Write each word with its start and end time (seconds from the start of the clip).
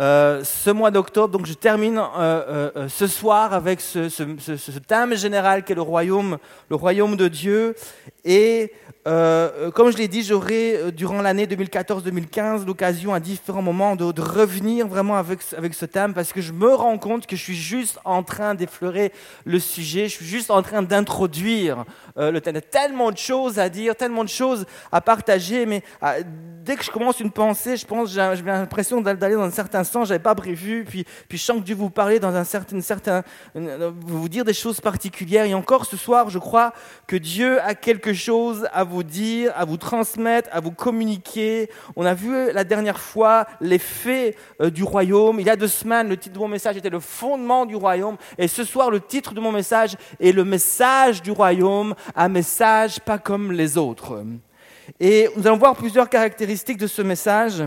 Euh, 0.00 0.42
ce 0.42 0.70
mois 0.70 0.90
d'octobre, 0.90 1.28
donc 1.28 1.46
je 1.46 1.52
termine 1.52 1.98
euh, 1.98 2.70
euh, 2.74 2.88
ce 2.88 3.06
soir 3.06 3.52
avec 3.52 3.80
ce, 3.80 4.78
thème 4.80 5.14
général 5.14 5.62
qui 5.62 5.70
est 5.70 5.76
le 5.76 5.82
royaume, 5.82 6.38
le 6.68 6.74
royaume 6.74 7.14
de 7.14 7.28
Dieu. 7.28 7.76
Et 8.24 8.72
comme 9.04 9.92
je 9.92 9.98
l'ai 9.98 10.08
dit, 10.08 10.22
j'aurai 10.22 10.90
durant 10.92 11.20
l'année 11.20 11.46
2014-2015 11.46 12.64
l'occasion 12.64 13.12
à 13.12 13.20
différents 13.20 13.62
moments 13.62 13.94
de, 13.96 14.20
revenir 14.20 14.88
vraiment 14.88 15.16
avec, 15.16 15.40
avec 15.56 15.74
ce 15.74 15.84
thème 15.84 16.14
parce 16.14 16.32
que 16.32 16.40
je 16.40 16.52
me 16.52 16.74
rends 16.74 16.96
compte 16.96 17.26
que 17.26 17.36
je 17.36 17.42
suis 17.42 17.56
juste 17.56 17.98
en 18.06 18.22
train 18.22 18.54
d'effleurer 18.54 19.12
le 19.44 19.58
sujet, 19.58 20.08
je 20.08 20.14
suis 20.14 20.24
juste 20.24 20.50
en 20.50 20.62
train 20.62 20.82
d'introduire 20.82 21.84
le 22.16 22.40
thème. 22.40 22.54
Il 22.54 22.56
y 22.56 22.58
a 22.58 22.62
tellement 22.62 23.12
de 23.12 23.18
choses 23.18 23.58
à 23.58 23.68
dire, 23.68 23.94
tellement 23.94 24.24
de 24.24 24.30
choses 24.30 24.64
à 24.90 25.02
partager, 25.02 25.66
mais 25.66 25.82
dès 26.64 26.76
que 26.76 26.84
je 26.84 26.90
commence 26.90 27.20
une 27.20 27.30
pensée, 27.30 27.76
je 27.76 27.86
pense, 27.86 28.10
j'ai 28.10 28.20
l'impression 28.20 29.02
d'aller 29.02 29.34
dans 29.34 29.42
un 29.42 29.50
certain 29.50 29.83
sens, 29.84 30.08
j'avais 30.08 30.18
pas 30.18 30.34
prévu, 30.34 30.84
puis, 30.88 31.04
puis 31.28 31.36
je 31.36 31.44
sens 31.44 31.58
que 31.58 31.64
Dieu 31.64 31.74
vous 31.74 31.90
parler 31.90 32.20
dans 32.20 32.34
un 32.34 32.44
certain, 32.44 32.80
certain, 32.80 33.22
vous 33.54 34.28
dire 34.30 34.44
des 34.44 34.54
choses 34.54 34.80
particulières. 34.80 35.44
Et 35.44 35.54
encore 35.54 35.84
ce 35.84 35.96
soir, 35.98 36.30
je 36.30 36.38
crois 36.38 36.72
que 37.06 37.16
Dieu 37.16 37.60
a 37.60 37.74
quelque 37.74 38.14
chose 38.14 38.66
à 38.72 38.84
vous 38.84 38.94
vous 38.94 39.02
dire, 39.02 39.52
à 39.56 39.64
vous 39.64 39.76
transmettre, 39.76 40.48
à 40.52 40.60
vous 40.60 40.70
communiquer. 40.70 41.68
On 41.96 42.06
a 42.06 42.14
vu 42.14 42.52
la 42.52 42.62
dernière 42.62 43.00
fois 43.00 43.46
les 43.60 43.80
faits 43.80 44.36
euh, 44.60 44.70
du 44.70 44.84
royaume. 44.84 45.40
Il 45.40 45.46
y 45.46 45.50
a 45.50 45.56
deux 45.56 45.68
semaines, 45.68 46.08
le 46.08 46.16
titre 46.16 46.34
de 46.34 46.38
mon 46.38 46.48
message 46.48 46.76
était 46.76 46.90
le 46.90 47.00
fondement 47.00 47.66
du 47.66 47.74
royaume. 47.74 48.16
Et 48.38 48.46
ce 48.46 48.62
soir, 48.62 48.90
le 48.90 49.00
titre 49.00 49.34
de 49.34 49.40
mon 49.40 49.50
message 49.50 49.96
est 50.20 50.30
le 50.30 50.44
message 50.44 51.22
du 51.22 51.32
royaume, 51.32 51.94
un 52.14 52.28
message 52.28 53.00
pas 53.00 53.18
comme 53.18 53.50
les 53.50 53.76
autres. 53.76 54.22
Et 55.00 55.28
nous 55.36 55.46
allons 55.46 55.56
voir 55.56 55.74
plusieurs 55.74 56.08
caractéristiques 56.08 56.78
de 56.78 56.86
ce 56.86 57.02
message. 57.02 57.64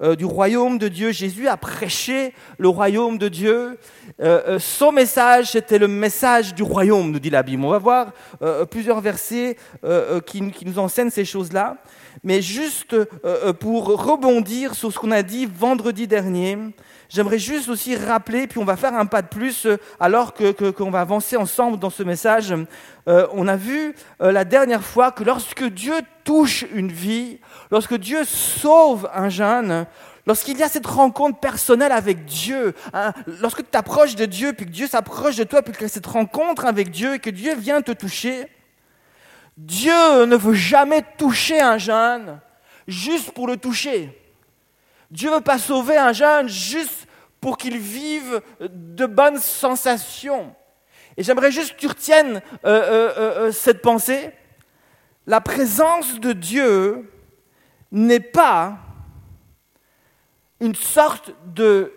Euh, 0.00 0.14
du 0.14 0.24
royaume 0.24 0.78
de 0.78 0.86
Dieu. 0.86 1.10
Jésus 1.10 1.48
a 1.48 1.56
prêché 1.56 2.32
le 2.56 2.68
royaume 2.68 3.18
de 3.18 3.26
Dieu. 3.26 3.78
Euh, 4.20 4.42
euh, 4.46 4.58
son 4.60 4.92
message, 4.92 5.50
c'était 5.52 5.78
le 5.78 5.88
message 5.88 6.54
du 6.54 6.62
royaume, 6.62 7.10
nous 7.10 7.18
dit 7.18 7.30
la 7.30 7.42
Bible. 7.42 7.64
On 7.64 7.70
va 7.70 7.78
voir 7.78 8.12
plusieurs 8.70 9.00
versets 9.00 9.56
qui, 10.26 10.50
qui, 10.52 10.64
nous 10.64 10.78
enseignent 10.78 11.10
ces 11.10 11.24
choses-là. 11.24 11.78
Mais 12.22 12.42
juste 12.42 12.96
pour 13.60 13.86
rebondir 13.86 14.74
sur 14.74 14.92
ce 14.92 14.98
qu'on 14.98 15.10
a 15.10 15.22
dit 15.22 15.46
vendredi 15.46 16.06
dernier, 16.06 16.58
j'aimerais 17.08 17.38
juste 17.38 17.68
aussi 17.68 17.96
rappeler, 17.96 18.46
puis 18.46 18.58
on 18.58 18.64
va 18.64 18.76
faire 18.76 18.94
un 18.94 19.06
pas 19.06 19.22
de 19.22 19.28
plus 19.28 19.66
alors 20.00 20.34
qu'on 20.34 20.52
que, 20.52 20.70
qu'on 20.70 20.90
va 20.90 21.00
avancer 21.00 21.36
ensemble 21.36 21.78
dans 21.78 21.90
ce 21.90 22.02
message. 22.02 22.54
on 23.06 23.48
a 23.48 23.56
vu 23.56 23.94
la 24.20 24.44
dernière 24.44 24.82
fois 24.82 25.12
que 25.12 25.24
lorsque 25.24 25.64
Dieu 25.64 25.94
touche 26.24 26.64
une 26.74 26.92
vie, 26.92 27.38
lorsque 27.70 27.94
Dieu 27.94 28.24
sauve 28.24 29.08
un 29.14 29.28
jeune, 29.28 29.86
lorsqu'il 30.28 30.58
y 30.58 30.62
a 30.62 30.68
cette 30.68 30.86
rencontre 30.86 31.40
personnelle 31.40 31.90
avec 31.90 32.26
Dieu, 32.26 32.74
hein, 32.92 33.14
lorsque 33.40 33.64
tu 33.64 33.70
t'approches 33.70 34.14
de 34.14 34.26
Dieu, 34.26 34.52
puis 34.52 34.66
que 34.66 34.70
Dieu 34.70 34.86
s'approche 34.86 35.36
de 35.36 35.44
toi, 35.44 35.62
puis 35.62 35.72
que 35.72 35.88
cette 35.88 36.06
rencontre 36.06 36.66
avec 36.66 36.90
Dieu, 36.90 37.14
et 37.14 37.18
que 37.18 37.30
Dieu 37.30 37.54
vient 37.56 37.80
te 37.80 37.92
toucher, 37.92 38.46
Dieu 39.56 40.26
ne 40.26 40.36
veut 40.36 40.52
jamais 40.52 41.02
toucher 41.16 41.60
un 41.60 41.78
jeune 41.78 42.40
juste 42.86 43.30
pour 43.30 43.46
le 43.46 43.56
toucher. 43.56 44.16
Dieu 45.10 45.30
ne 45.30 45.36
veut 45.36 45.40
pas 45.40 45.58
sauver 45.58 45.96
un 45.96 46.12
jeune 46.12 46.48
juste 46.48 47.06
pour 47.40 47.56
qu'il 47.56 47.78
vive 47.78 48.42
de 48.60 49.06
bonnes 49.06 49.38
sensations. 49.38 50.54
Et 51.16 51.22
j'aimerais 51.22 51.50
juste 51.50 51.74
que 51.74 51.80
tu 51.80 51.86
retiennes 51.86 52.36
euh, 52.36 52.40
euh, 52.64 53.12
euh, 53.16 53.52
cette 53.52 53.82
pensée 53.82 54.32
la 55.28 55.42
présence 55.42 56.18
de 56.20 56.32
Dieu 56.32 57.12
n'est 57.92 58.18
pas 58.18 58.78
une 60.58 60.74
sorte 60.74 61.32
de 61.44 61.92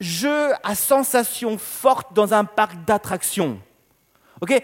jeu 0.00 0.52
à 0.64 0.74
sensation 0.74 1.56
forte 1.56 2.12
dans 2.14 2.34
un 2.34 2.44
parc 2.44 2.84
d'attractions. 2.84 3.60
Euh, 4.50 4.58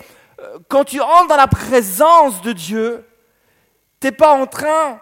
Quand 0.69 0.83
tu 0.85 1.01
entres 1.01 1.29
dans 1.29 1.37
la 1.37 1.47
présence 1.47 2.43
de 2.43 2.53
Dieu, 2.53 3.07
tu 4.01 4.09
n'es 4.09 4.13
pas 4.13 4.33
en 4.33 4.49
train 4.49 5.01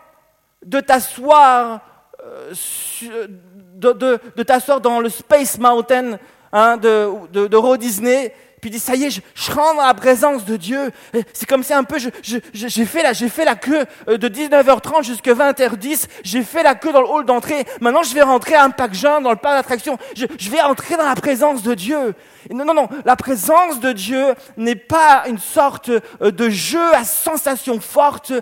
de 0.63 0.79
t'asseoir 0.81 1.81
euh, 2.29 3.27
de, 3.75 4.43
t'asseoir 4.43 4.81
dans 4.81 5.01
le 5.01 5.09
Space 5.09 5.59
Mountain 5.59 6.19
hein, 6.53 6.77
de, 6.77 7.47
de, 7.47 7.57
Walt 7.57 7.77
Disney 7.77 8.33
puis 8.61 8.71
dit, 8.71 8.79
ça 8.79 8.95
y 8.95 9.05
est, 9.05 9.11
je, 9.11 9.21
je 9.35 9.53
rentre 9.53 9.77
dans 9.77 9.87
la 9.87 9.95
présence 9.95 10.45
de 10.45 10.57
Dieu. 10.57 10.91
C'est 11.33 11.47
comme 11.47 11.63
si 11.63 11.73
un 11.73 11.85
peu, 11.85 11.97
j'ai 11.99 12.85
fait, 12.85 13.03
la, 13.03 13.15
fait 13.15 13.45
la 13.45 13.55
queue 13.55 13.85
euh, 14.09 14.19
de 14.19 14.29
19h30 14.29 15.05
jusqu'à 15.05 15.33
20h10. 15.33 16.07
J'ai 16.25 16.43
fait 16.43 16.63
la 16.63 16.75
queue 16.75 16.93
dans 16.93 17.01
le 17.01 17.09
hall 17.09 17.25
d'entrée. 17.25 17.65
Maintenant, 17.81 18.03
je 18.03 18.15
vais 18.15 18.23
rentrer 18.23 18.55
à 18.55 18.65
un 18.65 18.71
pack 18.71 18.95
jeune 18.95 19.23
dans 19.23 19.31
le 19.31 19.37
parc 19.37 19.57
d'attraction. 19.57 19.97
Je, 20.17 20.51
vais 20.51 20.61
entrer 20.61 20.97
dans 20.97 21.09
la 21.09 21.15
présence 21.15 21.63
de 21.63 21.75
Dieu. 21.75 22.15
non, 22.51 22.65
non, 22.65 22.75
non. 22.75 22.89
La 23.05 23.17
présence 23.17 23.81
de 23.81 23.93
Dieu 23.93 24.35
n'est 24.57 24.77
pas 24.77 25.25
une 25.29 25.39
sorte 25.39 25.91
euh, 25.91 26.31
de 26.31 26.49
jeu 26.49 26.95
à 26.95 27.05
sensation 27.05 27.81
forte 27.81 28.33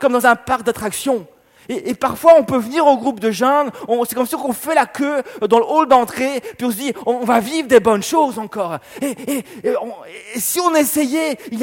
comme 0.00 0.12
dans 0.12 0.26
un 0.26 0.36
parc 0.36 0.62
d'attraction. 0.62 1.26
Et, 1.68 1.94
parfois, 1.94 2.34
on 2.38 2.44
peut 2.44 2.58
venir 2.58 2.86
au 2.86 2.96
groupe 2.96 3.20
de 3.20 3.30
jeunes, 3.30 3.70
c'est 4.06 4.14
comme 4.14 4.26
si 4.26 4.34
on 4.34 4.52
fait 4.52 4.74
la 4.74 4.86
queue 4.86 5.22
dans 5.48 5.58
le 5.58 5.64
hall 5.64 5.88
d'entrée, 5.88 6.42
puis 6.56 6.66
on 6.66 6.70
se 6.70 6.76
dit, 6.76 6.92
on, 7.06 7.24
va 7.24 7.40
vivre 7.40 7.68
des 7.68 7.80
bonnes 7.80 8.02
choses 8.02 8.38
encore. 8.38 8.78
Et, 9.00 9.44
si 10.36 10.60
on 10.60 10.74
essayait, 10.74 11.38
il 11.50 11.58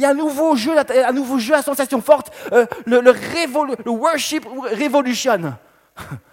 y, 0.00 0.04
a, 0.04 0.10
un 0.10 0.14
nouveau 0.14 0.56
jeu, 0.56 0.72
un 0.78 1.12
nouveau 1.12 1.38
jeu 1.38 1.54
à 1.54 1.62
sensation 1.62 2.00
forte, 2.00 2.32
euh, 2.52 2.66
le, 2.86 3.00
le, 3.00 3.12
le 3.12 3.90
worship 3.90 4.46
revolution. 4.46 5.54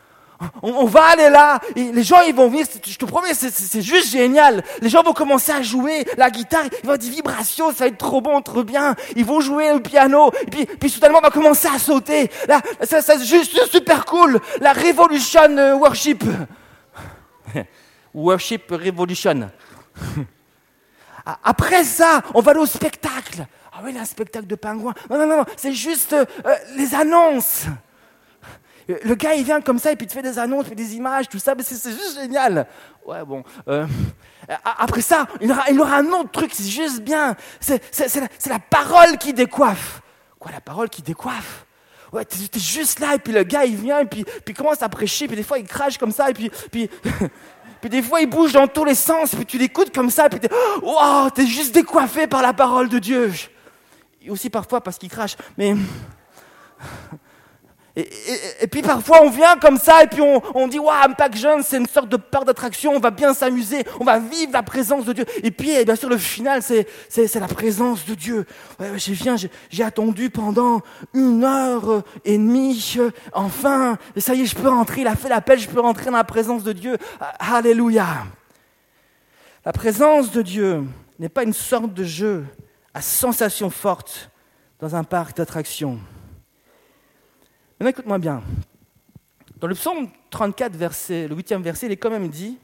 On, 0.61 0.85
va 0.85 1.03
aller 1.03 1.29
là, 1.29 1.59
et 1.75 1.91
les 1.91 2.03
gens 2.03 2.21
ils 2.21 2.33
vont 2.33 2.47
venir, 2.47 2.65
je 2.85 2.95
te 2.95 3.03
promets, 3.03 3.33
c'est 3.33 3.81
juste 3.81 4.09
génial. 4.09 4.63
Les 4.81 4.87
gens 4.87 5.03
vont 5.03 5.11
commencer 5.11 5.51
à 5.51 5.61
jouer 5.61 6.05
la 6.17 6.29
guitare, 6.29 6.63
il 6.63 6.69
va 6.69 6.77
y 6.77 6.81
avoir 6.81 6.97
des 6.97 7.09
vibrations, 7.09 7.71
ça 7.71 7.83
va 7.83 7.87
être 7.87 7.97
trop 7.97 8.21
bon, 8.21 8.41
trop 8.41 8.63
bien. 8.63 8.95
Ils 9.17 9.25
vont 9.25 9.41
jouer 9.41 9.73
le 9.73 9.81
piano, 9.81 10.31
et 10.41 10.45
puis, 10.49 10.65
puis 10.65 10.89
soudainement 10.89 11.17
on 11.19 11.21
va 11.21 11.29
commencer 11.29 11.67
à 11.67 11.77
sauter. 11.77 12.31
Là, 12.47 12.61
ça, 12.83 13.01
c'est 13.01 13.25
juste 13.25 13.59
super 13.69 14.05
cool. 14.05 14.39
La 14.61 14.71
Revolution 14.71 15.57
euh, 15.57 15.75
Worship. 15.75 16.23
worship 18.13 18.71
Revolution. 18.71 19.49
Après 21.43 21.83
ça, 21.83 22.21
on 22.33 22.41
va 22.41 22.51
aller 22.51 22.61
au 22.61 22.65
spectacle. 22.65 23.45
Ah 23.73 23.81
oui, 23.83 23.95
a 23.97 24.01
un 24.01 24.05
spectacle 24.05 24.47
de 24.47 24.55
pingouins. 24.55 24.93
Non, 25.09 25.17
non, 25.17 25.27
non, 25.27 25.45
c'est 25.57 25.73
juste 25.73 26.13
euh, 26.13 26.25
les 26.75 26.95
annonces. 26.95 27.65
Le 28.89 29.13
gars, 29.13 29.35
il 29.35 29.43
vient 29.43 29.61
comme 29.61 29.77
ça 29.77 29.91
et 29.91 29.95
puis 29.95 30.05
il 30.05 30.09
te 30.09 30.13
fait 30.13 30.23
des 30.23 30.39
annonces, 30.39 30.65
il 30.65 30.69
fait 30.69 30.75
des 30.75 30.95
images, 30.95 31.29
tout 31.29 31.37
ça, 31.37 31.53
mais 31.53 31.61
c'est 31.61 31.91
juste 31.91 32.19
génial. 32.19 32.65
Ouais, 33.05 33.23
bon. 33.23 33.43
Euh, 33.67 33.85
après 34.63 35.01
ça, 35.01 35.27
il 35.41 35.51
aura, 35.51 35.65
aura 35.77 35.97
un 35.97 36.07
autre 36.07 36.31
truc, 36.31 36.49
c'est 36.53 36.63
juste 36.63 37.01
bien. 37.01 37.35
C'est 37.59 37.79
la, 38.47 38.59
parole 38.59 39.19
qui 39.19 39.31
décoiffe. 39.31 40.01
Quoi, 40.39 40.51
la 40.51 40.61
parole 40.61 40.89
qui 40.89 41.03
décoiffe? 41.03 41.67
Ouais, 42.11 42.25
t'es 42.25 42.37
es 42.37 42.59
juste 42.59 42.99
là 42.99 43.13
et 43.13 43.19
puis 43.19 43.31
le 43.31 43.43
gars, 43.43 43.63
il 43.63 43.75
vient 43.75 43.99
et 43.99 44.05
puis, 44.05 44.25
puis 44.43 44.55
commence 44.55 44.81
à 44.81 44.89
prêcher, 44.89 45.27
puis 45.27 45.35
des 45.35 45.43
fois, 45.43 45.59
il 45.59 45.67
crache 45.67 45.99
comme 45.99 46.11
ça 46.11 46.31
et 46.31 46.33
puis... 46.33 46.49
puis 47.81 47.89
des 47.89 48.01
fois, 48.01 48.21
il 48.21 48.27
bouge 48.27 48.53
dans 48.53 48.67
tous 48.67 48.85
les 48.85 48.95
sens, 48.95 49.35
puis 49.35 49.45
tu 49.45 49.59
l'écoutes 49.59 49.93
comme 49.93 50.09
ça, 50.09 50.27
puis 50.29 50.39
t'es, 50.39 50.49
wow, 50.81 51.29
t'es 51.29 51.45
juste 51.45 51.75
décoiffé 51.75 52.25
par 52.25 52.41
la 52.41 52.53
parole 52.53 52.89
de 52.89 52.97
Dieu. 52.97 53.31
Et 54.23 54.31
aussi 54.31 54.49
parfois 54.49 54.81
parce 54.81 54.97
qu'il 54.97 55.09
crache, 55.09 55.35
mais 55.57 55.75
et, 57.95 58.67
puis 58.67 58.81
parfois 58.81 59.21
on 59.23 59.29
vient 59.29 59.57
comme 59.57 59.77
ça 59.77 60.03
et 60.03 60.07
puis 60.07 60.21
on, 60.21 60.41
on 60.53 60.67
dit 60.67 60.79
waouh, 60.79 61.09
Impact 61.09 61.35
Jeune, 61.35 61.63
c'est 61.63 61.77
une 61.77 61.87
sorte 61.87 62.09
de 62.09 62.17
parc 62.17 62.45
d'attraction, 62.45 62.93
on 62.93 62.99
va 62.99 63.11
bien 63.11 63.33
s'amuser, 63.33 63.83
on 63.99 64.05
va 64.05 64.19
vivre 64.19 64.51
la 64.53 64.63
présence 64.63 65.05
de 65.05 65.13
Dieu. 65.13 65.25
Et 65.43 65.51
puis 65.51 65.83
bien 65.83 65.95
sûr 65.95 66.09
le 66.09 66.17
final, 66.17 66.61
c'est, 66.61 66.87
c'est, 67.09 67.39
la 67.39 67.47
présence 67.47 68.05
de 68.05 68.15
Dieu. 68.15 68.45
Ouais, 68.79 68.91
j'ai 68.97 69.13
viens, 69.13 69.35
j'ai, 69.37 69.83
attendu 69.83 70.29
pendant 70.29 70.81
une 71.13 71.43
heure 71.43 72.03
et 72.25 72.37
demie, 72.37 72.97
enfin, 73.33 73.97
et 74.15 74.21
ça 74.21 74.35
y 74.35 74.41
est, 74.41 74.45
je 74.45 74.55
peux 74.55 74.69
rentrer, 74.69 75.01
il 75.01 75.07
a 75.07 75.15
fait 75.15 75.29
l'appel, 75.29 75.59
je 75.59 75.67
peux 75.67 75.79
rentrer 75.79 76.05
dans 76.05 76.17
la 76.17 76.23
présence 76.23 76.63
de 76.63 76.73
Dieu. 76.73 76.97
Alléluia. 77.39 78.25
La 79.65 79.73
présence 79.73 80.31
de 80.31 80.41
Dieu 80.41 80.83
n'est 81.17 81.29
pas 81.29 81.43
une 81.43 81.53
sorte 81.53 81.93
de 81.93 82.03
jeu 82.03 82.45
à 82.93 83.01
sensation 83.01 83.69
forte 83.69 84.29
dans 84.79 84.95
un 84.95 85.03
parc 85.03 85.37
d'attraction. 85.37 85.99
Maintenant, 87.79 87.91
écoute-moi 87.91 88.17
bien. 88.17 88.43
Dans 89.61 89.67
le 89.67 89.73
psaume 89.73 90.09
34, 90.31 90.75
verset, 90.75 91.29
le 91.29 91.35
huitième 91.35 91.61
verset, 91.61 91.85
il 91.85 91.93
est 91.93 91.97
quand 91.97 92.09
même 92.09 92.27
dit, 92.27 92.57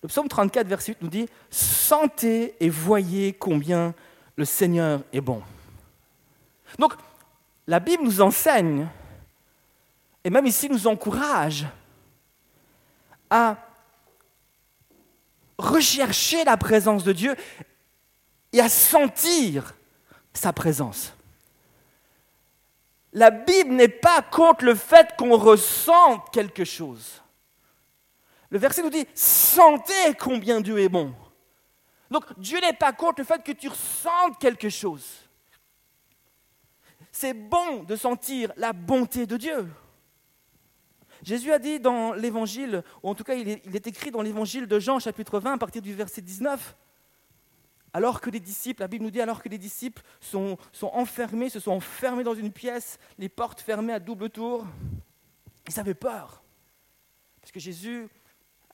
le 0.00 0.08
psaume 0.08 0.28
34, 0.28 0.68
verset 0.68 0.92
8 0.92 1.02
nous 1.02 1.08
dit, 1.08 1.28
Sentez 1.50 2.54
et 2.60 2.68
voyez 2.68 3.32
combien 3.32 3.94
le 4.36 4.44
Seigneur 4.44 5.02
est 5.12 5.20
bon. 5.20 5.42
Donc, 6.78 6.92
la 7.66 7.80
Bible 7.80 8.04
nous 8.04 8.20
enseigne, 8.20 8.86
et 10.22 10.30
même 10.30 10.46
ici 10.46 10.68
nous 10.68 10.86
encourage, 10.86 11.66
à 13.28 13.56
rechercher 15.58 16.44
la 16.44 16.56
présence 16.56 17.02
de 17.02 17.12
Dieu 17.12 17.34
et 18.52 18.60
à 18.60 18.68
sentir 18.68 19.74
sa 20.32 20.52
présence. 20.52 21.15
La 23.16 23.30
Bible 23.30 23.72
n'est 23.72 23.88
pas 23.88 24.20
contre 24.20 24.66
le 24.66 24.74
fait 24.74 25.16
qu'on 25.16 25.38
ressente 25.38 26.30
quelque 26.34 26.66
chose. 26.66 27.22
Le 28.50 28.58
verset 28.58 28.82
nous 28.82 28.90
dit, 28.90 29.06
sentez 29.14 30.12
combien 30.20 30.60
Dieu 30.60 30.78
est 30.78 30.90
bon. 30.90 31.14
Donc 32.10 32.24
Dieu 32.38 32.60
n'est 32.60 32.74
pas 32.74 32.92
contre 32.92 33.22
le 33.22 33.24
fait 33.24 33.42
que 33.42 33.52
tu 33.52 33.68
ressentes 33.68 34.38
quelque 34.38 34.68
chose. 34.68 35.02
C'est 37.10 37.32
bon 37.32 37.84
de 37.84 37.96
sentir 37.96 38.52
la 38.58 38.74
bonté 38.74 39.24
de 39.24 39.38
Dieu. 39.38 39.66
Jésus 41.22 41.50
a 41.52 41.58
dit 41.58 41.80
dans 41.80 42.12
l'évangile, 42.12 42.82
ou 43.02 43.08
en 43.08 43.14
tout 43.14 43.24
cas 43.24 43.34
il 43.34 43.48
est, 43.48 43.86
écrit 43.86 44.10
dans 44.10 44.20
l'évangile 44.20 44.66
de 44.66 44.78
Jean 44.78 44.98
chapitre 44.98 45.40
20 45.40 45.54
à 45.54 45.58
partir 45.58 45.80
du 45.80 45.94
verset 45.94 46.20
19, 46.20 46.76
alors 47.96 48.20
que 48.20 48.28
les 48.28 48.40
disciples, 48.40 48.82
la 48.82 48.88
Bible 48.88 49.04
nous 49.04 49.10
dit, 49.10 49.22
alors 49.22 49.42
que 49.42 49.48
les 49.48 49.56
disciples 49.56 50.02
sont, 50.20 50.58
sont 50.70 50.88
enfermés, 50.88 51.48
se 51.48 51.60
sont 51.60 51.70
enfermés 51.70 52.24
dans 52.24 52.34
une 52.34 52.52
pièce, 52.52 52.98
les 53.16 53.30
portes 53.30 53.62
fermées 53.62 53.94
à 53.94 53.98
double 53.98 54.28
tour, 54.28 54.66
ils 55.66 55.80
avaient 55.80 55.94
peur. 55.94 56.42
Parce 57.40 57.52
que 57.52 57.58
Jésus 57.58 58.06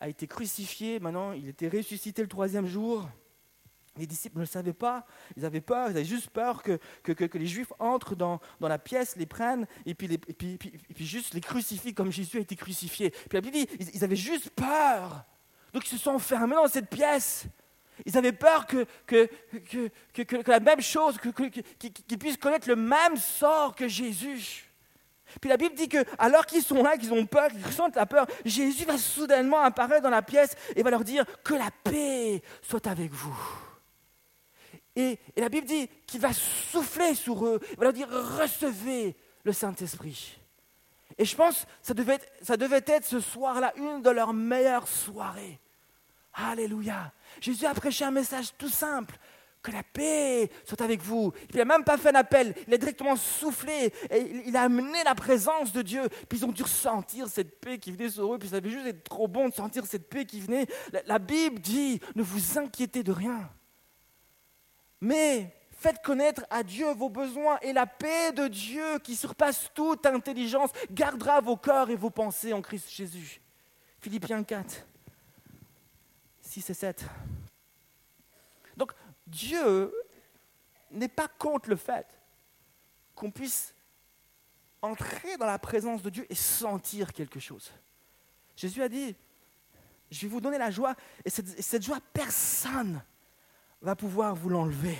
a 0.01 0.09
été 0.09 0.27
crucifié, 0.27 0.99
maintenant 0.99 1.31
il 1.31 1.47
était 1.47 1.69
ressuscité 1.69 2.21
le 2.21 2.27
troisième 2.27 2.67
jour. 2.67 3.09
Les 3.97 4.09
disciples 4.09 4.39
ne 4.39 4.43
le 4.43 4.47
savaient 4.47 4.73
pas, 4.73 5.07
ils 5.37 5.45
avaient 5.45 5.61
peur, 5.61 5.87
ils 5.87 5.97
avaient 5.97 6.05
juste 6.05 6.31
peur 6.31 6.61
que, 6.65 6.81
que, 7.05 7.39
les 7.39 7.47
Juifs 7.47 7.73
entrent 7.79 8.17
dans, 8.17 8.41
dans, 8.59 8.67
la 8.67 8.81
pièce, 8.81 9.15
les 9.15 9.27
prennent 9.27 9.69
et 9.87 9.95
puis, 9.95 10.09
les, 10.09 10.15
et, 10.15 10.33
puis, 10.33 10.59
et, 10.91 10.95
puis, 10.95 11.07
juste 11.07 11.35
les 11.35 11.41
crucifient 11.41 11.95
comme 11.95 12.11
Jésus 12.11 12.39
a 12.39 12.41
été 12.41 12.57
crucifié. 12.57 13.11
Puis 13.11 13.35
la 13.35 13.41
Bible 13.41 13.55
dit, 13.55 13.69
ils, 13.95 14.03
avaient 14.03 14.17
juste 14.17 14.51
peur. 14.51 15.25
Donc 15.73 15.87
ils 15.87 15.91
se 15.91 15.99
sont 15.99 16.11
enfermés 16.11 16.57
dans 16.57 16.67
cette 16.67 16.91
pièce. 16.91 17.47
Ils 18.07 18.17
avaient 18.19 18.33
peur 18.33 18.67
que, 18.67 18.87
que, 19.07 19.29
que, 20.13 20.23
que 20.23 20.51
la 20.51 20.61
même 20.61 20.81
chose, 20.81 21.17
qu'ils 21.19 22.19
puissent 22.19 22.37
connaître 22.37 22.69
le 22.69 22.77
même 22.77 23.17
sort 23.17 23.75
que 23.75 23.89
Jésus. 23.89 24.73
Puis 25.41 25.49
la 25.49 25.57
Bible 25.57 25.75
dit 25.75 25.89
que 25.89 26.05
alors 26.19 26.47
qu'ils 26.47 26.63
sont 26.63 26.83
là, 26.83 26.97
qu'ils 26.97 27.13
ont 27.13 27.27
peur, 27.27 27.49
qu'ils 27.51 27.65
ressentent 27.65 27.97
la 27.97 28.07
peur, 28.07 28.27
Jésus 28.45 28.85
va 28.85 28.99
soudainement 28.99 29.61
apparaître 29.61 30.03
dans 30.03 30.11
la 30.11 30.23
pièce 30.23 30.55
et 30.77 30.83
va 30.83 30.91
leur 30.91 31.05
dire 31.05 31.25
que 31.43 31.55
la 31.55 31.71
paix 31.85 32.43
soit 32.61 32.87
avec 32.87 33.13
vous. 33.13 33.39
Et, 34.95 35.19
la 35.37 35.49
Bible 35.49 35.67
dit 35.67 35.89
qu'il 36.07 36.21
va 36.21 36.33
souffler 36.33 37.15
sur 37.15 37.47
eux, 37.47 37.61
il 37.71 37.77
va 37.79 37.85
leur 37.85 37.93
dire 37.93 38.09
recevez 38.09 39.17
le 39.45 39.53
Saint-Esprit. 39.53 40.39
Et 41.19 41.25
je 41.25 41.37
pense 41.37 41.61
que 41.61 41.67
ça 41.83 41.95
devait, 41.95 42.19
ça 42.43 42.57
devait 42.57 42.85
être 42.87 43.05
ce 43.05 43.21
soir-là 43.21 43.73
une 43.77 44.03
de 44.03 44.11
leurs 44.11 44.33
meilleures 44.33 44.89
soirées. 44.89 45.59
Alléluia. 46.35 47.13
Jésus 47.41 47.67
a 47.67 47.75
prêché 47.75 48.05
un 48.05 48.11
message 48.11 48.53
tout 48.57 48.69
simple. 48.69 49.17
Que 49.63 49.71
la 49.71 49.85
paix 49.85 50.51
soit 50.65 50.83
avec 50.83 51.01
vous. 51.03 51.33
Il 51.51 51.57
n'a 51.57 51.65
même 51.65 51.85
pas 51.85 51.97
fait 51.97 52.09
un 52.09 52.17
appel, 52.17 52.53
il 52.67 52.75
a 52.75 52.79
directement 52.79 53.15
soufflé 53.15 53.93
et 54.11 54.43
il 54.45 54.57
a 54.57 54.63
amené 54.63 55.05
la 55.05 55.15
présence 55.15 55.73
de 55.73 55.83
Dieu. 55.83 56.09
Puis 56.29 56.41
ils 56.41 56.45
ont 56.45 56.51
dû 56.51 56.65
ressentir 56.65 57.29
cette 57.29 57.61
paix 57.61 57.79
qui 57.79 57.93
venait 57.93 58.11
sur 58.11 58.35
eux. 58.35 58.41
Puis 58.41 58.49
ça 58.49 58.57
avait 58.57 58.71
juste 58.71 58.87
été 58.87 58.99
trop 59.03 59.29
bon 59.29 59.49
de 59.49 59.55
sentir 59.55 59.87
cette 59.87 60.09
paix 60.09 60.25
qui 60.25 60.41
venait. 60.41 60.67
la 61.07 61.21
Bible 61.21 61.61
dit 61.61 62.01
ne 62.17 62.25
vous 62.25 62.59
inquiétez 62.59 63.05
de 63.05 63.13
rien. 63.13 63.49
Mais 65.01 65.55
faites 65.71 66.03
connaître 66.03 66.45
à 66.51 66.65
Dieu 66.65 66.93
vos 66.95 67.09
besoins 67.09 67.59
et 67.63 67.73
la 67.73 67.87
paix 67.87 68.33
de 68.33 68.49
Dieu 68.49 68.99
qui 69.05 69.15
surpasse 69.15 69.71
toute 69.75 70.07
intelligence 70.07 70.71
gardera 70.91 71.41
vos 71.41 71.57
cœurs 71.57 71.91
et 71.91 71.97
vos 71.97 72.11
pensées 72.11 72.53
en 72.53 72.63
Christ 72.63 72.91
Jésus. 72.91 73.41
Philippiens 74.01 74.43
4, 74.43 74.87
6 76.53 76.69
et 76.69 76.75
7. 76.75 77.05
Donc 78.77 78.93
Dieu 79.27 79.93
n'est 80.91 81.09
pas 81.09 81.29
contre 81.29 81.71
le 81.71 81.77
fait 81.77 82.07
qu'on 83.15 83.31
puisse 83.31 83.75
entrer 84.83 85.39
dans 85.39 85.47
la 85.47 85.59
présence 85.59 86.03
de 86.03 86.11
Dieu 86.11 86.27
et 86.29 86.35
sentir 86.35 87.13
quelque 87.13 87.41
chose. 87.41 87.73
Jésus 88.55 88.83
a 88.83 88.89
dit, 88.89 89.17
je 90.11 90.21
vais 90.21 90.29
vous 90.29 90.41
donner 90.43 90.59
la 90.59 90.71
joie, 90.71 90.95
et 91.25 91.31
cette, 91.31 91.59
et 91.59 91.63
cette 91.63 91.83
joie, 91.83 92.01
personne 92.13 93.03
va 93.81 93.97
pouvoir 93.97 94.35
vous 94.35 94.51
l'enlever. 94.51 94.99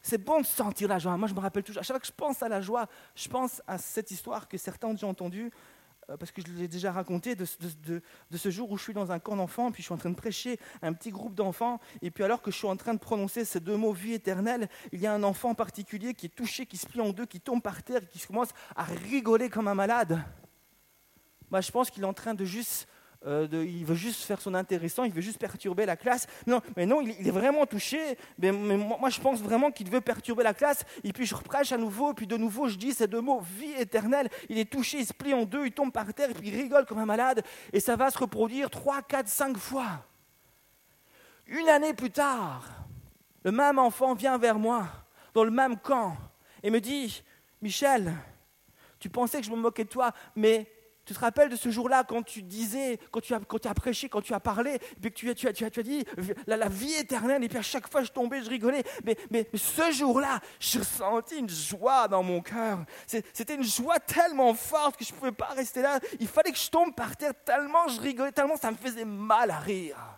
C'est 0.00 0.18
bon 0.18 0.40
de 0.40 0.46
sentir 0.46 0.86
la 0.86 1.00
joie. 1.00 1.16
Moi, 1.16 1.26
je 1.26 1.34
me 1.34 1.40
rappelle 1.40 1.64
toujours, 1.64 1.80
à 1.80 1.82
chaque 1.82 1.96
fois 1.96 2.00
que 2.00 2.06
je 2.06 2.12
pense 2.12 2.40
à 2.40 2.48
la 2.48 2.60
joie, 2.60 2.86
je 3.16 3.28
pense 3.28 3.60
à 3.66 3.78
cette 3.78 4.12
histoire 4.12 4.46
que 4.46 4.56
certains 4.56 4.86
ont 4.86 4.92
déjà 4.92 5.08
entendue, 5.08 5.50
parce 6.06 6.30
que 6.30 6.40
je 6.40 6.52
l'ai 6.52 6.68
déjà 6.68 6.92
raconté, 6.92 7.34
de, 7.34 7.44
ce 7.44 8.50
jour 8.50 8.70
où 8.70 8.76
je 8.76 8.82
suis 8.82 8.94
dans 8.94 9.10
un 9.10 9.18
camp 9.18 9.36
d'enfants, 9.36 9.72
puis 9.72 9.82
je 9.82 9.86
suis 9.86 9.94
en 9.94 9.98
train 9.98 10.10
de 10.10 10.14
prêcher 10.14 10.58
un 10.82 10.92
petit 10.92 11.10
groupe 11.10 11.34
d'enfants, 11.34 11.80
et 12.02 12.10
puis 12.10 12.22
alors 12.22 12.42
que 12.42 12.50
je 12.50 12.56
suis 12.56 12.66
en 12.66 12.76
train 12.76 12.94
de 12.94 13.00
prononcer 13.00 13.44
ces 13.44 13.60
deux 13.60 13.76
mots, 13.76 13.92
vie 13.92 14.12
éternelle, 14.12 14.68
il 14.92 15.00
y 15.00 15.06
a 15.06 15.12
un 15.12 15.22
enfant 15.24 15.50
en 15.50 15.54
particulier 15.54 16.14
qui 16.14 16.26
est 16.26 16.34
touché, 16.34 16.66
qui 16.66 16.76
se 16.76 16.86
plie 16.86 17.00
en 17.00 17.10
deux, 17.10 17.26
qui 17.26 17.40
tombe 17.40 17.60
par 17.60 17.82
terre, 17.82 18.02
et 18.02 18.06
qui 18.06 18.24
commence 18.24 18.50
à 18.76 18.84
rigoler 18.84 19.50
comme 19.50 19.68
un 19.68 19.74
malade. 19.74 20.22
Moi, 21.50 21.60
je 21.60 21.70
pense 21.70 21.90
qu'il 21.90 22.02
est 22.02 22.06
en 22.06 22.14
train 22.14 22.34
de 22.34 22.44
juste 22.44 22.88
euh, 23.26 23.48
il 23.52 23.84
veut 23.84 23.94
juste 23.94 24.22
faire 24.22 24.40
son 24.40 24.54
intéressant, 24.54 25.04
il 25.04 25.12
veut 25.12 25.20
juste 25.20 25.38
perturber 25.38 25.84
la 25.84 25.96
classe. 25.96 26.26
Non, 26.46 26.60
mais 26.76 26.86
non, 26.86 27.00
il, 27.00 27.26
est 27.26 27.32
vraiment 27.32 27.66
touché. 27.66 27.98
Mais, 28.38 28.52
moi, 28.52 29.10
je 29.10 29.20
pense 29.20 29.40
vraiment 29.40 29.70
qu'il 29.70 29.90
veut 29.90 30.00
perturber 30.00 30.44
la 30.44 30.54
classe. 30.54 30.84
Et 31.02 31.12
puis 31.12 31.26
je 31.26 31.34
reprêche 31.34 31.72
à 31.72 31.76
nouveau, 31.76 32.14
puis 32.14 32.26
de 32.26 32.36
nouveau, 32.36 32.68
je 32.68 32.76
dis 32.76 32.92
ces 32.92 33.06
deux 33.06 33.20
mots, 33.20 33.40
vie 33.40 33.72
éternelle. 33.78 34.28
Il 34.48 34.58
est 34.58 34.70
touché, 34.70 34.98
il 34.98 35.06
se 35.06 35.12
plie 35.12 35.34
en 35.34 35.44
deux, 35.44 35.66
il 35.66 35.72
tombe 35.72 35.92
par 35.92 36.12
terre, 36.14 36.30
et 36.30 36.34
puis 36.34 36.48
il 36.48 36.56
rigole 36.56 36.86
comme 36.86 36.98
un 36.98 37.06
malade. 37.06 37.42
Et 37.72 37.80
ça 37.80 37.96
va 37.96 38.10
se 38.10 38.18
reproduire 38.18 38.70
trois, 38.70 39.02
quatre, 39.02 39.28
cinq 39.28 39.56
fois. 39.56 40.04
Une 41.48 41.68
année 41.68 41.94
plus 41.94 42.10
tard, 42.10 42.64
le 43.44 43.52
même 43.52 43.78
enfant 43.78 44.14
vient 44.14 44.38
vers 44.38 44.58
moi, 44.58 44.86
dans 45.34 45.44
le 45.44 45.50
même 45.50 45.78
camp, 45.78 46.16
et 46.62 46.70
me 46.70 46.80
dit, 46.80 47.22
Michel, 47.62 48.12
tu 48.98 49.08
pensais 49.08 49.40
que 49.40 49.46
je 49.46 49.50
me 49.50 49.56
moquais 49.56 49.84
de 49.84 49.88
toi, 49.88 50.12
mais 50.34 50.66
tu 51.06 51.14
te 51.14 51.20
rappelles 51.20 51.48
de 51.48 51.56
ce 51.56 51.70
jour-là 51.70 52.04
quand 52.04 52.22
tu 52.22 52.42
disais, 52.42 52.98
quand 53.12 53.20
tu 53.20 53.32
as, 53.32 53.38
quand 53.38 53.58
tu 53.58 53.68
as 53.68 53.74
prêché, 53.74 54.08
quand 54.08 54.20
tu 54.20 54.34
as 54.34 54.40
parlé, 54.40 54.74
et 54.74 55.10
que 55.10 55.14
tu, 55.14 55.32
tu, 55.34 55.48
as, 55.48 55.52
tu, 55.52 55.64
as, 55.64 55.70
tu 55.70 55.80
as 55.80 55.82
dit 55.82 56.04
la, 56.46 56.68
vie 56.68 56.94
éternelle, 56.94 57.42
et 57.44 57.48
puis 57.48 57.58
à 57.58 57.62
chaque 57.62 57.88
fois 57.90 58.02
je 58.02 58.10
tombais, 58.10 58.42
je 58.42 58.50
rigolais. 58.50 58.82
Mais, 59.04 59.16
mais, 59.30 59.48
ce 59.54 59.92
jour-là, 59.92 60.40
j'ai 60.58 60.80
ressenti 60.80 61.36
une 61.36 61.48
joie 61.48 62.08
dans 62.08 62.22
mon 62.22 62.42
cœur. 62.42 62.84
C'était 63.06 63.54
une 63.54 63.62
joie 63.62 64.00
tellement 64.00 64.52
forte 64.54 64.96
que 64.96 65.04
je 65.04 65.12
ne 65.12 65.18
pouvais 65.18 65.32
pas 65.32 65.46
rester 65.54 65.80
là. 65.80 66.00
Il 66.18 66.26
fallait 66.26 66.50
que 66.50 66.58
je 66.58 66.68
tombe 66.68 66.94
par 66.94 67.16
terre 67.16 67.32
tellement 67.44 67.86
je 67.88 68.00
rigolais, 68.00 68.32
tellement 68.32 68.56
ça 68.56 68.70
me 68.72 68.76
faisait 68.76 69.04
mal 69.04 69.50
à 69.50 69.58
rire. 69.58 70.15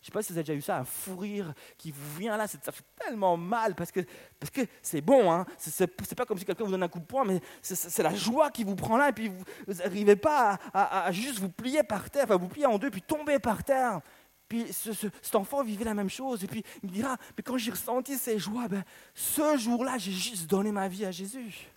Je 0.00 0.04
ne 0.04 0.06
sais 0.06 0.12
pas 0.12 0.22
si 0.22 0.32
vous 0.32 0.38
avez 0.38 0.44
déjà 0.44 0.54
eu 0.54 0.62
ça, 0.62 0.78
un 0.78 0.84
fou 0.84 1.14
rire 1.14 1.52
qui 1.76 1.90
vous 1.90 2.18
vient 2.18 2.34
là, 2.38 2.48
ça 2.48 2.72
fait 2.72 2.84
tellement 2.96 3.36
mal 3.36 3.74
parce 3.74 3.92
que 3.92 4.00
c'est 4.00 4.38
parce 4.38 4.92
que 4.92 5.00
bon, 5.00 5.30
hein, 5.30 5.44
c'est 5.58 6.14
pas 6.14 6.24
comme 6.24 6.38
si 6.38 6.46
quelqu'un 6.46 6.64
vous 6.64 6.70
donne 6.70 6.82
un 6.82 6.88
coup 6.88 7.00
de 7.00 7.04
poing, 7.04 7.26
mais 7.26 7.38
c'est 7.60 8.02
la 8.02 8.14
joie 8.14 8.50
qui 8.50 8.64
vous 8.64 8.76
prend 8.76 8.96
là 8.96 9.10
et 9.10 9.12
puis 9.12 9.28
vous 9.28 9.74
n'arrivez 9.74 10.16
pas 10.16 10.58
à, 10.72 11.12
juste 11.12 11.38
vous 11.38 11.50
plier 11.50 11.82
par 11.82 12.08
terre, 12.08 12.24
enfin 12.24 12.36
vous 12.36 12.48
plier 12.48 12.64
en 12.64 12.78
deux 12.78 12.90
puis 12.90 13.02
tomber 13.02 13.38
par 13.38 13.62
terre. 13.62 14.00
Puis 14.48 14.72
cet 14.72 15.34
enfant 15.34 15.62
vivait 15.62 15.84
la 15.84 15.94
même 15.94 16.08
chose 16.08 16.44
et 16.44 16.46
puis 16.46 16.64
il 16.82 16.88
me 16.88 16.94
dira, 16.94 17.18
mais 17.36 17.42
quand 17.42 17.58
j'ai 17.58 17.70
ressenti 17.70 18.16
ces 18.16 18.38
joies, 18.38 18.68
ben, 18.68 18.82
ce 19.14 19.58
jour-là 19.58 19.98
j'ai 19.98 20.12
juste 20.12 20.48
donné 20.48 20.72
ma 20.72 20.88
vie 20.88 21.04
à 21.04 21.10
Jésus. 21.10 21.68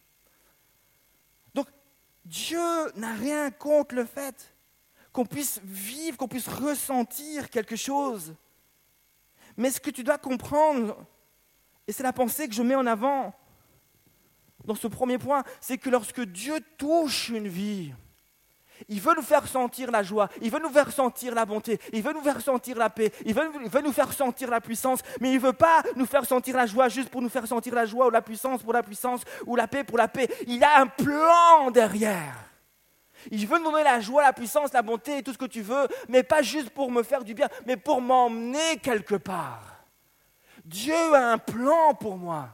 Donc 1.53 1.67
Dieu 2.24 2.57
n'a 2.95 3.15
rien 3.15 3.51
contre 3.51 3.95
le 3.95 4.05
fait 4.05 4.52
qu'on 5.13 5.25
puisse 5.25 5.62
vivre, 5.63 6.17
qu'on 6.17 6.27
puisse 6.27 6.48
ressentir 6.48 7.50
quelque 7.50 7.75
chose. 7.75 8.34
Mais 9.55 9.70
ce 9.70 9.79
que 9.79 9.91
tu 9.91 10.03
dois 10.03 10.17
comprendre, 10.17 10.98
et 11.88 11.91
c'est 11.91 12.03
la 12.03 12.13
pensée 12.13 12.48
que 12.48 12.55
je 12.55 12.63
mets 12.63 12.75
en 12.75 12.88
avant 12.88 13.34
dans 14.65 14.75
ce 14.75 14.88
premier 14.88 15.20
point, 15.20 15.43
c'est 15.62 15.77
que 15.77 15.89
lorsque 15.89 16.22
Dieu 16.22 16.60
touche 16.77 17.29
une 17.29 17.48
vie, 17.48 17.93
il 18.89 19.00
veut 19.00 19.13
nous 19.15 19.22
faire 19.22 19.48
sentir 19.48 19.91
la 19.91 20.01
joie, 20.01 20.29
il 20.41 20.50
veut 20.50 20.60
nous 20.60 20.70
faire 20.70 20.91
sentir 20.91 21.36
la 21.36 21.46
bonté, 21.46 21.79
il 21.91 22.01
veut 22.01 22.13
nous 22.13 22.24
faire 22.24 22.41
sentir 22.41 22.77
la 22.77 22.89
paix, 22.89 23.12
il 23.24 23.36
veut, 23.36 23.82
nous 23.84 23.93
faire 23.93 24.12
sentir 24.12 24.50
la 24.50 24.62
puissance, 24.62 25.01
mais 25.22 25.29
il 25.29 25.36
ne 25.36 25.39
veut 25.39 25.53
pas 25.53 25.84
nous 25.96 26.08
faire 26.08 26.25
sentir 26.25 26.58
la 26.58 26.65
joie 26.65 26.89
juste 26.89 27.10
pour 27.10 27.22
nous 27.22 27.29
faire 27.29 27.46
sentir 27.46 27.75
la 27.75 27.86
joie 27.86 28.08
ou 28.08 28.10
la 28.10 28.22
puissance 28.22 28.63
pour 28.63 28.74
la 28.74 28.82
puissance 28.82 29.22
ou 29.46 29.55
la 29.55 29.67
paix 29.67 29.84
pour 29.84 29.98
la 29.98 30.08
paix. 30.08 30.27
Il 30.48 30.63
a 30.63 30.79
un 30.79 30.88
plan 30.88 31.70
derrière. 31.72 32.52
Il 33.32 33.48
veut 33.48 33.58
nous 33.60 33.72
donner 33.72 33.84
la 33.84 34.00
joie, 34.00 34.22
la 34.22 34.34
puissance, 34.34 34.74
la 34.74 34.82
bonté 34.82 35.24
tout 35.24 35.34
ce 35.34 35.38
que 35.38 35.46
tu 35.46 35.62
veux, 35.62 35.88
mais 36.10 36.24
pas 36.24 36.42
juste 36.42 36.70
pour 36.70 36.92
me 36.92 37.03
faire 37.03 37.24
du 37.24 37.34
bien, 37.34 37.48
mais 37.65 37.77
pour 37.77 38.01
m'emmener 38.01 38.77
quelque 38.82 39.15
part. 39.15 39.86
Dieu 40.65 41.13
a 41.13 41.32
un 41.32 41.38
plan 41.38 41.94
pour 41.94 42.18
moi. 42.18 42.50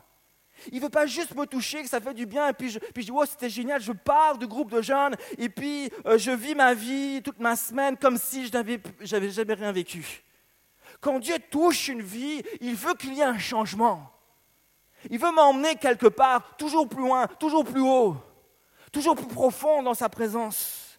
Il 0.71 0.77
ne 0.77 0.81
veut 0.81 0.89
pas 0.89 1.05
juste 1.05 1.35
me 1.35 1.45
toucher, 1.45 1.83
que 1.83 1.89
ça 1.89 2.01
fait 2.01 2.13
du 2.13 2.25
bien, 2.25 2.49
et 2.49 2.53
puis 2.53 2.69
je, 2.69 2.79
dis, 2.79 3.11
oh, 3.13 3.23
c'était 3.25 3.49
génial, 3.49 3.81
je 3.81 3.93
pars 3.93 4.37
du 4.37 4.45
groupe 4.45 4.71
de 4.71 4.81
jeunes, 4.81 5.15
et 5.37 5.47
puis 5.47 5.89
euh, 6.05 6.17
je 6.17 6.31
vis 6.31 6.53
ma 6.53 6.73
vie 6.73 7.21
toute 7.23 7.39
ma 7.39 7.55
semaine 7.55 7.95
comme 7.95 8.17
si 8.17 8.47
je 8.47 8.51
n'avais 8.51 9.29
jamais 9.29 9.53
rien 9.53 9.71
vécu. 9.71 10.23
Quand 10.99 11.19
Dieu 11.19 11.35
touche 11.49 11.87
une 11.87 12.01
vie, 12.01 12.43
il 12.59 12.75
veut 12.75 12.93
qu'il 12.95 13.13
y 13.13 13.21
ait 13.21 13.23
un 13.23 13.37
changement. 13.37 14.11
Il 15.09 15.17
veut 15.17 15.31
m'emmener 15.31 15.75
quelque 15.75 16.07
part, 16.07 16.57
toujours 16.57 16.89
plus 16.89 17.03
loin, 17.03 17.27
toujours 17.39 17.63
plus 17.63 17.81
haut 17.81 18.17
toujours 18.89 19.15
plus 19.15 19.27
profond 19.27 19.83
dans 19.83 19.93
sa 19.93 20.09
présence. 20.09 20.89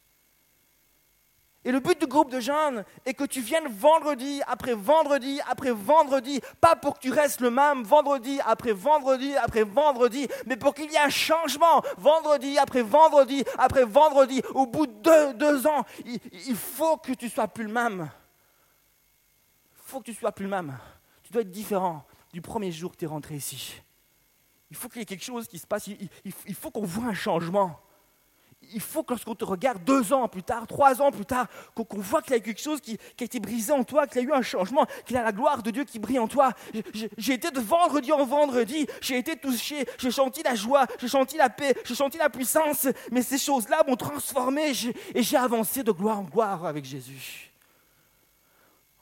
Et 1.62 1.72
le 1.72 1.80
but 1.80 2.00
du 2.00 2.06
groupe 2.06 2.30
de 2.30 2.40
jeunes 2.40 2.84
est 3.04 3.12
que 3.12 3.24
tu 3.24 3.42
viennes 3.42 3.68
vendredi 3.68 4.40
après 4.46 4.72
vendredi 4.72 5.40
après 5.46 5.72
vendredi, 5.72 6.40
pas 6.58 6.74
pour 6.74 6.94
que 6.94 7.00
tu 7.00 7.10
restes 7.10 7.42
le 7.42 7.50
même 7.50 7.82
vendredi 7.82 8.40
après 8.46 8.72
vendredi 8.72 9.36
après 9.36 9.64
vendredi, 9.64 10.26
mais 10.46 10.56
pour 10.56 10.74
qu'il 10.74 10.90
y 10.90 10.94
ait 10.94 10.98
un 10.98 11.10
changement 11.10 11.82
vendredi 11.98 12.56
après 12.56 12.80
vendredi 12.80 13.44
après 13.58 13.84
vendredi. 13.84 14.40
Au 14.54 14.66
bout 14.66 14.86
de 14.86 15.32
deux, 15.34 15.66
ans, 15.66 15.84
il, 16.06 16.56
faut 16.56 16.96
que 16.96 17.12
tu 17.12 17.28
sois 17.28 17.48
plus 17.48 17.64
le 17.64 17.72
même. 17.72 18.10
Il 19.72 19.82
faut 19.84 20.00
que 20.00 20.04
tu 20.04 20.14
sois 20.14 20.32
plus 20.32 20.44
le 20.44 20.50
même. 20.50 20.78
Tu 21.22 21.30
dois 21.30 21.42
être 21.42 21.50
différent 21.50 22.04
du 22.32 22.40
premier 22.40 22.72
jour 22.72 22.92
que 22.92 22.96
tu 22.96 23.04
es 23.04 23.08
rentré 23.08 23.34
ici. 23.34 23.82
Il 24.70 24.76
faut 24.76 24.88
qu'il 24.88 25.00
y 25.00 25.02
ait 25.02 25.06
quelque 25.06 25.24
chose 25.24 25.48
qui 25.48 25.58
se 25.58 25.66
passe. 25.66 25.88
Il, 25.88 26.54
faut 26.54 26.70
qu'on 26.70 26.84
voit 26.84 27.06
un 27.06 27.14
changement. 27.14 27.80
Il 28.72 28.80
faut 28.80 29.02
que 29.02 29.14
lorsqu'on 29.14 29.34
te 29.34 29.44
regarde 29.44 29.82
deux 29.84 30.12
ans 30.12 30.28
plus 30.28 30.44
tard, 30.44 30.66
trois 30.66 31.02
ans 31.02 31.10
plus 31.10 31.24
tard, 31.24 31.46
qu'on 31.74 31.98
voit 31.98 32.22
qu'il 32.22 32.34
y 32.34 32.36
a 32.36 32.40
quelque 32.40 32.60
chose 32.60 32.80
qui, 32.80 32.98
a 33.18 33.24
été 33.24 33.40
brisé 33.40 33.72
en 33.72 33.82
toi, 33.82 34.06
qu'il 34.06 34.22
y 34.22 34.24
a 34.24 34.28
eu 34.28 34.32
un 34.32 34.42
changement, 34.42 34.86
qu'il 35.06 35.16
y 35.16 35.18
a 35.18 35.24
la 35.24 35.32
gloire 35.32 35.62
de 35.62 35.70
Dieu 35.70 35.84
qui 35.84 35.98
brille 35.98 36.20
en 36.20 36.28
toi. 36.28 36.52
J'ai 37.16 37.34
été 37.34 37.50
de 37.50 37.58
vendredi 37.58 38.12
en 38.12 38.24
vendredi, 38.24 38.86
j'ai 39.00 39.18
été 39.18 39.34
touché, 39.34 39.86
j'ai 39.98 40.10
senti 40.10 40.42
la 40.42 40.54
joie, 40.54 40.86
j'ai 41.00 41.08
senti 41.08 41.36
la 41.36 41.50
paix, 41.50 41.74
j'ai 41.84 41.94
senti 41.94 42.18
la 42.18 42.30
puissance, 42.30 42.86
mais 43.10 43.22
ces 43.22 43.38
choses-là 43.38 43.82
m'ont 43.88 43.96
transformé. 43.96 44.72
Et 45.14 45.22
j'ai 45.22 45.36
avancé 45.36 45.82
de 45.82 45.90
gloire 45.90 46.20
en 46.20 46.24
gloire 46.24 46.64
avec 46.64 46.84
Jésus. 46.84 47.49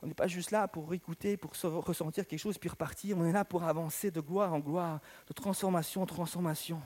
On 0.03 0.07
n'est 0.07 0.15
pas 0.15 0.29
juste 0.29 0.53
là 0.53 0.69
pour 0.69 0.95
écouter, 0.95 1.37
pour 1.37 1.53
ressentir 1.85 2.27
quelque 2.27 2.39
chose 2.39 2.57
puis 2.57 2.69
repartir, 2.69 3.19
on 3.19 3.25
est 3.25 3.33
là 3.33 3.45
pour 3.45 3.65
avancer 3.65 4.11
de 4.11 4.21
gloire 4.21 4.55
en 4.55 4.61
gloire, 4.61 5.01
de 5.27 5.33
transformation 5.33 6.03
en 6.03 6.07
transformation. 6.07 6.81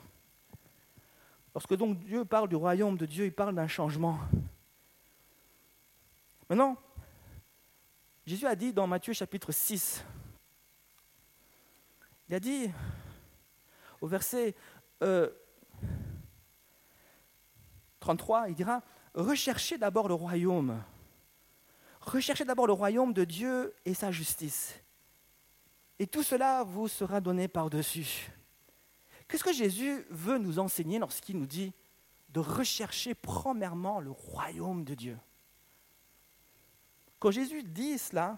Lorsque 1.54 1.76
donc 1.76 1.98
Dieu 1.98 2.24
parle 2.24 2.48
du 2.48 2.56
royaume 2.56 2.96
de 2.96 3.04
Dieu, 3.04 3.26
il 3.26 3.32
parle 3.32 3.54
d'un 3.54 3.68
changement. 3.68 4.18
Maintenant, 6.48 6.76
Jésus 8.24 8.46
a 8.46 8.56
dit 8.56 8.72
dans 8.72 8.86
Matthieu 8.86 9.12
chapitre 9.12 9.52
6, 9.52 10.04
il 12.28 12.34
a 12.34 12.40
dit 12.40 12.70
au 14.00 14.06
verset 14.06 14.54
33, 18.00 18.42
euh, 18.44 18.48
il 18.48 18.54
dira, 18.54 18.82
recherchez 19.14 19.76
d'abord 19.76 20.08
le 20.08 20.14
royaume. 20.14 20.82
Recherchez 22.02 22.44
d'abord 22.44 22.66
le 22.66 22.72
royaume 22.72 23.12
de 23.12 23.24
Dieu 23.24 23.74
et 23.84 23.94
sa 23.94 24.10
justice. 24.10 24.74
Et 25.98 26.06
tout 26.06 26.24
cela 26.24 26.64
vous 26.64 26.88
sera 26.88 27.20
donné 27.20 27.46
par-dessus. 27.46 28.30
Qu'est-ce 29.28 29.44
que 29.44 29.52
Jésus 29.52 30.04
veut 30.10 30.38
nous 30.38 30.58
enseigner 30.58 30.98
lorsqu'il 30.98 31.38
nous 31.38 31.46
dit 31.46 31.72
de 32.30 32.40
rechercher 32.40 33.14
premièrement 33.14 34.00
le 34.00 34.10
royaume 34.10 34.84
de 34.84 34.94
Dieu? 34.94 35.18
Quand 37.20 37.30
Jésus 37.30 37.62
dit 37.62 37.98
cela, 37.98 38.36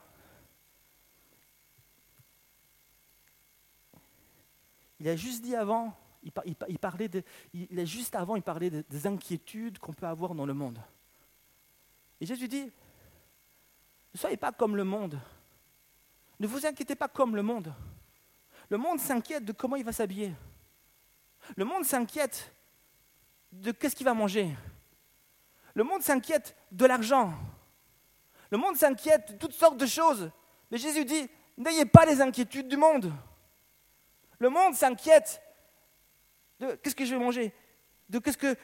il 5.01 5.09
a 5.09 5.17
juste 5.17 5.43
dit 5.43 5.57
avant, 5.57 5.97
il, 6.23 6.33
parlait 6.79 7.11
il 7.55 7.81
a 7.81 7.85
juste 7.87 8.15
avant, 8.15 8.37
il 8.37 8.43
parlait 8.43 8.71
des 8.71 9.07
inquiétudes 9.07 9.79
qu'on 9.79 9.95
peut 9.95 10.07
avoir 10.07 10.35
dans 10.35 10.45
le 10.45 10.55
monde. 10.55 10.79
Et 12.21 12.27
Jésus 12.27 12.47
dit, 12.47 12.71
ne 14.15 14.19
soyez 14.19 14.37
pas 14.37 14.53
comme 14.53 14.77
le 14.77 14.85
monde. 14.85 15.19
Ne 16.39 16.47
vous 16.47 16.65
inquiétez 16.65 16.95
pas 16.95 17.09
comme 17.09 17.35
le 17.35 17.43
monde. 17.43 17.75
Le 18.71 18.79
monde 18.79 19.01
s'inquiète 19.01 19.45
de 19.45 19.53
comment 19.53 19.77
il 19.77 19.85
va 19.85 19.93
s'habiller. 19.93 20.33
Le 21.57 21.65
monde 21.65 21.85
s'inquiète 21.85 22.55
de 23.53 23.73
qu'est-ce 23.73 23.95
qu'il 23.95 24.07
va 24.07 24.15
manger. 24.15 24.57
Le 25.75 25.83
monde 25.85 26.03
s'inquiète 26.03 26.57
de 26.71 26.87
l'argent. 26.87 27.35
Le 28.51 28.59
monde 28.59 28.77
s'inquiète 28.77 29.33
de 29.33 29.37
toutes 29.37 29.53
sortes 29.53 29.77
de 29.77 29.87
choses. 29.87 30.31
Mais 30.71 30.79
Jésus 30.79 31.05
dit, 31.05 31.29
n'ayez 31.57 31.85
pas 31.85 32.07
les 32.07 32.21
inquiétudes 32.21 32.69
du 32.69 32.77
monde. 32.77 33.13
Le 34.39 34.49
monde 34.49 34.75
s'inquiète 34.75 35.43
de 36.61 36.75
qu'est-ce 36.77 36.95
que 36.95 37.05
je 37.05 37.15
vais 37.15 37.21
manger, 37.23 37.53
de, 38.09 38.19
qu'est-ce 38.19 38.39
que, 38.39 38.57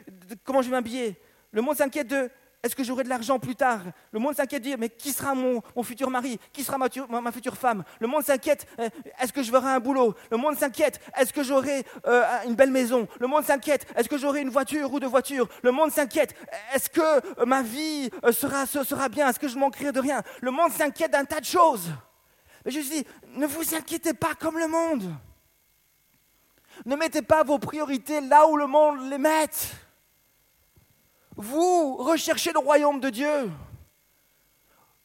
comment 0.44 0.62
je 0.62 0.68
vais 0.70 0.76
m'habiller. 0.76 1.20
Le 1.50 1.62
monde 1.62 1.76
s'inquiète 1.76 2.06
de 2.06 2.30
est-ce 2.62 2.76
que 2.76 2.84
j'aurai 2.84 3.04
de 3.04 3.08
l'argent 3.08 3.38
plus 3.38 3.56
tard? 3.56 3.80
Le 4.12 4.18
monde 4.18 4.34
s'inquiète 4.34 4.62
de 4.62 4.68
dire, 4.68 4.76
mais 4.78 4.90
qui 4.90 5.12
sera 5.12 5.34
mon, 5.34 5.62
futur 5.82 6.10
mari? 6.10 6.38
Qui 6.52 6.62
sera 6.62 6.76
ma, 6.76 7.32
future 7.32 7.56
femme? 7.56 7.84
Le 8.00 8.06
monde 8.06 8.22
s'inquiète, 8.22 8.66
euh, 8.78 8.90
est-ce 9.18 9.32
que 9.32 9.42
je 9.42 9.50
verrai 9.50 9.70
un 9.70 9.80
boulot? 9.80 10.14
Le 10.30 10.36
monde 10.36 10.58
s'inquiète, 10.58 11.00
est-ce 11.16 11.32
que 11.32 11.42
j'aurai 11.42 11.86
euh, 12.06 12.22
une 12.44 12.54
belle 12.54 12.70
maison? 12.70 13.08
Le 13.18 13.26
monde 13.26 13.44
s'inquiète, 13.44 13.86
est-ce 13.96 14.10
que 14.10 14.18
j'aurai 14.18 14.42
une 14.42 14.50
voiture 14.50 14.92
ou 14.92 15.00
deux 15.00 15.06
voitures? 15.06 15.48
Le 15.62 15.72
monde 15.72 15.90
s'inquiète, 15.90 16.34
est-ce 16.74 16.90
que 16.90 17.00
euh, 17.00 17.46
ma 17.46 17.62
vie 17.62 18.10
sera, 18.30 19.08
bien? 19.08 19.30
Est-ce 19.30 19.40
que 19.40 19.48
je 19.48 19.56
manquerai 19.56 19.92
de 19.92 20.00
rien? 20.00 20.22
Le 20.42 20.50
monde 20.50 20.72
s'inquiète 20.72 21.12
d'un 21.12 21.24
tas 21.24 21.40
de 21.40 21.46
choses. 21.46 21.90
Mais 22.66 22.72
je 22.72 22.80
dis, 22.80 23.06
ne 23.36 23.46
vous 23.46 23.74
inquiétez 23.74 24.12
pas 24.12 24.34
comme 24.38 24.58
le 24.58 24.68
monde. 24.68 25.04
Ne 26.84 26.94
mettez 26.94 27.22
pas 27.22 27.42
vos 27.42 27.58
priorités 27.58 28.20
là 28.20 28.46
où 28.46 28.58
le 28.58 28.66
monde 28.66 29.08
les 29.08 29.18
met. 29.18 29.48
Vous 31.42 31.96
recherchez 31.96 32.52
le 32.52 32.58
royaume 32.58 33.00
de 33.00 33.08
Dieu. 33.08 33.50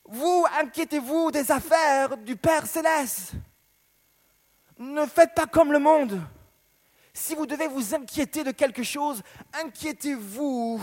Vous 0.04 0.46
inquiétez-vous 0.60 1.32
des 1.32 1.50
affaires 1.50 2.18
du 2.18 2.36
Père 2.36 2.68
céleste. 2.68 3.32
Ne 4.78 5.06
faites 5.06 5.34
pas 5.34 5.48
comme 5.48 5.72
le 5.72 5.80
monde. 5.80 6.22
Si 7.14 7.36
vous 7.36 7.46
devez 7.46 7.68
vous 7.68 7.96
inquiéter 7.96 8.44
de 8.44 8.52
quelque 8.52 8.84
chose, 8.84 9.22
inquiétez-vous 9.54 10.82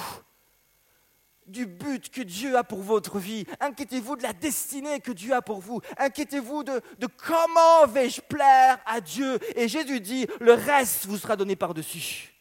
du 1.47 1.67
but 1.67 2.09
que 2.09 2.23
Dieu 2.23 2.57
a 2.57 2.65
pour 2.65 2.81
votre 2.81 3.19
vie. 3.19 3.45
Inquiétez-vous 3.61 4.17
de 4.17 4.23
la 4.23 4.33
destinée 4.33 5.01
que 5.01 5.13
Dieu 5.13 5.35
a 5.35 5.43
pour 5.43 5.61
vous. 5.61 5.83
Inquiétez-vous 5.99 6.65
de, 6.65 6.81
de 6.99 7.09
comment 7.09 7.87
vais-je 7.87 8.23
plaire 8.23 8.79
à 8.87 9.03
Dieu. 9.03 9.39
Et 9.55 9.69
Jésus 9.69 10.01
dit, 10.01 10.27
le 10.41 10.55
reste 10.55 11.05
vous 11.05 11.19
sera 11.19 11.37
donné 11.37 11.57
par-dessus. 11.57 12.32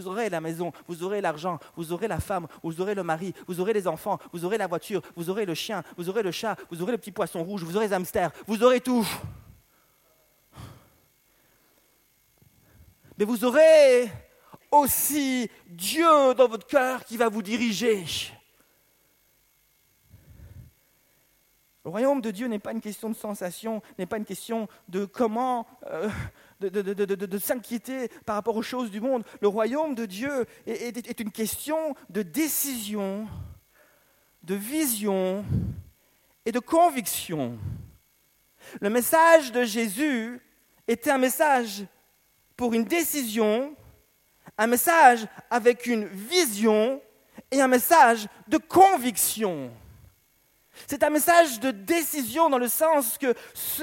Vous 0.00 0.08
aurez 0.08 0.30
la 0.30 0.40
maison, 0.40 0.72
vous 0.88 1.02
aurez 1.02 1.20
l'argent, 1.20 1.58
vous 1.76 1.92
aurez 1.92 2.08
la 2.08 2.20
femme, 2.20 2.46
vous 2.62 2.80
aurez 2.80 2.94
le 2.94 3.02
mari, 3.02 3.34
vous 3.46 3.60
aurez 3.60 3.74
les 3.74 3.86
enfants, 3.86 4.18
vous 4.32 4.46
aurez 4.46 4.56
la 4.56 4.66
voiture, 4.66 5.02
vous 5.14 5.28
aurez 5.28 5.44
le 5.44 5.52
chien, 5.52 5.82
vous 5.98 6.08
aurez 6.08 6.22
le 6.22 6.32
chat, 6.32 6.56
vous 6.70 6.80
aurez 6.80 6.92
le 6.92 6.98
petit 6.98 7.12
poisson 7.12 7.44
rouge, 7.44 7.62
vous 7.64 7.76
aurez 7.76 7.88
les 7.88 7.92
hamsters, 7.92 8.32
vous 8.46 8.62
aurez 8.62 8.80
tout. 8.80 9.06
Mais 13.18 13.26
vous 13.26 13.44
aurez 13.44 14.10
aussi 14.72 15.50
Dieu 15.66 16.32
dans 16.34 16.48
votre 16.48 16.66
cœur 16.66 17.04
qui 17.04 17.18
va 17.18 17.28
vous 17.28 17.42
diriger. 17.42 18.06
Le 21.84 21.90
royaume 21.90 22.22
de 22.22 22.30
Dieu 22.30 22.46
n'est 22.46 22.58
pas 22.58 22.72
une 22.72 22.80
question 22.80 23.10
de 23.10 23.16
sensation, 23.16 23.82
n'est 23.98 24.06
pas 24.06 24.16
une 24.16 24.24
question 24.24 24.66
de 24.88 25.04
comment 25.04 25.66
euh, 25.88 26.08
de, 26.60 27.38
s'inquiéter 27.38 28.08
par 28.26 28.36
rapport 28.36 28.56
aux 28.56 28.62
choses 28.62 28.90
du 28.90 29.00
monde. 29.00 29.24
Le 29.40 29.48
royaume 29.48 29.94
de 29.94 30.06
Dieu 30.06 30.46
est, 30.66 31.20
une 31.20 31.32
question 31.32 31.94
de 32.10 32.22
décision, 32.22 33.26
de 34.42 34.54
vision 34.54 35.44
et 36.44 36.52
de 36.52 36.58
conviction. 36.58 37.58
Le 38.80 38.90
message 38.90 39.52
de 39.52 39.64
Jésus 39.64 40.40
était 40.86 41.10
un 41.10 41.18
message 41.18 41.84
pour 42.56 42.74
une 42.74 42.84
décision, 42.84 43.74
un 44.58 44.66
message 44.66 45.26
avec 45.50 45.86
une 45.86 46.04
vision 46.06 47.00
et 47.50 47.60
un 47.60 47.68
message 47.68 48.28
de 48.48 48.58
conviction. 48.58 49.70
C'est 50.86 51.02
un 51.02 51.10
message 51.10 51.60
de 51.60 51.70
décision 51.70 52.48
dans 52.48 52.58
le 52.58 52.68
sens 52.68 53.18
que 53.18 53.34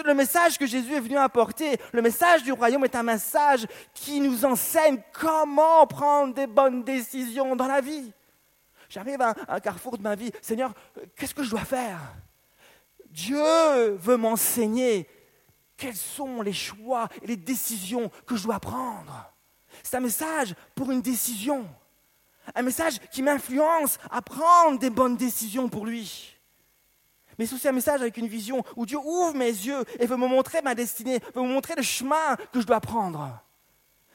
le 0.04 0.14
message 0.14 0.58
que 0.58 0.66
Jésus 0.66 0.94
est 0.94 1.00
venu 1.00 1.18
apporter, 1.18 1.78
le 1.94 2.02
message 2.02 2.44
du 2.44 2.52
royaume 2.52 2.86
est 2.86 2.96
un 2.96 3.04
message 3.04 3.66
qui 3.94 4.20
nous 4.20 4.46
enseigne 4.46 5.02
comment 5.14 5.86
prendre 5.88 6.34
des 6.34 6.48
bonnes 6.48 6.84
décisions 6.84 7.56
dans 7.56 7.68
la 7.68 7.82
vie. 7.82 8.12
J'arrive 8.90 9.22
à 9.22 9.36
un 9.48 9.60
carrefour 9.60 9.98
de 9.98 10.04
ma 10.04 10.16
vie. 10.16 10.32
Seigneur, 10.42 10.74
qu'est-ce 11.16 11.36
que 11.36 11.44
je 11.44 11.50
dois 11.50 11.66
faire? 11.66 12.00
Dieu 13.10 13.96
veut 13.96 14.18
m'enseigner 14.18 15.10
quels 15.76 15.96
sont 15.96 16.42
les 16.42 16.54
choix 16.54 17.10
et 17.22 17.28
les 17.28 17.36
décisions 17.36 18.10
que 18.26 18.36
je 18.36 18.44
dois 18.44 18.60
prendre. 18.60 19.32
C'est 19.84 19.98
un 19.98 20.02
message 20.02 20.56
pour 20.76 20.92
une 20.92 21.02
décision. 21.02 21.68
Un 22.56 22.62
message 22.62 23.00
qui 23.12 23.22
m'influence 23.22 23.98
à 24.10 24.22
prendre 24.22 24.80
des 24.80 24.90
bonnes 24.90 25.18
décisions 25.18 25.68
pour 25.68 25.86
lui 25.86 26.37
mais 27.38 27.46
c'est 27.46 27.56
aussi 27.56 27.68
un 27.68 27.74
message 27.74 28.02
avec 28.02 28.18
une 28.18 28.28
vision 28.28 28.64
où 28.76 28.86
Dieu 28.86 28.98
ouvre 28.98 29.34
mes 29.34 29.46
yeux 29.46 29.84
et 30.00 30.06
veut 30.06 30.18
me 30.18 30.28
montrer 30.28 30.62
ma 30.62 30.76
destinée, 30.76 31.20
veut 31.36 31.42
me 31.42 31.48
montrer 31.48 31.76
le 31.76 31.84
chemin 31.84 32.36
que 32.52 32.62
je 32.62 32.66
dois 32.66 32.80
prendre. 32.80 33.40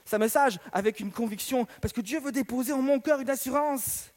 C'est 0.05 0.17
un 0.17 0.21
message 0.21 0.59
avec 0.73 1.01
une 1.01 1.13
conviction, 1.13 1.67
parce 1.81 1.93
que 1.93 2.01
Dieu 2.01 2.21
veut 2.21 2.33
déposer 2.33 2.73
en 2.73 2.83
mon 2.83 2.99
cœur 3.01 3.21
une 3.21 3.31
assurance 3.31 4.13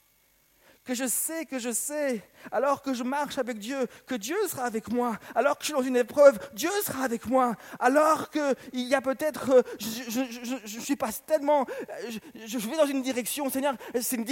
que 0.85 0.93
je 0.93 1.07
sais, 1.07 1.45
que 1.45 1.57
je 1.57 1.71
sais, 1.71 2.23
alors 2.51 2.83
que 2.83 2.93
je 2.93 3.03
marche 3.03 3.39
avec 3.39 3.57
Dieu, 3.57 3.87
que 4.05 4.13
Dieu 4.13 4.37
sera 4.47 4.65
avec 4.65 4.87
moi, 4.89 5.17
alors 5.33 5.57
que 5.57 5.63
je 5.63 5.65
suis 5.65 5.73
dans 5.73 5.81
une 5.81 5.97
épreuve, 5.97 6.37
Dieu 6.53 6.69
sera 6.83 7.03
avec 7.03 7.25
moi, 7.25 7.55
alors 7.79 8.29
qu'il 8.29 8.55
y 8.73 8.93
a 8.93 9.01
peut-être, 9.01 9.49
euh, 9.49 9.61
je, 9.79 10.79
suis 10.79 10.95
pas 10.95 11.11
tellement, 11.11 11.65
euh, 11.89 12.11
je, 12.45 12.57
vais 12.59 12.77
dans 12.77 12.85
une 12.85 13.01
direction, 13.01 13.49
Seigneur, 13.49 13.75
c'est 13.99 14.15
une, 14.15 14.27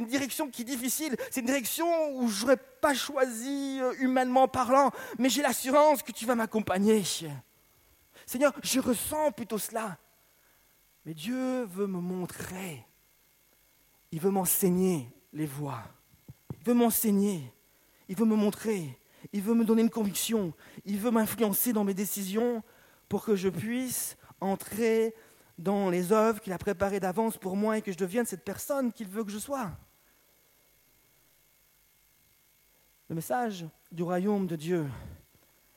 une, 0.00 0.06
direction 0.06 0.48
qui 0.48 0.62
est 0.62 0.66
difficile, 0.66 1.16
c'est 1.32 1.40
une 1.40 1.46
direction 1.46 1.86
où 2.14 2.28
je 2.28 2.42
n'aurais 2.42 2.56
pas 2.56 2.94
choisi 2.94 3.80
euh, 3.82 3.92
humainement 3.98 4.46
parlant, 4.46 4.92
mais 5.18 5.28
j'ai 5.28 5.42
l'assurance 5.42 6.04
que 6.04 6.12
tu 6.12 6.24
vas 6.24 6.36
m'accompagner. 6.36 7.02
Seigneur, 8.26 8.52
je 8.62 8.78
ressens 8.78 9.32
plutôt 9.32 9.58
cela, 9.58 9.98
mais 11.04 11.14
Dieu 11.14 11.64
veut 11.64 11.88
me 11.88 11.98
montrer, 11.98 12.86
il 14.12 14.20
veut 14.20 14.30
m'enseigner 14.30 15.10
les 15.32 15.46
voies 15.46 15.82
veut 16.66 16.74
m'enseigner, 16.74 17.52
il 18.08 18.16
veut 18.16 18.24
me 18.24 18.34
montrer, 18.34 18.98
il 19.32 19.40
veut 19.40 19.54
me 19.54 19.64
donner 19.64 19.82
une 19.82 19.90
conviction, 19.90 20.52
il 20.84 20.98
veut 20.98 21.12
m'influencer 21.12 21.72
dans 21.72 21.84
mes 21.84 21.94
décisions 21.94 22.62
pour 23.08 23.24
que 23.24 23.36
je 23.36 23.48
puisse 23.48 24.16
entrer 24.40 25.14
dans 25.58 25.88
les 25.88 26.12
œuvres 26.12 26.40
qu'il 26.40 26.52
a 26.52 26.58
préparées 26.58 27.00
d'avance 27.00 27.38
pour 27.38 27.56
moi 27.56 27.78
et 27.78 27.82
que 27.82 27.92
je 27.92 27.96
devienne 27.96 28.26
cette 28.26 28.44
personne 28.44 28.92
qu'il 28.92 29.08
veut 29.08 29.24
que 29.24 29.30
je 29.30 29.38
sois. 29.38 29.70
Le 33.08 33.14
message 33.14 33.64
du 33.92 34.02
royaume 34.02 34.48
de 34.48 34.56
Dieu 34.56 34.90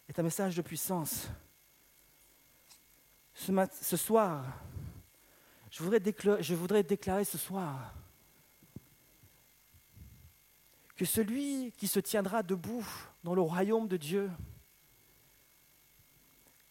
est 0.07 0.17
un 0.17 0.23
message 0.23 0.55
de 0.55 0.63
puissance. 0.63 1.27
Ce, 3.35 3.95
soir, 3.95 4.43
je 5.69 5.81
voudrais 5.81 6.83
déclarer 6.83 7.23
ce 7.23 7.37
soir 7.37 7.93
que 10.99 11.05
celui 11.05 11.71
qui 11.77 11.87
se 11.87 12.01
tiendra 12.01 12.43
debout 12.43 12.85
dans 13.23 13.33
le 13.33 13.39
royaume 13.39 13.87
de 13.87 13.95
Dieu 13.95 14.29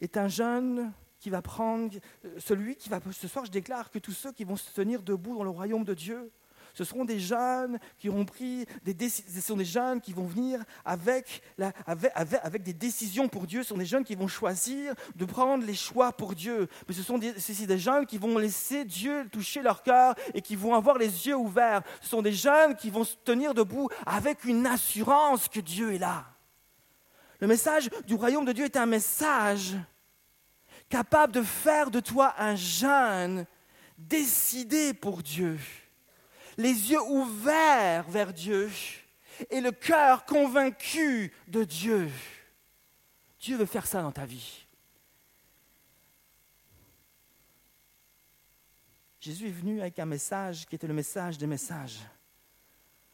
est 0.03 0.19
un 0.19 0.29
jeune 0.29 0.93
qui 1.19 1.31
va 1.31 1.41
prendre, 1.41 1.97
celui 2.37 2.77
qui 2.77 2.91
va, 2.91 3.01
ce 3.11 3.27
soir 3.27 3.47
je 3.47 3.51
déclare 3.51 3.91
que 3.91 3.99
tous 3.99 4.13
ceux 4.13 4.31
qui 4.31 4.45
vont 4.45 4.57
se 4.57 4.71
tenir 4.75 5.03
debout 5.03 5.35
dans 5.35 5.45
le 5.45 5.49
royaume 5.49 5.83
de 5.83 5.95
Dieu 5.95 6.31
ce 6.75 6.85
seront 6.85 7.05
des 7.05 7.21
jeunes 7.21 7.79
qui 7.99 8.09
pris 8.25 8.67
des 8.85 8.95
décisions, 8.95 9.33
ce 9.35 9.41
sont 9.41 9.57
des 9.57 9.65
jeunes 9.65 10.01
qui 10.01 10.13
vont 10.13 10.27
venir 10.27 10.63
avec, 10.85 11.43
avec, 12.15 12.63
des 12.63 12.73
décisions 12.73 13.29
pour 13.29 13.47
Dieu, 13.47 13.63
ce 13.63 13.71
sont 13.71 13.77
des 13.77 13.87
jeunes 13.87 14.05
qui 14.05 14.15
vont 14.15 14.29
choisir 14.29 14.95
de 15.17 15.25
prendre 15.25 15.65
les 15.65 15.75
choix 15.75 16.13
pour 16.13 16.35
Dieu. 16.35 16.69
Mais 16.87 16.95
ce 16.95 17.03
sont 17.03 17.19
des, 17.19 17.33
des 17.33 17.79
jeunes 17.79 18.07
qui 18.07 18.19
vont 18.19 18.39
laisser 18.39 18.85
Dieu 18.85 19.29
toucher 19.31 19.63
leur 19.63 19.83
cœur 19.83 20.15
et 20.35 20.41
qui 20.41 20.57
vont 20.57 20.75
avoir 20.75 20.99
les 20.99 21.27
yeux 21.27 21.37
ouverts. 21.37 21.83
Ce 22.01 22.09
sont 22.09 22.23
des 22.23 22.33
jeunes 22.33 22.77
qui 22.77 22.91
vont 22.91 23.05
se 23.05 23.17
tenir 23.25 23.55
debout 23.55 23.89
avec 24.07 24.45
une 24.45 24.67
assurance 24.67 25.49
que 25.49 25.61
Dieu 25.61 25.95
est 25.95 25.99
là. 25.99 26.25
Le 27.41 27.47
message 27.47 27.89
du 28.07 28.15
royaume 28.15 28.45
de 28.45 28.53
Dieu 28.53 28.65
est 28.65 28.77
un 28.77 28.87
message 28.87 29.77
capable 30.89 31.33
de 31.33 31.43
faire 31.43 31.91
de 31.91 32.01
toi 32.01 32.35
un 32.39 32.57
jeune 32.57 33.47
décidé 33.97 34.95
pour 34.95 35.23
Dieu 35.23 35.59
les 36.59 36.91
yeux 36.91 37.01
ouverts 37.03 38.11
vers 38.11 38.35
Dieu 38.35 38.69
et 39.49 39.61
le 39.61 39.71
cœur 39.71 40.27
convaincu 40.27 41.33
de 41.47 41.63
Dieu. 41.63 42.11
Dieu 43.39 43.57
veut 43.57 43.65
faire 43.65 43.87
ça 43.87 44.03
dans 44.03 44.11
ta 44.11 44.27
vie. 44.27 44.67
Jésus 49.21 49.47
est 49.47 49.53
venu 49.53 49.81
avec 49.81 49.99
un 50.01 50.07
message 50.07 50.67
qui 50.67 50.75
était 50.75 50.89
le 50.89 50.95
message 50.95 51.39
des 51.39 51.47
messages. 51.47 52.01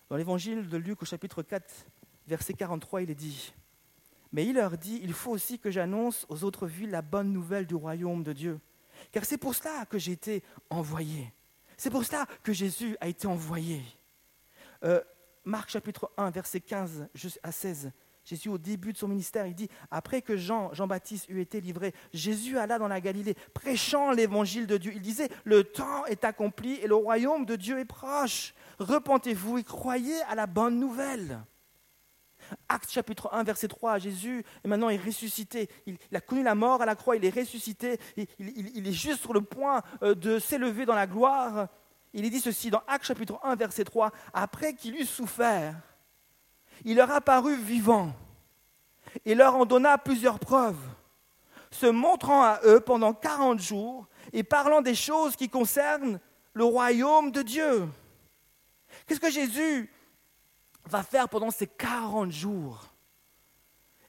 Dans 0.08 0.16
l'évangile 0.16 0.68
de 0.68 0.76
Luc 0.78 1.02
au 1.02 1.06
chapitre 1.06 1.42
4, 1.42 1.86
verset 2.26 2.54
43, 2.54 3.02
il 3.02 3.10
est 3.10 3.14
dit, 3.14 3.52
Mais 4.32 4.46
il 4.46 4.54
leur 4.54 4.78
dit, 4.78 5.00
il 5.02 5.12
faut 5.12 5.32
aussi 5.32 5.58
que 5.58 5.70
j'annonce 5.70 6.24
aux 6.30 6.44
autres 6.44 6.66
villes 6.66 6.90
la 6.90 7.02
bonne 7.02 7.32
nouvelle 7.32 7.66
du 7.66 7.74
royaume 7.74 8.22
de 8.22 8.32
Dieu, 8.32 8.60
car 9.12 9.24
c'est 9.24 9.38
pour 9.38 9.54
cela 9.54 9.84
que 9.84 9.98
j'ai 9.98 10.12
été 10.12 10.42
envoyé. 10.70 11.32
C'est 11.84 11.90
pour 11.90 12.02
cela 12.06 12.24
que 12.42 12.54
Jésus 12.54 12.96
a 13.02 13.08
été 13.08 13.26
envoyé. 13.26 13.82
Euh, 14.84 15.02
Marc 15.44 15.68
chapitre 15.68 16.10
1, 16.16 16.30
verset 16.30 16.60
15 16.60 17.08
à 17.42 17.52
16. 17.52 17.92
Jésus, 18.24 18.48
au 18.48 18.56
début 18.56 18.94
de 18.94 18.96
son 18.96 19.06
ministère, 19.06 19.46
il 19.46 19.54
dit, 19.54 19.68
après 19.90 20.22
que 20.22 20.34
Jean, 20.34 20.72
Jean-Baptiste 20.72 21.26
eut 21.28 21.42
été 21.42 21.60
livré, 21.60 21.92
Jésus 22.14 22.56
alla 22.56 22.78
dans 22.78 22.88
la 22.88 23.02
Galilée, 23.02 23.34
prêchant 23.52 24.12
l'évangile 24.12 24.66
de 24.66 24.78
Dieu. 24.78 24.92
Il 24.94 25.02
disait, 25.02 25.28
le 25.44 25.62
temps 25.62 26.06
est 26.06 26.24
accompli 26.24 26.76
et 26.76 26.86
le 26.86 26.94
royaume 26.94 27.44
de 27.44 27.54
Dieu 27.54 27.78
est 27.78 27.84
proche. 27.84 28.54
Repentez-vous 28.78 29.58
et 29.58 29.62
croyez 29.62 30.22
à 30.22 30.34
la 30.34 30.46
bonne 30.46 30.80
nouvelle. 30.80 31.44
Acte 32.68 32.90
chapitre 32.90 33.28
1, 33.32 33.44
verset 33.44 33.68
3, 33.68 33.98
Jésus 33.98 34.44
et 34.64 34.68
maintenant 34.68 34.88
est 34.88 35.02
ressuscité. 35.02 35.68
Il, 35.86 35.96
a 36.14 36.20
connu 36.20 36.42
la 36.42 36.54
mort 36.54 36.82
à 36.82 36.86
la 36.86 36.94
croix, 36.94 37.16
il 37.16 37.24
est 37.24 37.34
ressuscité. 37.34 37.98
Il, 38.16 38.26
il 38.38 38.86
est 38.86 38.92
juste 38.92 39.20
sur 39.20 39.32
le 39.32 39.40
point 39.40 39.82
euh, 40.02 40.14
de 40.14 40.38
s'élever 40.38 40.86
dans 40.86 40.94
la 40.94 41.06
gloire. 41.06 41.68
Il 42.12 42.24
est 42.24 42.30
dit 42.30 42.40
ceci 42.40 42.70
dans 42.70 42.82
Acte 42.86 43.06
chapitre 43.06 43.38
1, 43.42 43.56
verset 43.56 43.84
3, 43.84 44.12
après 44.32 44.74
qu'il 44.74 44.96
eut 44.96 45.04
souffert, 45.04 45.74
il 46.84 46.96
leur 46.96 47.10
apparut 47.10 47.56
vivant 47.56 48.12
et 49.24 49.34
leur 49.34 49.56
en 49.56 49.64
donna 49.64 49.98
plusieurs 49.98 50.38
preuves, 50.38 50.80
se 51.70 51.86
montrant 51.86 52.42
à 52.42 52.60
eux 52.64 52.80
pendant 52.80 53.12
40 53.12 53.58
jours 53.58 54.06
et 54.32 54.42
parlant 54.42 54.80
des 54.80 54.94
choses 54.94 55.36
qui 55.36 55.48
concernent 55.48 56.20
le 56.52 56.64
royaume 56.64 57.32
de 57.32 57.42
Dieu. 57.42 57.88
Qu'est-ce 59.06 59.20
que 59.20 59.30
Jésus 59.30 59.90
va 60.86 61.02
faire 61.02 61.28
pendant 61.28 61.50
ces 61.50 61.66
40 61.66 62.30
jours? 62.30 62.84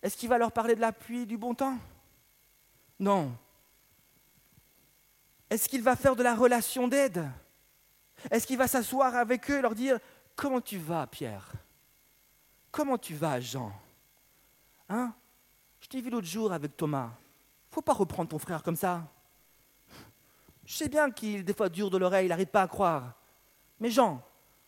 Est-ce 0.01 0.17
qu'il 0.17 0.29
va 0.29 0.37
leur 0.37 0.51
parler 0.51 0.75
de 0.75 0.81
la 0.81 0.91
pluie 0.91 1.25
du 1.25 1.37
bon 1.37 1.55
temps? 1.55 1.77
Non. 2.99 3.35
Est-ce 5.49 5.69
qu'il 5.69 5.81
va 5.81 5.95
faire 5.95 6.15
de 6.15 6.23
la 6.23 6.35
relation 6.35 6.87
d'aide? 6.87 7.29
Est-ce 8.31 8.47
qu'il 8.47 8.57
va 8.57 8.67
s'asseoir 8.67 9.15
avec 9.15 9.49
eux 9.49 9.57
et 9.57 9.61
leur 9.61 9.75
dire 9.75 9.99
Comment 10.35 10.61
tu 10.61 10.77
vas, 10.77 11.07
Pierre? 11.07 11.51
Comment 12.71 12.97
tu 12.97 13.15
vas, 13.15 13.39
Jean? 13.39 13.71
Hein? 14.89 15.13
Je 15.79 15.87
t'ai 15.87 16.01
vu 16.01 16.09
l'autre 16.09 16.27
jour 16.27 16.51
avec 16.51 16.75
Thomas. 16.75 17.11
Faut 17.71 17.81
pas 17.81 17.93
reprendre 17.93 18.29
ton 18.29 18.39
frère 18.39 18.63
comme 18.63 18.75
ça. 18.75 19.03
Je 20.65 20.75
sais 20.75 20.89
bien 20.89 21.11
qu'il 21.11 21.45
des 21.45 21.53
fois 21.53 21.69
dur 21.69 21.89
de 21.89 21.97
l'oreille, 21.97 22.25
il 22.25 22.29
n'arrive 22.29 22.47
pas 22.47 22.63
à 22.63 22.67
croire. 22.67 23.13
Mais 23.79 23.89
Jean, 23.89 24.21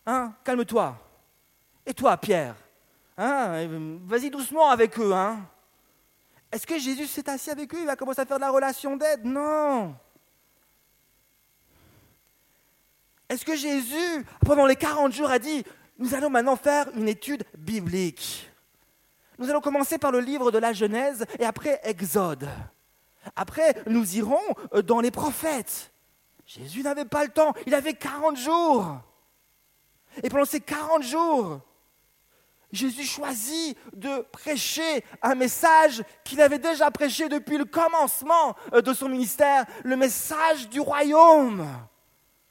hein, 0.06 0.34
calme-toi. 0.44 0.96
Et 1.88 1.94
toi, 1.94 2.18
Pierre 2.18 2.54
hein, 3.16 3.66
Vas-y 4.04 4.28
doucement 4.28 4.68
avec 4.68 4.98
eux. 4.98 5.14
Hein 5.14 5.40
Est-ce 6.52 6.66
que 6.66 6.78
Jésus 6.78 7.06
s'est 7.06 7.30
assis 7.30 7.50
avec 7.50 7.74
eux 7.74 7.78
Il 7.80 7.86
va 7.86 7.96
commencer 7.96 8.20
à 8.20 8.26
faire 8.26 8.36
de 8.36 8.42
la 8.42 8.50
relation 8.50 8.94
d'aide? 8.98 9.24
Non. 9.24 9.96
Est-ce 13.26 13.42
que 13.42 13.56
Jésus, 13.56 14.26
pendant 14.44 14.66
les 14.66 14.76
40 14.76 15.12
jours, 15.14 15.30
a 15.30 15.38
dit, 15.38 15.64
nous 15.98 16.14
allons 16.14 16.28
maintenant 16.28 16.56
faire 16.56 16.90
une 16.94 17.08
étude 17.08 17.44
biblique? 17.56 18.50
Nous 19.38 19.48
allons 19.48 19.62
commencer 19.62 19.96
par 19.96 20.12
le 20.12 20.20
livre 20.20 20.50
de 20.50 20.58
la 20.58 20.74
Genèse 20.74 21.24
et 21.38 21.46
après 21.46 21.80
Exode. 21.84 22.46
Après, 23.34 23.82
nous 23.86 24.16
irons 24.16 24.36
euh, 24.74 24.82
dans 24.82 25.00
les 25.00 25.10
prophètes. 25.10 25.90
Jésus 26.44 26.82
n'avait 26.82 27.06
pas 27.06 27.24
le 27.24 27.30
temps, 27.30 27.54
il 27.66 27.74
avait 27.74 27.94
40 27.94 28.36
jours. 28.36 28.98
Et 30.22 30.28
pendant 30.28 30.44
ces 30.44 30.60
40 30.60 31.02
jours, 31.02 31.60
Jésus 32.70 33.04
choisit 33.04 33.78
de 33.94 34.20
prêcher 34.30 35.04
un 35.22 35.34
message 35.34 36.02
qu'il 36.24 36.40
avait 36.40 36.58
déjà 36.58 36.90
prêché 36.90 37.28
depuis 37.28 37.56
le 37.56 37.64
commencement 37.64 38.54
euh, 38.74 38.82
de 38.82 38.92
son 38.92 39.08
ministère, 39.08 39.64
le 39.84 39.96
message 39.96 40.68
du 40.68 40.80
royaume. 40.80 41.66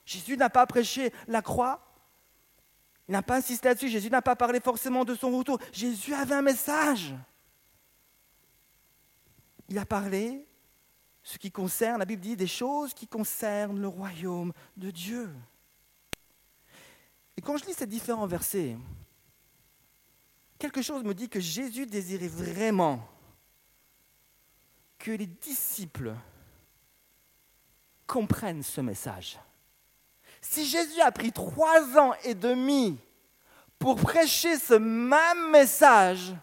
Jésus 0.06 0.38
n'a 0.38 0.49
pas 0.49 0.65
prêché 0.65 1.13
la 1.27 1.41
croix, 1.41 1.88
il 3.08 3.12
n'a 3.12 3.21
pas 3.21 3.38
insisté 3.38 3.69
là-dessus, 3.69 3.89
Jésus 3.89 4.10
n'a 4.10 4.21
pas 4.21 4.36
parlé 4.36 4.60
forcément 4.60 5.06
de 5.06 5.15
son 5.15 5.38
retour. 5.38 5.60
Jésus 5.71 6.13
avait 6.13 6.36
un 6.36 6.41
message. 6.41 7.13
Il 9.69 9.77
a 9.77 9.86
parlé 9.86 10.45
ce 11.23 11.38
qui 11.38 11.51
concerne, 11.51 11.99
la 11.99 12.06
Bible 12.06 12.21
dit, 12.21 12.36
des 12.36 12.47
choses 12.47 12.93
qui 12.93 13.08
concernent 13.08 13.80
le 13.80 13.88
royaume 13.88 14.53
de 14.77 14.91
Dieu. 14.91 15.30
Et 17.36 17.41
quand 17.41 17.58
je 17.58 17.65
lis 17.65 17.73
ces 17.73 17.86
différents 17.86 18.27
versets, 18.27 18.77
quelque 20.58 20.82
chose 20.82 21.04
me 21.04 21.13
dit 21.13 21.30
que 21.30 21.39
Jésus 21.39 21.86
désirait 21.86 22.28
vraiment 22.28 23.08
que 24.98 25.12
les 25.12 25.28
disciples 25.28 26.13
comprennent 28.06 28.63
ce 28.63 28.82
message. 28.82 29.39
Si 30.41 30.65
Jésus 30.65 31.02
a 31.02 31.12
pris 31.12 31.32
trois 31.32 31.98
ans 31.98 32.13
et 32.24 32.34
demi 32.34 32.98
pour 33.78 33.96
prêcher 33.96 34.58
ce 34.58 34.74
même 34.74 35.52
message, 35.52 36.34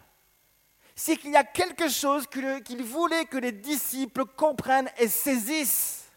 c'est 0.95 1.17
qu'il 1.17 1.31
y 1.31 1.35
a 1.35 1.43
quelque 1.43 1.89
chose 1.89 2.25
qu'il 2.27 2.83
voulait 2.83 3.25
que 3.25 3.37
les 3.37 3.51
disciples 3.51 4.25
comprennent 4.25 4.89
et 4.97 5.09
saisissent. 5.09 6.09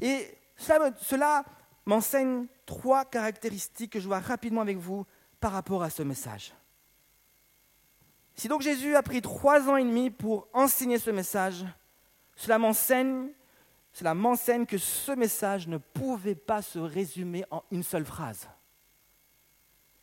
Et 0.00 0.38
cela 0.56 1.44
m'enseigne 1.84 2.46
trois 2.66 3.04
caractéristiques 3.04 3.92
que 3.92 4.00
je 4.00 4.06
vois 4.06 4.20
rapidement 4.20 4.60
avec 4.60 4.76
vous 4.76 5.04
par 5.42 5.52
rapport 5.52 5.82
à 5.82 5.90
ce 5.90 6.04
message. 6.04 6.54
Si 8.36 8.46
donc 8.48 8.62
Jésus 8.62 8.94
a 8.94 9.02
pris 9.02 9.20
trois 9.20 9.68
ans 9.68 9.76
et 9.76 9.84
demi 9.84 10.08
pour 10.08 10.48
enseigner 10.52 11.00
ce 11.00 11.10
message, 11.10 11.66
cela 12.36 12.58
m'enseigne, 12.58 13.28
cela 13.92 14.14
m'enseigne 14.14 14.64
que 14.64 14.78
ce 14.78 15.12
message 15.12 15.66
ne 15.66 15.78
pouvait 15.78 16.36
pas 16.36 16.62
se 16.62 16.78
résumer 16.78 17.44
en 17.50 17.64
une 17.72 17.82
seule 17.82 18.04
phrase. 18.04 18.48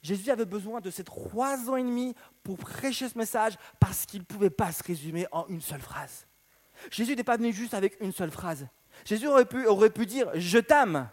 Jésus 0.01 0.29
avait 0.29 0.45
besoin 0.45 0.81
de 0.81 0.91
ces 0.91 1.05
trois 1.05 1.69
ans 1.69 1.77
et 1.77 1.83
demi 1.83 2.15
pour 2.43 2.57
prêcher 2.57 3.07
ce 3.07 3.17
message 3.17 3.53
parce 3.79 4.05
qu'il 4.05 4.19
ne 4.19 4.25
pouvait 4.25 4.49
pas 4.49 4.73
se 4.73 4.83
résumer 4.83 5.25
en 5.31 5.47
une 5.47 5.61
seule 5.61 5.81
phrase. 5.81 6.27
Jésus 6.91 7.15
n'est 7.15 7.23
pas 7.23 7.37
venu 7.37 7.53
juste 7.53 7.73
avec 7.73 7.97
une 8.01 8.11
seule 8.11 8.31
phrase. 8.31 8.67
Jésus 9.05 9.27
aurait 9.27 9.45
pu, 9.45 9.65
aurait 9.67 9.89
pu 9.89 10.05
dire 10.05 10.29
Je 10.35 10.59
t'aime. 10.59 11.09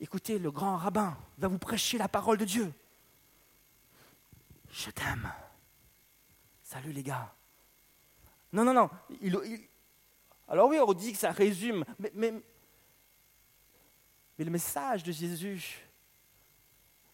Écoutez, 0.00 0.38
le 0.38 0.50
grand 0.50 0.76
rabbin 0.76 1.16
va 1.38 1.48
vous 1.48 1.58
prêcher 1.58 1.98
la 1.98 2.08
parole 2.08 2.38
de 2.38 2.44
Dieu. 2.44 2.72
Je 4.70 4.90
t'aime. 4.90 5.32
Salut 6.62 6.92
les 6.92 7.02
gars. 7.02 7.34
Non, 8.52 8.64
non, 8.64 8.72
non. 8.72 8.90
alors 10.46 10.68
oui, 10.68 10.78
on 10.78 10.92
dit 10.92 11.12
que 11.12 11.18
ça 11.18 11.32
résume, 11.32 11.84
mais, 12.14 12.32
le 14.38 14.50
message 14.50 15.02
de 15.02 15.10
Jésus, 15.10 15.84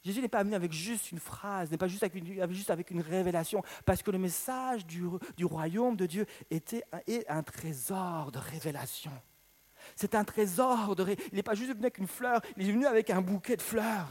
Jésus 0.04 0.20
n'est 0.20 0.28
pas 0.28 0.42
venu 0.42 0.54
avec 0.54 0.72
juste 0.72 1.10
une 1.10 1.18
phrase, 1.18 1.70
n'est 1.70 1.78
pas 1.78 1.88
juste 1.88 2.02
avec, 2.02 2.14
une, 2.14 2.52
juste 2.52 2.70
avec 2.70 2.90
une 2.90 3.00
révélation, 3.00 3.62
parce 3.86 4.02
que 4.02 4.10
le 4.10 4.18
message 4.18 4.84
du, 4.84 5.04
du 5.36 5.46
royaume 5.46 5.96
de 5.96 6.04
Dieu 6.04 6.26
était 6.50 6.84
est 7.06 7.26
un 7.30 7.42
trésor 7.42 8.30
de 8.30 8.38
révélation. 8.38 9.12
C'est 9.96 10.14
un 10.14 10.24
trésor 10.24 10.96
de... 10.96 11.04
Il 11.32 11.36
n'est 11.36 11.42
pas 11.42 11.54
juste 11.54 11.70
venu 11.70 11.82
avec 11.82 11.98
une 11.98 12.06
fleur, 12.06 12.40
il 12.56 12.68
est 12.68 12.72
venu 12.72 12.86
avec 12.86 13.10
un 13.10 13.20
bouquet 13.20 13.56
de 13.56 13.62
fleurs. 13.62 14.08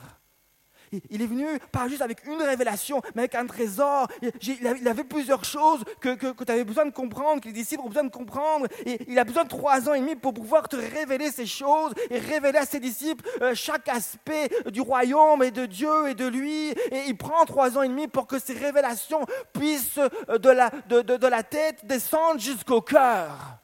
Il 1.10 1.22
est 1.22 1.28
venu 1.28 1.46
pas 1.72 1.88
juste 1.88 2.02
avec 2.02 2.26
une 2.26 2.42
révélation, 2.42 3.02
mais 3.16 3.24
avec 3.24 3.36
un 3.36 3.46
trésor. 3.46 4.08
Il 4.22 4.88
avait 4.88 5.04
plusieurs 5.04 5.44
choses 5.44 5.84
que, 6.00 6.16
tu 6.16 6.52
avais 6.52 6.64
besoin 6.64 6.86
de 6.86 6.92
comprendre, 6.92 7.42
que 7.42 7.48
les 7.48 7.54
disciples 7.54 7.84
ont 7.84 7.90
besoin 7.90 8.04
de 8.04 8.12
comprendre. 8.12 8.68
Et 8.86 9.00
il 9.08 9.18
a 9.18 9.24
besoin 9.24 9.44
de 9.44 9.50
trois 9.50 9.90
ans 9.90 9.94
et 9.94 10.00
demi 10.00 10.16
pour 10.16 10.34
pouvoir 10.34 10.68
te 10.70 10.76
révéler 10.76 11.32
ces 11.32 11.46
choses 11.46 11.94
et 12.10 12.20
révéler 12.20 12.60
à 12.60 12.66
ses 12.66 12.80
disciples 12.80 13.28
euh, 13.42 13.56
chaque 13.56 13.90
aspect 13.90 14.50
du 14.72 14.82
royaume 14.82 15.44
et 15.44 15.52
de 15.52 15.66
Dieu 15.66 16.10
et 16.10 16.14
de 16.14 16.28
lui. 16.28 16.70
Et 16.70 17.04
il 17.08 17.18
prend 17.18 17.46
trois 17.46 17.78
ans 17.78 17.82
et 17.82 17.88
demi 17.90 18.08
pour 18.08 18.28
que 18.28 18.40
ces 18.40 18.54
révélations 18.54 19.26
puissent 19.54 20.00
euh, 20.30 20.38
de 20.38 20.50
la, 20.50 20.70
de 20.90 21.28
la 21.28 21.44
tête 21.44 21.86
descendre 21.86 22.40
jusqu'au 22.40 22.82
cœur. 22.82 23.63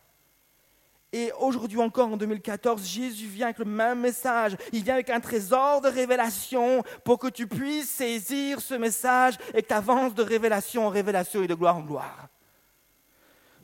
Et 1.12 1.32
aujourd'hui 1.40 1.80
encore, 1.80 2.10
en 2.10 2.18
2014, 2.18 2.86
Jésus 2.86 3.26
vient 3.26 3.48
avec 3.48 3.58
le 3.58 3.66
même 3.66 4.00
message. 4.00 4.56
Il 4.72 4.84
vient 4.84 4.94
avec 4.94 5.10
un 5.10 5.20
trésor 5.20 5.82
de 5.82 5.88
révélation 5.88 6.84
pour 7.04 7.18
que 7.18 7.28
tu 7.28 7.48
puisses 7.48 7.90
saisir 7.90 8.62
ce 8.62 8.76
message 8.76 9.36
et 9.56 9.64
que 9.64 9.68
tu 9.68 9.74
avances 9.74 10.14
de 10.14 10.22
révélation 10.22 10.86
en 10.86 10.90
révélation 10.90 11.42
et 11.42 11.48
de 11.48 11.56
gloire 11.56 11.78
en 11.78 11.82
gloire. 11.82 12.28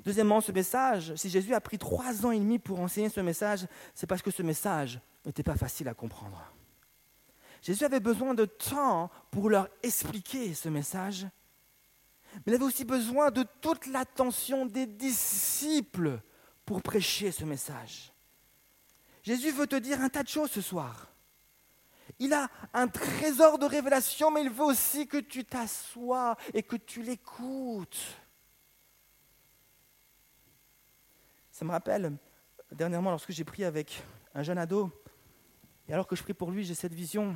Deuxièmement, 0.03 0.41
ce 0.41 0.51
message, 0.51 1.13
si 1.15 1.29
Jésus 1.29 1.53
a 1.53 1.61
pris 1.61 1.77
trois 1.77 2.25
ans 2.25 2.31
et 2.31 2.39
demi 2.39 2.57
pour 2.57 2.79
enseigner 2.79 3.09
ce 3.09 3.21
message, 3.21 3.67
c'est 3.93 4.07
parce 4.07 4.21
que 4.21 4.31
ce 4.31 4.43
message 4.43 4.99
n'était 5.25 5.43
pas 5.43 5.55
facile 5.55 5.87
à 5.87 5.93
comprendre. 5.93 6.51
Jésus 7.61 7.83
avait 7.83 7.99
besoin 7.99 8.33
de 8.33 8.45
temps 8.45 9.09
pour 9.31 9.49
leur 9.49 9.67
expliquer 9.81 10.53
ce 10.53 10.69
message, 10.69 11.27
mais 12.35 12.51
il 12.51 12.55
avait 12.55 12.65
aussi 12.65 12.85
besoin 12.85 13.31
de 13.31 13.43
toute 13.61 13.87
l'attention 13.87 14.65
des 14.65 14.85
disciples 14.85 16.19
pour 16.65 16.81
prêcher 16.81 17.31
ce 17.31 17.45
message. 17.45 18.11
Jésus 19.23 19.51
veut 19.51 19.67
te 19.67 19.75
dire 19.75 20.01
un 20.01 20.09
tas 20.09 20.23
de 20.23 20.27
choses 20.27 20.51
ce 20.51 20.61
soir. 20.61 21.07
Il 22.19 22.33
a 22.33 22.49
un 22.73 22.87
trésor 22.87 23.57
de 23.57 23.65
révélation, 23.65 24.31
mais 24.31 24.43
il 24.43 24.49
veut 24.49 24.63
aussi 24.63 25.07
que 25.07 25.17
tu 25.17 25.43
t'assoies 25.43 26.35
et 26.53 26.63
que 26.63 26.75
tu 26.75 27.01
l'écoutes. 27.01 27.99
Ça 31.51 31.65
me 31.65 31.71
rappelle, 31.71 32.17
dernièrement, 32.71 33.11
lorsque 33.11 33.31
j'ai 33.31 33.43
prié 33.43 33.65
avec 33.65 34.03
un 34.33 34.43
jeune 34.43 34.57
ado, 34.57 34.91
et 35.87 35.93
alors 35.93 36.07
que 36.07 36.15
je 36.15 36.23
prie 36.23 36.33
pour 36.33 36.51
lui, 36.51 36.63
j'ai 36.63 36.75
cette 36.75 36.93
vision 36.93 37.35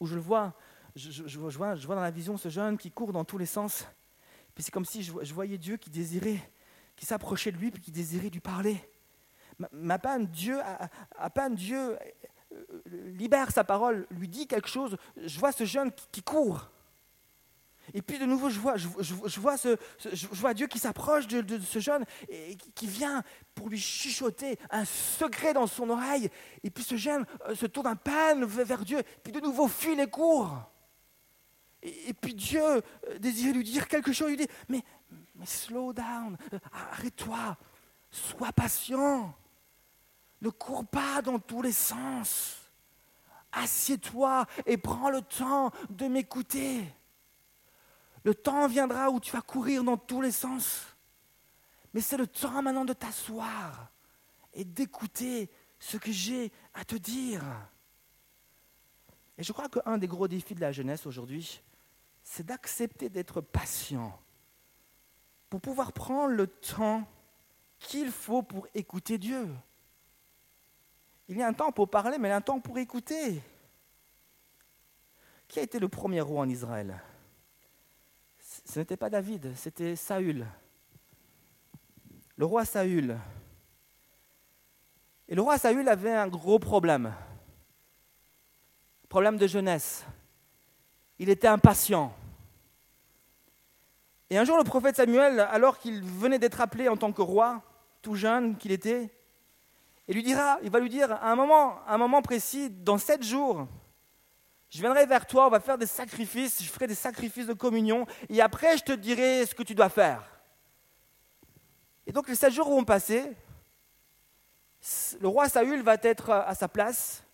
où 0.00 0.06
je 0.06 0.14
le 0.14 0.20
vois, 0.20 0.54
je, 0.94 1.38
vois, 1.38 1.74
je 1.74 1.86
vois 1.86 1.96
dans 1.96 2.02
la 2.02 2.10
vision 2.10 2.36
ce 2.36 2.48
jeune 2.48 2.76
qui 2.78 2.90
court 2.90 3.12
dans 3.12 3.24
tous 3.24 3.38
les 3.38 3.46
sens. 3.46 3.86
Puis 4.54 4.64
c'est 4.64 4.70
comme 4.70 4.84
si 4.84 5.02
je 5.02 5.34
voyais 5.34 5.58
Dieu 5.58 5.76
qui 5.76 5.90
désirait 5.90 6.40
qui 6.96 7.06
s'approchait 7.06 7.52
de 7.52 7.58
lui 7.58 7.68
et 7.68 7.72
qui 7.72 7.92
désirait 7.92 8.30
lui 8.30 8.40
parler. 8.40 8.76
Ma, 9.72 9.98
Dieu, 10.18 10.58
à, 11.16 11.30
peine 11.30 11.54
Dieu 11.54 11.96
euh, 12.52 12.64
libère 12.86 13.50
sa 13.50 13.64
parole, 13.64 14.06
lui 14.10 14.28
dit 14.28 14.46
quelque 14.46 14.68
chose, 14.68 14.96
je 15.16 15.38
vois 15.38 15.52
ce 15.52 15.64
jeune 15.64 15.90
qui, 16.12 16.22
court. 16.22 16.70
Et 17.94 18.02
puis 18.02 18.18
de 18.18 18.26
nouveau, 18.26 18.50
je 18.50 18.58
vois, 18.58 18.76
je, 18.76 19.40
vois, 20.40 20.54
Dieu 20.54 20.66
qui 20.66 20.78
s'approche 20.78 21.26
de, 21.26 21.58
ce 21.60 21.78
jeune 21.78 22.04
et 22.28 22.56
qui 22.74 22.86
vient 22.86 23.22
pour 23.54 23.68
lui 23.68 23.78
chuchoter 23.78 24.58
un 24.70 24.84
secret 24.84 25.54
dans 25.54 25.66
son 25.66 25.88
oreille. 25.88 26.28
Et 26.64 26.70
puis 26.70 26.84
ce 26.84 26.96
jeune 26.96 27.24
euh, 27.48 27.54
se 27.54 27.66
tourne 27.66 27.86
un 27.86 27.96
peine 27.96 28.44
vers 28.44 28.84
Dieu, 28.84 29.02
puis 29.22 29.32
de 29.32 29.40
nouveau 29.40 29.68
fuit 29.68 29.96
les 29.96 30.08
cours. 30.08 30.52
Et, 31.82 32.10
et 32.10 32.12
puis 32.12 32.34
Dieu 32.34 32.62
euh, 32.62 32.82
désirait 33.18 33.52
lui 33.52 33.64
dire 33.64 33.88
quelque 33.88 34.12
chose, 34.12 34.28
il 34.30 34.36
lui 34.36 34.46
dit, 34.46 34.52
mais, 34.68 34.82
mais 35.36 35.46
slow 35.46 35.92
down, 35.92 36.36
euh, 36.52 36.58
arrête-toi, 36.72 37.56
sois 38.10 38.52
patient. 38.52 39.34
Ne 40.40 40.50
cours 40.50 40.86
pas 40.86 41.22
dans 41.22 41.38
tous 41.38 41.62
les 41.62 41.72
sens. 41.72 42.56
Assieds-toi 43.52 44.46
et 44.66 44.76
prends 44.76 45.10
le 45.10 45.22
temps 45.22 45.70
de 45.88 46.06
m'écouter. 46.08 46.84
Le 48.24 48.34
temps 48.34 48.66
viendra 48.66 49.10
où 49.10 49.20
tu 49.20 49.32
vas 49.32 49.40
courir 49.40 49.84
dans 49.84 49.96
tous 49.96 50.20
les 50.20 50.32
sens. 50.32 50.86
Mais 51.94 52.00
c'est 52.00 52.16
le 52.16 52.26
temps 52.26 52.60
maintenant 52.60 52.84
de 52.84 52.92
t'asseoir 52.92 53.90
et 54.52 54.64
d'écouter 54.64 55.50
ce 55.78 55.96
que 55.96 56.12
j'ai 56.12 56.52
à 56.74 56.84
te 56.84 56.96
dire. 56.96 57.42
Et 59.38 59.42
je 59.42 59.52
crois 59.52 59.68
qu'un 59.68 59.98
des 59.98 60.08
gros 60.08 60.28
défis 60.28 60.54
de 60.54 60.60
la 60.60 60.72
jeunesse 60.72 61.06
aujourd'hui, 61.06 61.62
c'est 62.22 62.44
d'accepter 62.44 63.08
d'être 63.08 63.40
patient 63.40 64.18
pour 65.48 65.60
pouvoir 65.60 65.92
prendre 65.92 66.34
le 66.34 66.46
temps 66.46 67.06
qu'il 67.78 68.10
faut 68.10 68.42
pour 68.42 68.66
écouter 68.74 69.18
Dieu. 69.18 69.48
Il 71.28 71.36
y 71.36 71.42
a 71.42 71.48
un 71.48 71.52
temps 71.52 71.72
pour 71.72 71.90
parler, 71.90 72.18
mais 72.18 72.28
il 72.28 72.30
y 72.30 72.34
a 72.34 72.36
un 72.36 72.40
temps 72.40 72.60
pour 72.60 72.78
écouter. 72.78 73.42
Qui 75.48 75.60
a 75.60 75.62
été 75.62 75.78
le 75.78 75.88
premier 75.88 76.20
roi 76.20 76.42
en 76.42 76.48
Israël? 76.48 77.00
Ce 78.64 78.78
n'était 78.78 78.96
pas 78.96 79.10
David, 79.10 79.54
c'était 79.56 79.96
Saül. 79.96 80.46
Le 82.36 82.44
roi 82.44 82.64
Saül. 82.64 83.18
Et 85.28 85.34
le 85.34 85.42
roi 85.42 85.58
Saül 85.58 85.88
avait 85.88 86.12
un 86.12 86.28
gros 86.28 86.58
problème. 86.58 87.14
Problème 89.08 89.36
de 89.36 89.46
jeunesse. 89.46 90.04
Il 91.18 91.28
était 91.28 91.48
impatient. 91.48 92.14
Et 94.30 94.38
un 94.38 94.44
jour, 94.44 94.56
le 94.58 94.64
prophète 94.64 94.96
Samuel, 94.96 95.40
alors 95.40 95.78
qu'il 95.78 96.02
venait 96.02 96.38
d'être 96.38 96.60
appelé 96.60 96.88
en 96.88 96.96
tant 96.96 97.12
que 97.12 97.22
roi, 97.22 97.62
tout 98.02 98.14
jeune 98.14 98.56
qu'il 98.56 98.72
était, 98.72 99.10
il 100.08 100.14
lui 100.14 100.22
dira, 100.22 100.58
il 100.62 100.70
va 100.70 100.78
lui 100.78 100.88
dire 100.88 101.12
à 101.12 101.30
un 101.30 101.36
moment, 101.36 101.80
un 101.86 101.98
moment 101.98 102.22
précis, 102.22 102.70
dans 102.70 102.98
sept 102.98 103.22
jours, 103.22 103.66
je 104.70 104.80
viendrai 104.80 105.06
vers 105.06 105.26
toi, 105.26 105.46
on 105.46 105.50
va 105.50 105.60
faire 105.60 105.78
des 105.78 105.86
sacrifices, 105.86 106.62
je 106.62 106.68
ferai 106.68 106.86
des 106.86 106.94
sacrifices 106.94 107.46
de 107.46 107.52
communion, 107.52 108.06
et 108.28 108.40
après 108.40 108.76
je 108.76 108.84
te 108.84 108.92
dirai 108.92 109.46
ce 109.46 109.54
que 109.54 109.62
tu 109.62 109.74
dois 109.74 109.88
faire. 109.88 110.22
Et 112.06 112.12
donc 112.12 112.28
les 112.28 112.34
sept 112.34 112.52
jours 112.52 112.68
vont 112.68 112.84
passer, 112.84 113.32
le 115.20 115.28
roi 115.28 115.48
Saül 115.48 115.82
va 115.82 115.96
être 116.02 116.30
à 116.30 116.54
sa 116.54 116.68
place, 116.68 117.24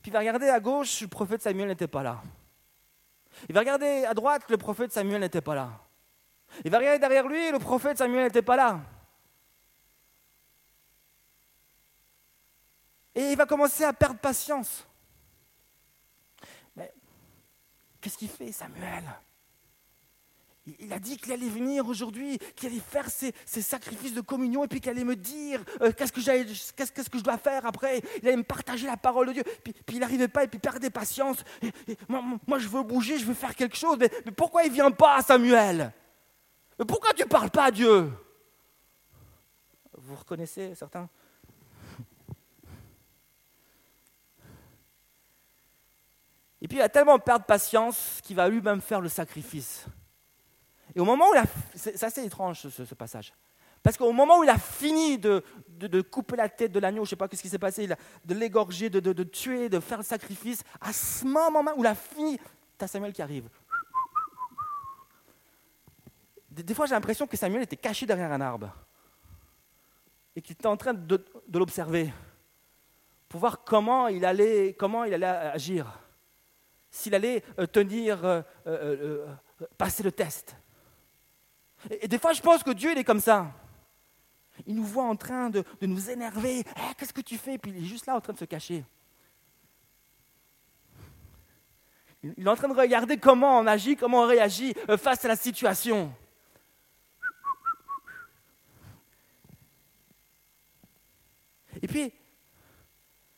puis 0.00 0.10
il 0.10 0.12
va 0.12 0.20
regarder 0.20 0.48
à 0.48 0.60
gauche, 0.60 1.02
le 1.02 1.08
prophète 1.08 1.42
Samuel 1.42 1.68
n'était 1.68 1.88
pas 1.88 2.02
là. 2.02 2.22
Il 3.48 3.54
va 3.54 3.60
regarder 3.60 4.04
à 4.04 4.14
droite, 4.14 4.42
le 4.48 4.56
prophète 4.56 4.92
Samuel 4.92 5.20
n'était 5.20 5.40
pas 5.40 5.54
là. 5.54 5.70
Il 6.64 6.70
va 6.70 6.78
regarder 6.78 6.98
derrière 6.98 7.26
lui, 7.28 7.50
le 7.50 7.58
prophète 7.58 7.98
Samuel 7.98 8.24
n'était 8.24 8.42
pas 8.42 8.56
là. 8.56 8.80
Et 13.14 13.32
il 13.32 13.36
va 13.36 13.46
commencer 13.46 13.84
à 13.84 13.92
perdre 13.92 14.20
patience. 14.20 14.86
Mais 16.76 16.92
qu'est-ce 18.00 18.16
qu'il 18.16 18.28
fait, 18.28 18.52
Samuel? 18.52 19.04
Il 20.78 20.92
a 20.92 20.98
dit 20.98 21.16
qu'il 21.16 21.32
allait 21.32 21.48
venir 21.48 21.86
aujourd'hui, 21.86 22.38
qu'il 22.56 22.68
allait 22.68 22.80
faire 22.80 23.08
ses, 23.10 23.32
sacrifices 23.46 24.14
de 24.14 24.20
communion 24.20 24.64
et 24.64 24.68
puis 24.68 24.80
qu'il 24.80 24.90
allait 24.90 25.04
me 25.04 25.16
dire 25.16 25.62
euh, 25.80 25.92
qu'est-ce, 25.92 26.12
que 26.12 26.20
je 27.18 27.22
dois 27.22 27.38
faire 27.38 27.64
après. 27.66 28.02
Il 28.22 28.28
allait 28.28 28.36
me 28.36 28.42
partager 28.42 28.86
la 28.86 28.96
parole 28.96 29.28
de 29.28 29.32
Dieu. 29.34 29.42
Puis, 29.64 29.74
il 29.88 29.98
n'arrivait 29.98 30.28
pas 30.28 30.44
et 30.44 30.48
puis 30.48 30.58
il 30.58 30.60
perdait 30.60 30.90
patience. 30.90 31.38
Moi, 32.08 32.58
je 32.58 32.68
veux 32.68 32.82
bouger, 32.82 33.18
je 33.18 33.24
veux 33.24 33.34
faire 33.34 33.54
quelque 33.54 33.76
chose. 33.76 33.96
Mais, 33.98 34.10
pourquoi 34.32 34.64
il 34.64 34.70
ne 34.70 34.74
vient 34.74 34.90
pas, 34.90 35.22
Samuel? 35.22 35.92
Pourquoi 36.86 37.12
tu 37.12 37.22
ne 37.22 37.28
parles 37.28 37.50
pas 37.50 37.64
à 37.64 37.70
Dieu? 37.70 38.10
Vous 39.96 40.14
reconnaissez 40.14 40.74
certains? 40.74 41.08
Et 46.60 46.66
puis 46.66 46.78
il 46.78 46.80
va 46.80 46.88
tellement 46.88 47.18
perdre 47.18 47.44
patience 47.44 48.20
qu'il 48.22 48.36
va 48.36 48.48
lui-même 48.48 48.80
faire 48.80 49.00
le 49.00 49.08
sacrifice. 49.08 49.86
Et 50.98 51.00
au 51.00 51.04
moment 51.04 51.30
où 51.30 51.34
il 51.34 51.38
a... 51.38 51.44
C'est 51.76 52.02
assez 52.02 52.24
étrange 52.24 52.68
ce, 52.68 52.94
passage. 52.96 53.32
Parce 53.84 53.96
qu'au 53.96 54.10
moment 54.10 54.40
où 54.40 54.42
il 54.42 54.50
a 54.50 54.58
fini 54.58 55.16
de, 55.16 55.44
de, 55.68 56.00
couper 56.00 56.34
la 56.34 56.48
tête 56.48 56.72
de 56.72 56.80
l'agneau, 56.80 57.04
je 57.04 57.10
ne 57.10 57.10
sais 57.10 57.16
pas 57.16 57.28
ce 57.30 57.40
qui 57.40 57.48
s'est 57.48 57.56
passé, 57.56 57.86
de 57.86 58.34
l'égorger, 58.34 58.90
de, 58.90 58.98
de, 58.98 59.22
tuer, 59.22 59.68
de 59.68 59.78
faire 59.78 59.98
le 59.98 60.02
sacrifice, 60.04 60.64
à 60.80 60.92
ce 60.92 61.24
moment 61.24 61.70
où 61.76 61.84
il 61.84 61.86
a 61.86 61.94
fini, 61.94 62.36
tu 62.76 62.84
as 62.84 62.88
Samuel 62.88 63.12
qui 63.12 63.22
arrive. 63.22 63.48
Des, 66.50 66.74
fois, 66.74 66.86
j'ai 66.86 66.96
l'impression 66.96 67.28
que 67.28 67.36
Samuel 67.36 67.62
était 67.62 67.76
caché 67.76 68.04
derrière 68.04 68.32
un 68.32 68.40
arbre 68.40 68.74
et 70.34 70.42
qu'il 70.42 70.54
était 70.54 70.66
en 70.66 70.76
train 70.76 70.94
de, 70.94 71.24
l'observer 71.54 72.12
pour 73.28 73.38
voir 73.38 73.62
comment 73.62 74.08
il 74.08 74.24
allait, 74.24 74.74
comment 74.76 75.04
il 75.04 75.14
allait 75.14 75.26
agir, 75.26 75.96
s'il 76.90 77.14
allait 77.14 77.44
euh, 77.60 77.66
tenir, 77.68 78.24
euh, 78.24 78.42
euh, 78.66 79.26
passer 79.76 80.02
le 80.02 80.10
test. 80.10 80.56
Et, 81.90 82.08
des 82.08 82.18
fois, 82.18 82.32
je 82.32 82.40
pense 82.40 82.62
que 82.62 82.70
Dieu, 82.70 82.92
il 82.92 82.98
est 82.98 83.04
comme 83.04 83.20
ça. 83.20 83.52
Il 84.66 84.74
nous 84.74 84.84
voit 84.84 85.04
en 85.04 85.16
train 85.16 85.50
de, 85.50 85.64
nous 85.82 86.10
énerver. 86.10 86.60
Eh, 86.60 86.94
qu'est-ce 86.96 87.12
que 87.12 87.20
tu 87.20 87.36
fais? 87.36 87.58
Puis 87.58 87.70
il 87.70 87.84
est 87.84 87.86
juste 87.86 88.06
là 88.06 88.16
en 88.16 88.20
train 88.20 88.32
de 88.32 88.38
se 88.38 88.44
cacher. 88.44 88.84
Il 92.22 92.44
est 92.44 92.50
en 92.50 92.56
train 92.56 92.68
de 92.68 92.74
regarder 92.74 93.16
comment 93.16 93.58
on 93.60 93.66
agit, 93.66 93.94
comment 93.94 94.22
on 94.22 94.26
réagit 94.26 94.74
face 94.98 95.24
à 95.24 95.28
la 95.28 95.36
situation. 95.36 96.12
Et 101.80 101.86
puis, 101.86 102.12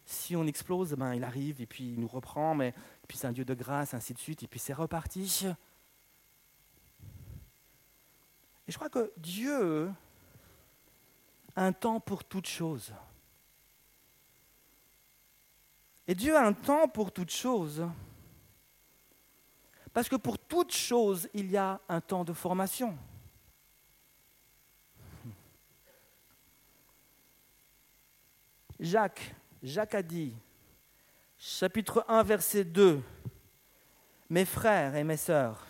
si 0.05 0.35
on 0.35 0.46
explose, 0.46 0.94
ben, 0.94 1.14
il 1.14 1.24
arrive 1.24 1.61
et 1.61 1.66
puis 1.66 1.92
il 1.92 2.00
nous 2.00 2.09
reprend, 2.09 2.55
mais 2.55 2.74
puis 3.07 3.18
c'est 3.18 3.26
un 3.26 3.33
Dieu 3.33 3.44
de 3.44 3.55
grâce, 3.55 3.94
ainsi 3.94 4.14
de 4.14 4.18
suite, 4.18 4.42
et 4.42 4.46
puis 4.46 4.59
c'est 4.59 4.72
reparti. 4.72 5.46
Et 8.70 8.72
je 8.72 8.78
crois 8.78 8.88
que 8.88 9.12
Dieu 9.16 9.90
a 11.56 11.66
un 11.66 11.72
temps 11.72 11.98
pour 11.98 12.22
toute 12.22 12.46
chose. 12.46 12.94
Et 16.06 16.14
Dieu 16.14 16.37
a 16.37 16.46
un 16.46 16.52
temps 16.52 16.87
pour 16.87 17.11
toute 17.11 17.33
chose. 17.33 17.85
Parce 19.92 20.09
que 20.09 20.14
pour 20.14 20.38
toute 20.38 20.72
chose, 20.72 21.28
il 21.35 21.50
y 21.50 21.56
a 21.56 21.80
un 21.88 22.00
temps 22.00 22.22
de 22.22 22.33
formation. 22.33 22.96
Jacques, 28.78 29.35
Jacques 29.64 29.96
a 29.96 30.02
dit, 30.02 30.33
chapitre 31.37 32.04
1, 32.06 32.22
verset 32.22 32.62
2, 32.62 33.02
Mes 34.28 34.44
frères 34.44 34.94
et 34.94 35.02
mes 35.02 35.16
sœurs, 35.16 35.66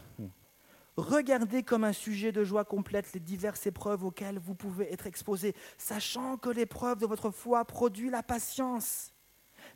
regardez 1.01 1.63
comme 1.63 1.85
un 1.85 1.93
sujet 1.93 2.33
de 2.33 2.45
joie 2.45 2.65
complète 2.65 3.13
les 3.13 3.21
diverses 3.21 3.67
épreuves 3.67 4.05
auxquelles 4.05 4.39
vous 4.39 4.55
pouvez 4.55 4.93
être 4.93 5.07
exposés, 5.07 5.55
sachant 5.79 6.37
que 6.37 6.51
l'épreuve 6.51 6.99
de 6.99 7.07
votre 7.07 7.31
foi 7.31 7.65
produit 7.65 8.11
la 8.11 8.23
patience. 8.23 9.13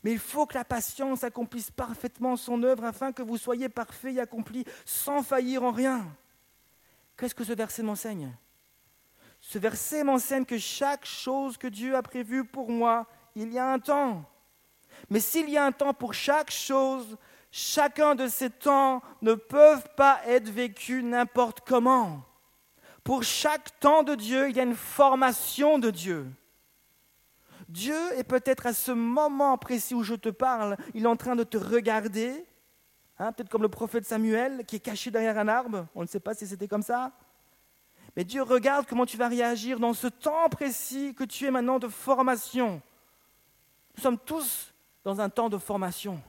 Mais 0.02 0.12
il 0.12 0.18
faut 0.18 0.46
que 0.46 0.54
la 0.54 0.64
patience 0.64 1.24
accomplisse 1.24 1.70
parfaitement 1.70 2.36
son 2.36 2.62
œuvre 2.62 2.84
afin 2.84 3.12
que 3.12 3.22
vous 3.22 3.38
soyez 3.38 3.68
parfaits 3.68 4.16
et 4.16 4.20
accomplis 4.20 4.64
sans 4.84 5.22
faillir 5.22 5.62
en 5.62 5.72
rien. 5.72 6.06
Qu'est-ce 7.16 7.34
que 7.34 7.44
ce 7.44 7.52
verset 7.52 7.82
m'enseigne? 7.82 8.32
Ce 9.40 9.58
verset 9.58 10.04
m'enseigne 10.04 10.44
que 10.44 10.58
chaque 10.58 11.04
chose 11.04 11.56
que 11.56 11.68
Dieu 11.68 11.96
a 11.96 12.02
prévue 12.02 12.44
pour 12.44 12.70
moi 12.70 13.06
il 13.34 13.52
y 13.52 13.58
a 13.58 13.72
un 13.72 13.78
temps. 13.78 14.24
Mais 15.10 15.20
s'il 15.20 15.50
y 15.50 15.56
a 15.56 15.64
un 15.64 15.72
temps 15.72 15.94
pour 15.94 16.14
chaque 16.14 16.50
chose, 16.50 17.16
chacun 17.56 18.16
de 18.16 18.26
ces 18.26 18.50
temps 18.50 19.00
ne 19.22 19.34
peuvent 19.34 19.88
pas 19.96 20.20
être 20.26 20.50
vécus 20.50 21.04
n'importe 21.04 21.60
comment. 21.60 22.20
Pour 23.04 23.22
chaque 23.22 23.78
temps 23.78 24.02
de 24.02 24.16
Dieu, 24.16 24.50
il 24.50 24.56
y 24.56 24.60
a 24.60 24.64
une 24.64 24.74
formation 24.74 25.78
de 25.78 25.92
Dieu. 25.92 26.26
Dieu 27.68 27.94
est 28.16 28.24
peut-être 28.24 28.66
à 28.66 28.72
ce 28.72 28.90
moment 28.90 29.56
précis 29.56 29.94
où 29.94 30.02
je 30.02 30.16
te 30.16 30.30
parle, 30.30 30.76
il 30.94 31.04
est 31.04 31.06
en 31.06 31.14
train 31.14 31.36
de 31.36 31.44
te 31.44 31.56
regarder, 31.56 32.44
hein, 33.20 33.30
peut-être 33.30 33.50
comme 33.50 33.62
le 33.62 33.68
prophète 33.68 34.04
Samuel 34.04 34.64
qui 34.66 34.76
est 34.76 34.80
caché 34.80 35.12
derrière 35.12 35.38
un 35.38 35.46
arbre, 35.46 35.86
on 35.94 36.02
ne 36.02 36.08
sait 36.08 36.18
pas 36.18 36.34
si 36.34 36.48
c'était 36.48 36.66
comme 36.66 36.82
ça. 36.82 37.12
Mais 38.16 38.24
Dieu 38.24 38.42
regarde 38.42 38.84
comment 38.88 39.06
tu 39.06 39.16
vas 39.16 39.28
réagir 39.28 39.78
dans 39.78 39.94
ce 39.94 40.08
temps 40.08 40.48
précis 40.48 41.14
que 41.14 41.22
tu 41.22 41.46
es 41.46 41.52
maintenant 41.52 41.78
de 41.78 41.86
formation. 41.86 42.82
Nous 43.96 44.02
sommes 44.02 44.18
tous 44.18 44.74
dans 45.04 45.20
un 45.20 45.28
temps 45.28 45.48
de 45.48 45.58
formation. 45.58 46.20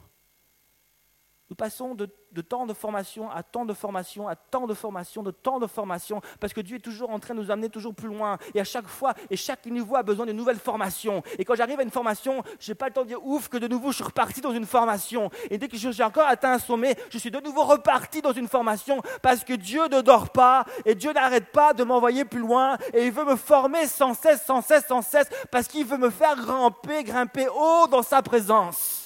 Nous 1.49 1.55
passons 1.55 1.93
de, 1.93 2.10
temps 2.41 2.65
de 2.65 2.73
formation 2.73 3.29
à 3.29 3.43
temps 3.43 3.65
de 3.65 3.73
formation, 3.73 4.27
à 4.27 4.36
temps 4.36 4.65
de 4.65 4.73
formation, 4.73 5.21
de 5.21 5.29
temps 5.29 5.60
de 5.60 5.67
formation, 5.67 6.19
parce 6.39 6.53
que 6.53 6.62
Dieu 6.62 6.77
est 6.77 6.79
toujours 6.79 7.12
en 7.12 7.19
train 7.19 7.36
de 7.36 7.39
nous 7.39 7.51
amener 7.51 7.69
toujours 7.69 7.93
plus 7.93 8.08
loin. 8.08 8.39
Et 8.55 8.60
à 8.60 8.63
chaque 8.63 8.88
fois, 8.88 9.13
et 9.29 9.38
chaque 9.38 9.67
niveau 9.67 9.95
a 9.95 10.01
besoin 10.01 10.25
de 10.25 10.31
nouvelles 10.31 10.58
formations. 10.58 11.21
Et 11.38 11.45
quand 11.45 11.53
j'arrive 11.53 11.79
à 11.79 11.84
une 11.84 11.91
formation, 11.91 12.43
je 12.60 12.71
n'ai 12.71 12.75
pas 12.75 12.88
le 12.88 12.93
temps 12.93 13.03
de 13.03 13.10
dire 13.10 13.23
ouf 13.23 13.47
que 13.47 13.58
de 13.58 13.67
nouveau 13.67 13.91
je 13.91 13.97
suis 13.97 14.03
reparti 14.03 14.41
dans 14.41 14.53
une 14.53 14.65
formation. 14.65 15.29
Et 15.51 15.60
dès 15.60 15.67
que 15.67 15.77
j'ai 15.77 16.03
encore 16.03 16.27
atteint 16.27 16.53
un 16.53 16.60
sommet, 16.60 16.97
je 17.12 17.19
suis 17.19 17.31
de 17.31 17.39
nouveau 17.39 17.63
reparti 17.63 18.23
dans 18.23 18.34
une 18.34 18.47
formation, 18.47 19.03
parce 19.21 19.43
que 19.43 19.53
Dieu 19.53 19.88
ne 19.88 20.01
dort 20.01 20.31
pas, 20.31 20.65
et 20.84 20.95
Dieu 20.95 21.13
n'arrête 21.13 21.51
pas 21.51 21.73
de 21.73 21.84
m'envoyer 21.84 22.25
plus 22.25 22.39
loin, 22.39 22.75
et 22.91 23.05
il 23.05 23.12
veut 23.12 23.25
me 23.25 23.36
former 23.36 23.86
sans 23.86 24.15
cesse, 24.15 24.43
sans 24.43 24.63
cesse, 24.63 24.88
sans 24.88 25.03
cesse, 25.03 25.29
parce 25.51 25.67
qu'il 25.67 25.86
veut 25.86 25.99
me 25.99 26.10
faire 26.10 26.36
grimper, 26.36 27.03
grimper 27.03 27.47
haut 27.49 27.86
dans 27.88 28.01
sa 28.01 28.23
présence. 28.23 29.05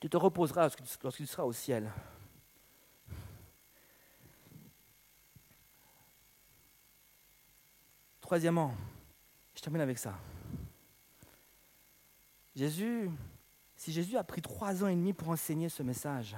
Tu 0.00 0.08
te 0.08 0.16
reposeras 0.16 0.62
lorsque 0.62 1.16
tu 1.16 1.26
seras 1.26 1.42
au 1.42 1.52
ciel. 1.52 1.92
Troisièmement, 8.20 8.74
je 9.54 9.62
termine 9.62 9.80
avec 9.80 9.98
ça. 9.98 10.18
Jésus, 12.54 13.10
si 13.74 13.92
Jésus 13.92 14.16
a 14.16 14.24
pris 14.24 14.42
trois 14.42 14.84
ans 14.84 14.88
et 14.88 14.94
demi 14.94 15.12
pour 15.12 15.30
enseigner 15.30 15.68
ce 15.68 15.82
message, 15.82 16.36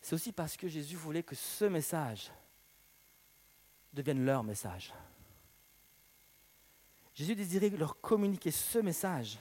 c'est 0.00 0.14
aussi 0.14 0.30
parce 0.30 0.56
que 0.56 0.68
Jésus 0.68 0.96
voulait 0.96 1.24
que 1.24 1.34
ce 1.34 1.64
message 1.64 2.30
devienne 3.92 4.24
leur 4.24 4.44
message. 4.44 4.94
Jésus 7.14 7.34
désirait 7.34 7.70
leur 7.70 8.00
communiquer 8.00 8.50
ce 8.50 8.78
message 8.78 9.38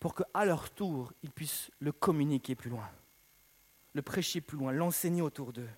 pour 0.00 0.14
qu'à 0.14 0.44
leur 0.46 0.70
tour, 0.70 1.12
ils 1.22 1.30
puissent 1.30 1.70
le 1.78 1.92
communiquer 1.92 2.54
plus 2.54 2.70
loin, 2.70 2.88
le 3.92 4.02
prêcher 4.02 4.40
plus 4.40 4.56
loin, 4.56 4.72
l'enseigner 4.72 5.20
autour 5.20 5.52
d'eux. 5.52 5.68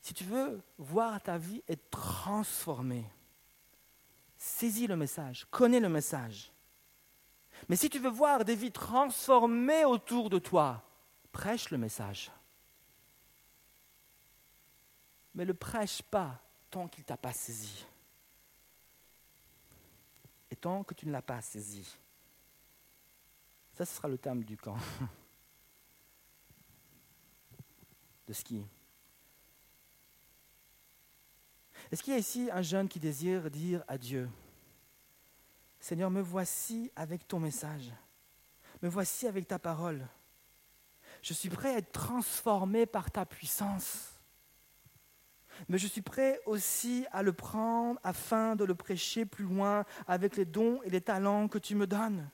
Si 0.00 0.14
tu 0.14 0.24
veux 0.24 0.62
voir 0.78 1.22
ta 1.22 1.36
vie 1.36 1.62
être 1.68 1.90
transformée, 1.90 3.04
saisis 4.38 4.86
le 4.86 4.96
message, 4.96 5.46
connais 5.50 5.78
le 5.78 5.90
message. 5.90 6.50
Mais 7.68 7.76
si 7.76 7.90
tu 7.90 7.98
veux 7.98 8.10
voir 8.10 8.46
des 8.46 8.54
vies 8.54 8.72
transformées 8.72 9.84
autour 9.84 10.30
de 10.30 10.38
toi, 10.38 10.82
prêche 11.32 11.70
le 11.70 11.76
message. 11.76 12.30
Mais 15.34 15.44
ne 15.44 15.48
le 15.48 15.54
prêche 15.54 16.00
pas 16.00 16.40
tant 16.70 16.88
qu'il 16.88 17.02
ne 17.02 17.08
t'a 17.08 17.18
pas 17.18 17.34
saisi 17.34 17.84
tant 20.60 20.84
que 20.84 20.94
tu 20.94 21.06
ne 21.06 21.12
l'as 21.12 21.22
pas 21.22 21.40
saisi. 21.40 21.96
Ça, 23.74 23.84
ce 23.84 23.94
sera 23.94 24.08
le 24.08 24.18
terme 24.18 24.44
du 24.44 24.56
camp 24.56 24.76
de 28.26 28.32
ski. 28.32 28.66
Est-ce 31.90 32.02
qu'il 32.02 32.12
y 32.12 32.16
a 32.16 32.20
ici 32.20 32.48
un 32.52 32.62
jeune 32.62 32.88
qui 32.88 33.00
désire 33.00 33.50
dire 33.50 33.82
à 33.88 33.98
Dieu, 33.98 34.30
Seigneur, 35.80 36.10
me 36.10 36.20
voici 36.20 36.92
avec 36.94 37.26
ton 37.26 37.40
message, 37.40 37.90
me 38.82 38.88
voici 38.88 39.26
avec 39.26 39.48
ta 39.48 39.58
parole. 39.58 40.06
Je 41.22 41.32
suis 41.32 41.48
prêt 41.48 41.74
à 41.74 41.78
être 41.78 41.92
transformé 41.92 42.86
par 42.86 43.10
ta 43.10 43.26
puissance 43.26 44.19
mais 45.68 45.78
je 45.78 45.86
suis 45.86 46.02
prêt 46.02 46.40
aussi 46.46 47.06
à 47.12 47.22
le 47.22 47.32
prendre 47.32 47.98
afin 48.02 48.56
de 48.56 48.64
le 48.64 48.74
prêcher 48.74 49.24
plus 49.24 49.44
loin 49.44 49.84
avec 50.06 50.36
les 50.36 50.44
dons 50.44 50.80
et 50.84 50.90
les 50.90 51.00
talents 51.00 51.48
que 51.48 51.58
tu 51.58 51.74
me 51.74 51.86
donnes. 51.86 52.28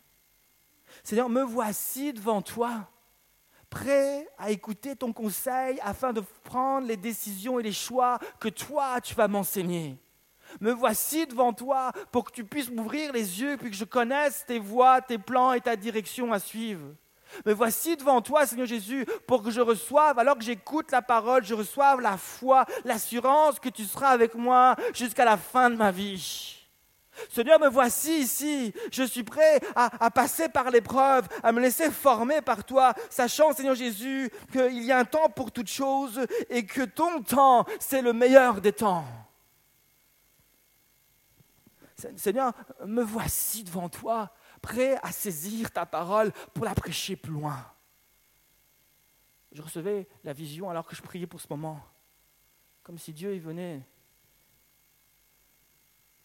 Seigneur, 1.03 1.29
me 1.29 1.43
voici 1.43 2.13
devant 2.13 2.43
toi, 2.43 2.89
prêt 3.71 4.29
à 4.39 4.51
écouter 4.51 4.97
ton 4.97 5.13
conseil 5.13 5.79
afin 5.83 6.13
de 6.13 6.23
prendre 6.45 6.87
les 6.87 6.97
décisions 6.97 7.59
et 7.59 7.63
les 7.63 7.73
choix 7.73 8.19
que 8.41 8.49
toi 8.49 9.01
tu 9.01 9.15
vas 9.15 9.29
m'enseigner. 9.29 9.99
Me 10.61 10.71
voici 10.71 11.27
devant 11.27 11.53
toi 11.53 11.93
pour 12.13 12.25
que 12.25 12.33
tu 12.33 12.45
puisses 12.45 12.71
m'ouvrir 12.71 13.13
les 13.13 13.41
yeux 13.41 13.57
puis 13.57 13.71
que 13.71 13.77
je 13.77 13.85
connaisse 13.85 14.45
tes 14.47 14.59
voies, 14.59 15.01
tes 15.01 15.19
plans 15.19 15.53
et 15.53 15.61
ta 15.61 15.77
direction 15.77 16.33
à 16.33 16.39
suivre. 16.39 16.95
Me 17.45 17.53
voici 17.53 17.97
devant 17.97 18.23
toi, 18.23 18.47
Seigneur 18.47 18.67
Jésus, 18.67 19.07
pour 19.27 19.43
que 19.43 19.51
je 19.51 19.61
reçoive, 19.61 20.19
alors 20.19 20.37
que 20.37 20.45
j'écoute 20.45 20.91
la 20.93 21.03
parole, 21.03 21.45
je 21.45 21.55
reçoive 21.55 22.01
la 22.01 22.17
foi, 22.17 22.65
l'assurance 22.85 23.61
que 23.61 23.69
tu 23.69 23.85
seras 23.85 24.11
avec 24.11 24.35
moi 24.35 24.77
jusqu'à 24.95 25.25
la 25.25 25.37
fin 25.37 25.71
de 25.71 25.77
ma 25.77 25.91
vie. 25.91 26.57
Seigneur, 27.31 27.59
me 27.59 27.69
voici 27.69 28.21
ici. 28.21 28.73
Je 28.93 29.03
suis 29.03 29.23
prêt 29.23 29.61
à, 29.75 30.11
passer 30.11 30.49
par 30.49 30.71
l'épreuve, 30.71 31.27
à 31.43 31.53
me 31.53 31.61
laisser 31.61 31.91
former 31.91 32.41
par 32.41 32.65
toi, 32.65 32.95
sachant, 33.11 33.53
Seigneur 33.53 33.75
Jésus, 33.75 34.31
qu'il 34.53 34.85
y 34.85 34.93
a 34.93 34.99
un 34.99 35.05
temps 35.05 35.29
pour 35.29 35.51
toutes 35.51 35.71
choses 35.71 36.27
et 36.51 36.65
que 36.65 36.83
ton 36.83 37.23
temps, 37.23 37.65
c'est 37.81 38.03
le 38.03 38.13
meilleur 38.13 38.61
des 38.61 38.73
temps. 38.73 39.05
Seigneur, 42.17 42.53
me 42.85 43.03
voici 43.03 43.65
devant 43.65 43.89
toi, 43.89 44.31
prêt 44.67 44.99
à 45.01 45.13
saisir 45.13 45.71
ta 45.71 45.87
parole 45.87 46.33
pour 46.53 46.65
la 46.65 46.75
prêcher 46.75 47.15
plus 47.15 47.33
loin. 47.33 47.65
Je 49.53 49.63
recevais 49.63 50.09
la 50.25 50.33
vision 50.33 50.69
alors 50.69 50.85
que 50.85 50.97
je 50.97 51.03
priais 51.03 51.29
pour 51.29 51.41
ce 51.41 51.47
moment, 51.49 51.81
comme 52.83 52.99
si 52.99 53.13
Dieu 53.13 53.37
y 53.37 53.39
venait 53.39 53.81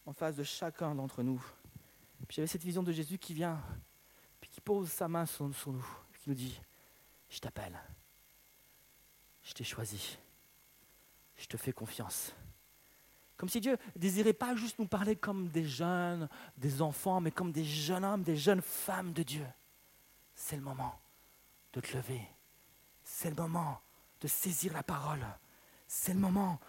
en 0.07 0.13
face 0.13 0.35
de 0.35 0.43
chacun 0.43 0.95
d'entre 0.95 1.21
nous. 1.21 1.39
J'avais 2.29 2.47
cette 2.47 2.63
vision 2.63 2.81
de 2.81 2.91
Jésus 2.91 3.19
qui 3.19 3.35
vient, 3.35 3.61
puis 4.39 4.49
qui 4.49 4.59
pose 4.59 4.89
sa 4.89 5.07
main 5.07 5.27
sur, 5.27 5.45
nous, 5.45 5.85
qui 6.19 6.29
nous 6.29 6.35
dit, 6.35 6.59
je 7.29 7.39
t'appelle, 7.39 7.79
je 9.43 9.53
t'ai 9.53 9.63
choisi, 9.63 10.17
je 11.37 11.45
te 11.45 11.57
fais 11.57 11.73
confiance. 11.73 12.33
Comme 13.41 13.49
si 13.49 13.59
Dieu 13.59 13.75
désirait 13.95 14.33
pas 14.33 14.55
juste 14.55 14.77
nous 14.77 14.85
parler 14.85 15.15
comme 15.15 15.47
des 15.47 15.65
jeunes, 15.65 16.29
des 16.57 16.79
enfants, 16.79 17.19
mais 17.21 17.31
comme 17.31 17.51
des 17.51 17.65
jeunes 17.65 18.05
hommes, 18.05 18.21
des 18.21 18.37
jeunes 18.37 18.61
femmes 18.61 19.13
de 19.13 19.23
Dieu. 19.23 19.47
C'est 20.35 20.57
le 20.57 20.61
moment 20.61 20.93
de 21.73 21.79
te 21.79 21.97
lever. 21.97 22.21
C'est 23.03 23.31
le 23.31 23.35
moment 23.35 23.81
de 24.19 24.27
saisir 24.27 24.73
la 24.73 24.83
parole. 24.83 25.25
C'est 25.87 26.13
le 26.13 26.19
moment 26.19 26.59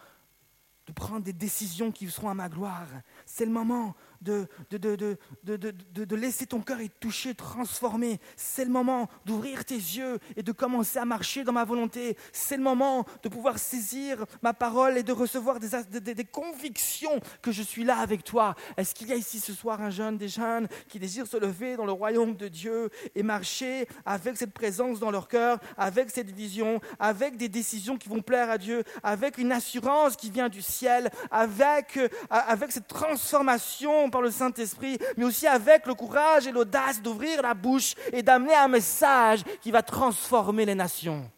de 0.87 0.93
prendre 0.93 1.21
des 1.21 1.35
décisions 1.35 1.93
qui 1.93 2.11
seront 2.11 2.31
à 2.31 2.35
ma 2.35 2.49
gloire. 2.49 2.89
C'est 3.27 3.45
le 3.45 3.53
moment 3.53 3.95
de, 4.23 4.47
de, 4.71 6.17
laisser 6.17 6.47
ton 6.47 6.61
cœur 6.61 6.81
être 6.81 6.99
touché, 7.01 7.35
transformé. 7.35 8.21
C'est 8.37 8.65
le 8.65 8.71
moment 8.71 9.09
d'ouvrir 9.25 9.65
tes 9.65 9.75
yeux 9.75 10.19
et 10.37 10.43
de 10.43 10.53
commencer 10.53 10.99
à 10.99 11.05
marcher 11.05 11.45
dans 11.45 11.53
ma 11.53 11.65
volonté. 11.65 12.17
C'est 12.33 12.57
le 12.57 12.63
moment 12.63 13.05
de 13.23 13.29
pouvoir 13.29 13.59
saisir 13.59 14.25
ma 14.43 14.55
parole 14.55 14.97
et 14.97 15.03
de 15.03 15.13
recevoir 15.13 15.59
des, 15.59 16.01
des 16.01 16.25
convictions 16.25 17.21
que 17.41 17.53
je 17.53 17.63
suis 17.63 17.85
là 17.85 17.99
avec 17.99 18.25
toi. 18.25 18.55
Est-ce 18.77 18.95
qu'il 18.95 19.09
y 19.09 19.13
a 19.13 19.17
ici 19.17 19.41
ce 19.41 19.53
soir 19.53 19.81
un 19.81 19.91
jeune, 19.91 20.17
des 20.17 20.29
jeunes 20.29 20.69
qui 20.89 20.99
désirent 20.99 21.27
se 21.27 21.37
lever 21.37 21.77
dans 21.77 21.87
le 21.87 21.93
royaume 21.93 22.37
de 22.37 22.49
Dieu 22.49 22.91
et 23.15 23.23
marcher 23.23 23.89
avec 24.05 24.37
cette 24.37 24.53
présence 24.53 25.01
dans 25.01 25.11
leur 25.11 25.29
cœur, 25.29 25.59
avec 25.77 26.11
cette 26.11 26.31
vision, 26.31 26.81
avec 26.99 27.37
des 27.37 27.49
décisions 27.49 27.97
qui 27.97 28.09
vont 28.09 28.23
plaire 28.23 28.51
à 28.51 28.59
Dieu, 28.59 28.85
avec 29.03 29.39
une 29.39 29.53
assurance 29.53 30.17
qui 30.17 30.31
vient 30.31 30.49
du 30.49 30.63
ciel, 30.63 31.11
avec, 31.31 31.99
avec 32.31 32.73
cette 32.73 32.89
transformation 32.89 34.11
par 34.13 34.23
le 34.23 34.31
Saint-Esprit, 34.31 34.97
mais 35.17 35.25
aussi 35.25 35.49
avec 35.49 35.87
le 35.87 35.95
courage 35.95 36.47
et 36.47 36.53
l'audace 36.53 37.03
d'ouvrir 37.03 37.43
la 37.43 37.55
bouche 37.55 37.95
et 38.13 38.23
d'amener 38.23 38.55
un 38.55 38.69
message 38.69 39.43
qui 39.61 39.73
va 39.73 39.83
transformer 39.83 40.65
les 40.65 40.77
nations. 40.77 41.29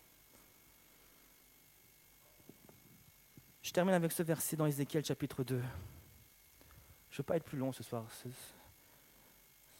Je 3.62 3.72
termine 3.72 3.94
avec 3.94 4.12
ce 4.12 4.22
verset 4.22 4.56
dans 4.56 4.66
Ézéchiel 4.66 5.02
chapitre 5.02 5.42
2. 5.42 5.56
Je 5.56 5.60
ne 5.60 7.16
veux 7.16 7.22
pas 7.24 7.36
être 7.36 7.44
plus 7.44 7.56
long 7.56 7.72
ce 7.72 7.82
soir. 7.82 8.04
Ça 8.12 8.28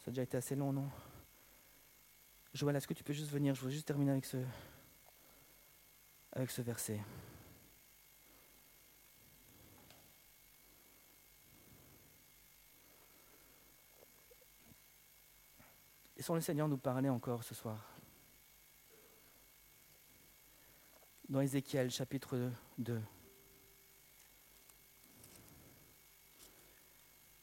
a 0.07 0.09
déjà 0.09 0.23
été 0.23 0.37
assez 0.37 0.55
long, 0.55 0.73
non? 0.73 0.89
Joël, 2.53 2.75
est-ce 2.77 2.87
que 2.87 2.93
tu 2.93 3.03
peux 3.03 3.13
juste 3.13 3.29
venir? 3.29 3.53
Je 3.53 3.61
veux 3.61 3.69
juste 3.69 3.85
terminer 3.85 4.11
avec 4.11 4.25
ce, 4.25 4.37
avec 6.31 6.49
ce 6.49 6.61
verset. 6.61 6.99
Laissons 16.25 16.33
le 16.33 16.41
Seigneur 16.41 16.67
nous 16.67 16.77
parler 16.79 17.07
encore 17.07 17.43
ce 17.43 17.53
soir. 17.53 17.87
Dans 21.29 21.39
Ézéchiel 21.39 21.91
chapitre 21.91 22.49
2. 22.79 22.99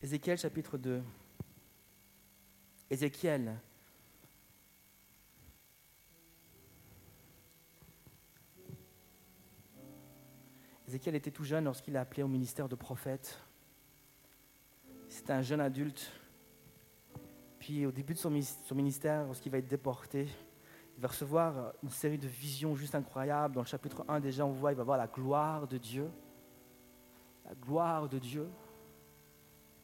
Ézéchiel 0.03 0.37
chapitre 0.37 0.79
2. 0.79 1.01
Ézéchiel. 2.91 3.57
Ézéchiel 10.89 11.15
était 11.15 11.31
tout 11.31 11.45
jeune 11.45 11.67
lorsqu'il 11.67 11.97
a 11.97 12.01
appelé 12.01 12.25
au 12.25 12.29
ministère 12.29 12.69
de 12.69 12.75
prophète. 12.75 13.39
C'était 15.09 15.35
un 15.35 15.43
jeune 15.43 15.61
adulte 15.61 16.11
puis 17.63 17.87
au 17.87 17.93
début 17.93 18.13
de 18.13 18.19
son 18.19 18.29
ministère, 18.75 19.25
lorsqu'il 19.25 19.53
va 19.53 19.59
être 19.59 19.69
déporté, 19.69 20.27
il 20.97 21.01
va 21.01 21.07
recevoir 21.07 21.73
une 21.85 21.91
série 21.91 22.19
de 22.19 22.27
visions 22.27 22.75
juste 22.75 22.97
incroyables. 22.97 23.55
Dans 23.55 23.61
le 23.61 23.69
chapitre 23.69 24.05
1 24.09 24.19
déjà, 24.19 24.45
on 24.45 24.51
voit, 24.51 24.73
il 24.73 24.75
va 24.75 24.83
voir 24.83 24.99
la 24.99 25.07
gloire 25.07 25.69
de 25.69 25.79
Dieu. 25.79 26.11
La 27.45 27.55
gloire 27.55 28.09
de 28.09 28.19
Dieu. 28.19 28.49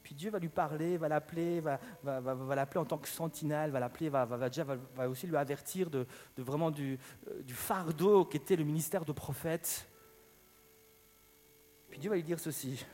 Puis 0.03 0.13
Dieu 0.17 0.29
va 0.29 0.41
lui 0.41 0.49
parler, 0.49 0.97
va 0.97 1.09
l'appeler, 1.09 1.61
va, 1.61 1.79
l'appeler 2.03 2.81
en 2.81 2.85
tant 2.85 2.99
que 2.99 3.07
sentinelle, 3.07 3.71
va 3.71 3.79
l'appeler, 3.79 4.09
va, 4.09 4.25
va, 4.25 5.09
aussi 5.09 5.29
lui 5.29 5.37
avertir 5.37 5.89
de, 5.89 6.05
vraiment 6.37 6.73
du, 6.73 6.99
euh, 7.29 7.43
du 7.43 7.55
fardeau 7.55 8.25
qu'était 8.25 8.57
le 8.57 8.65
ministère 8.65 9.05
de 9.05 9.13
prophète. 9.13 9.89
Puis 11.91 12.01
Dieu 12.01 12.11
va 12.11 12.17
lui 12.17 12.25
dire 12.25 12.41
ceci. 12.41 12.85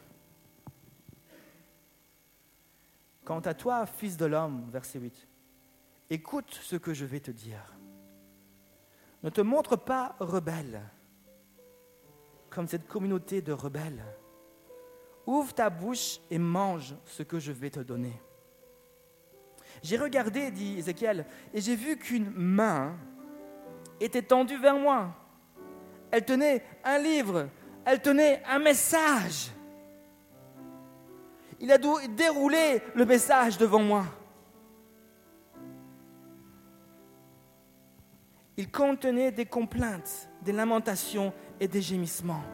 Quant 3.25 3.41
à 3.41 3.55
toi, 3.55 3.87
fils 3.87 4.17
de 4.17 4.27
l'homme, 4.27 4.69
verset 4.71 4.99
8, 4.99 5.29
écoute 6.11 6.59
ce 6.61 6.77
que 6.77 6.93
je 6.93 7.07
vais 7.07 7.21
te 7.21 7.31
dire. 7.31 7.75
Ne 9.23 9.31
te 9.31 9.41
montre 9.41 9.77
pas 9.77 10.15
rebelle, 10.21 10.83
comme 12.51 12.69
cette 12.69 12.87
communauté 12.87 13.41
de 13.41 13.53
rebelles. 13.53 14.05
Ouvre 15.27 15.55
ta 15.55 15.71
bouche 15.71 16.21
et 16.31 16.39
mange 16.39 16.95
ce 17.07 17.23
que 17.23 17.39
je 17.39 17.51
vais 17.51 17.71
te 17.71 17.81
donner. 17.81 18.21
J'ai 19.83 19.97
regardé, 19.97 20.51
dit 20.51 20.79
Ézéchiel, 20.79 21.25
et 21.55 21.63
j'ai 21.63 21.77
vu 21.77 21.97
qu'une 21.97 22.31
main 22.31 22.95
était 24.01 24.23
tendue 24.23 24.59
vers 24.59 24.79
moi. 24.79 25.15
Elle 26.11 26.27
tenait 26.27 26.63
un 26.85 26.99
livre, 26.99 27.49
elle 27.87 28.03
tenait 28.03 28.43
un 28.45 28.59
message. 28.59 29.54
Il 31.65 31.73
a 31.73 31.79
déroulé 31.79 32.83
le 32.95 33.07
message 33.07 33.57
devant 33.57 33.79
moi. 33.79 34.05
Il 38.59 38.71
contenait 38.71 39.33
des 39.33 39.47
complaintes, 39.47 40.29
des 40.43 40.53
lamentations 40.53 41.33
et 41.59 41.67
des 41.67 41.81
gémissements. 41.81 42.45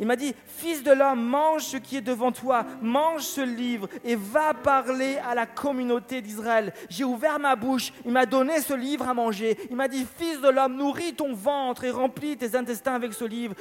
Il 0.00 0.06
m'a 0.06 0.16
dit, 0.16 0.34
Fils 0.46 0.82
de 0.82 0.92
l'homme, 0.92 1.24
mange 1.24 1.62
ce 1.62 1.76
qui 1.76 1.96
est 1.96 2.02
devant 2.02 2.30
toi, 2.30 2.64
mange 2.80 3.22
ce 3.22 3.40
livre 3.40 3.88
et 4.04 4.14
va 4.14 4.54
parler 4.54 5.16
à 5.28 5.34
la 5.34 5.46
communauté 5.46 6.22
d'Israël. 6.22 6.72
J'ai 6.88 7.04
ouvert 7.04 7.38
ma 7.40 7.56
bouche, 7.56 7.92
il 8.04 8.12
m'a 8.12 8.26
donné 8.26 8.60
ce 8.60 8.74
livre 8.74 9.08
à 9.08 9.14
manger. 9.14 9.58
Il 9.70 9.76
m'a 9.76 9.88
dit, 9.88 10.06
Fils 10.16 10.40
de 10.40 10.48
l'homme, 10.48 10.76
nourris 10.76 11.14
ton 11.14 11.34
ventre 11.34 11.84
et 11.84 11.90
remplis 11.90 12.36
tes 12.36 12.54
intestins 12.54 12.94
avec 12.94 13.12
ce 13.12 13.24
livre, 13.24 13.54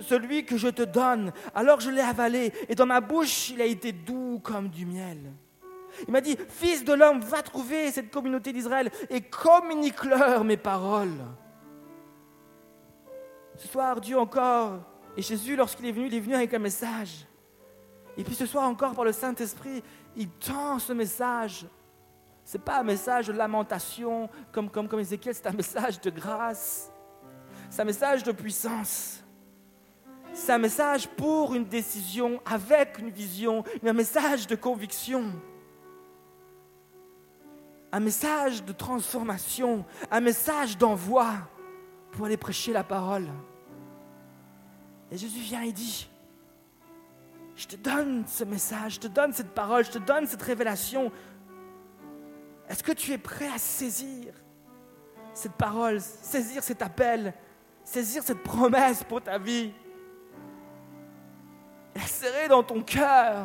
celui 0.00 0.44
que 0.44 0.56
je 0.56 0.68
te 0.68 0.82
donne. 0.82 1.32
Alors 1.54 1.80
je 1.80 1.90
l'ai 1.90 2.00
avalé 2.00 2.52
et 2.68 2.74
dans 2.74 2.86
ma 2.86 3.00
bouche, 3.00 3.50
il 3.50 3.62
a 3.62 3.66
été 3.66 3.92
doux 3.92 4.40
comme 4.42 4.68
du 4.68 4.86
miel. 4.86 5.18
Il 6.06 6.12
m'a 6.12 6.20
dit, 6.20 6.36
Fils 6.48 6.84
de 6.84 6.94
l'homme, 6.94 7.20
va 7.20 7.42
trouver 7.42 7.92
cette 7.92 8.10
communauté 8.10 8.52
d'Israël 8.52 8.90
et 9.08 9.20
communique-leur 9.20 10.42
mes 10.42 10.56
paroles. 10.56 11.24
Ce 13.56 13.68
soir, 13.68 14.00
Dieu 14.00 14.18
encore 14.18 14.89
et 15.20 15.22
Jésus, 15.22 15.54
lorsqu'il 15.54 15.84
est 15.84 15.92
venu, 15.92 16.06
il 16.06 16.14
est 16.14 16.20
venu 16.20 16.34
avec 16.34 16.54
un 16.54 16.58
message. 16.58 17.26
Et 18.16 18.24
puis 18.24 18.34
ce 18.34 18.46
soir 18.46 18.66
encore, 18.66 18.94
par 18.94 19.04
le 19.04 19.12
Saint-Esprit, 19.12 19.82
il 20.16 20.30
tend 20.30 20.78
ce 20.78 20.94
message. 20.94 21.66
Ce 22.42 22.56
n'est 22.56 22.64
pas 22.64 22.80
un 22.80 22.84
message 22.84 23.26
de 23.26 23.34
lamentation 23.34 24.30
comme, 24.50 24.70
comme, 24.70 24.88
comme 24.88 24.98
Ézéchiel, 24.98 25.34
c'est 25.34 25.46
un 25.46 25.52
message 25.52 26.00
de 26.00 26.08
grâce. 26.08 26.90
C'est 27.68 27.82
un 27.82 27.84
message 27.84 28.22
de 28.22 28.32
puissance. 28.32 29.22
C'est 30.32 30.52
un 30.52 30.58
message 30.58 31.06
pour 31.06 31.54
une 31.54 31.66
décision, 31.66 32.40
avec 32.46 32.98
une 32.98 33.10
vision, 33.10 33.62
un 33.84 33.92
message 33.92 34.46
de 34.46 34.54
conviction. 34.54 35.34
Un 37.92 38.00
message 38.00 38.64
de 38.64 38.72
transformation, 38.72 39.84
un 40.10 40.20
message 40.20 40.78
d'envoi 40.78 41.26
pour 42.10 42.24
aller 42.24 42.38
prêcher 42.38 42.72
la 42.72 42.84
parole. 42.84 43.28
Et 45.10 45.16
Jésus 45.16 45.40
vient 45.40 45.62
et 45.62 45.72
dit, 45.72 46.08
je 47.56 47.66
te 47.66 47.76
donne 47.76 48.24
ce 48.26 48.44
message, 48.44 48.94
je 48.94 49.00
te 49.00 49.08
donne 49.08 49.32
cette 49.32 49.52
parole, 49.52 49.84
je 49.84 49.90
te 49.90 49.98
donne 49.98 50.26
cette 50.26 50.42
révélation. 50.42 51.10
Est-ce 52.68 52.82
que 52.82 52.92
tu 52.92 53.12
es 53.12 53.18
prêt 53.18 53.48
à 53.48 53.58
saisir 53.58 54.32
cette 55.34 55.52
parole, 55.52 56.00
saisir 56.00 56.62
cet 56.62 56.82
appel, 56.82 57.34
saisir 57.84 58.22
cette 58.22 58.42
promesse 58.42 59.02
pour 59.04 59.20
ta 59.20 59.38
vie? 59.38 59.72
La 61.94 62.02
serrer 62.02 62.48
dans 62.48 62.62
ton 62.62 62.82
cœur, 62.82 63.44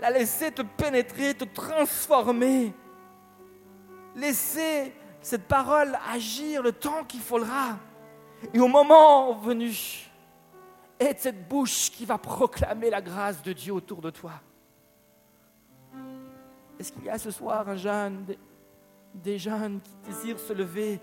La 0.00 0.10
laisser 0.10 0.52
te 0.52 0.62
pénétrer, 0.62 1.34
te 1.34 1.44
transformer. 1.44 2.72
Laissez 4.14 4.92
cette 5.20 5.48
parole 5.48 5.98
agir 6.12 6.62
le 6.62 6.72
temps 6.72 7.04
qu'il 7.04 7.20
faudra. 7.20 7.78
Et 8.54 8.60
au 8.60 8.68
moment 8.68 9.34
venu, 9.34 10.07
être 11.00 11.20
cette 11.20 11.48
bouche 11.48 11.90
qui 11.90 12.04
va 12.04 12.18
proclamer 12.18 12.90
la 12.90 13.00
grâce 13.00 13.42
de 13.42 13.52
Dieu 13.52 13.72
autour 13.72 14.00
de 14.00 14.10
toi. 14.10 14.32
Est-ce 16.78 16.92
qu'il 16.92 17.04
y 17.04 17.10
a 17.10 17.18
ce 17.18 17.30
soir 17.30 17.68
un 17.68 17.76
jeune, 17.76 18.24
des 19.14 19.38
jeunes 19.38 19.80
qui 19.80 20.10
désirent 20.10 20.38
se 20.38 20.52
lever, 20.52 21.00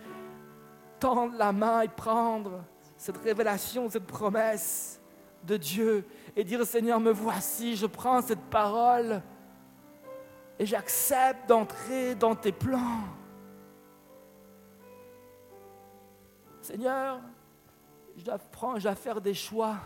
tendre 1.00 1.36
la 1.38 1.52
main 1.52 1.82
et 1.82 1.88
prendre 1.88 2.64
cette 2.98 3.18
révélation, 3.18 3.90
cette 3.90 4.08
promesse 4.08 5.02
de 5.44 5.58
Dieu 5.58 6.06
et 6.36 6.44
dire 6.44 6.66
Seigneur, 6.66 7.00
me 7.00 7.12
voici, 7.12 7.76
je 7.76 7.86
prends 7.86 8.22
cette 8.22 8.42
parole 8.50 9.22
et 10.58 10.66
j'accepte 10.66 11.48
d'entrer 11.50 12.16
dans 12.16 12.36
tes 12.36 12.52
plans. 12.52 13.04
Seigneur, 16.62 17.22
j'apprends, 18.18 18.80
je 18.80 18.90
faire 18.90 19.22
des 19.22 19.34
choix, 19.34 19.78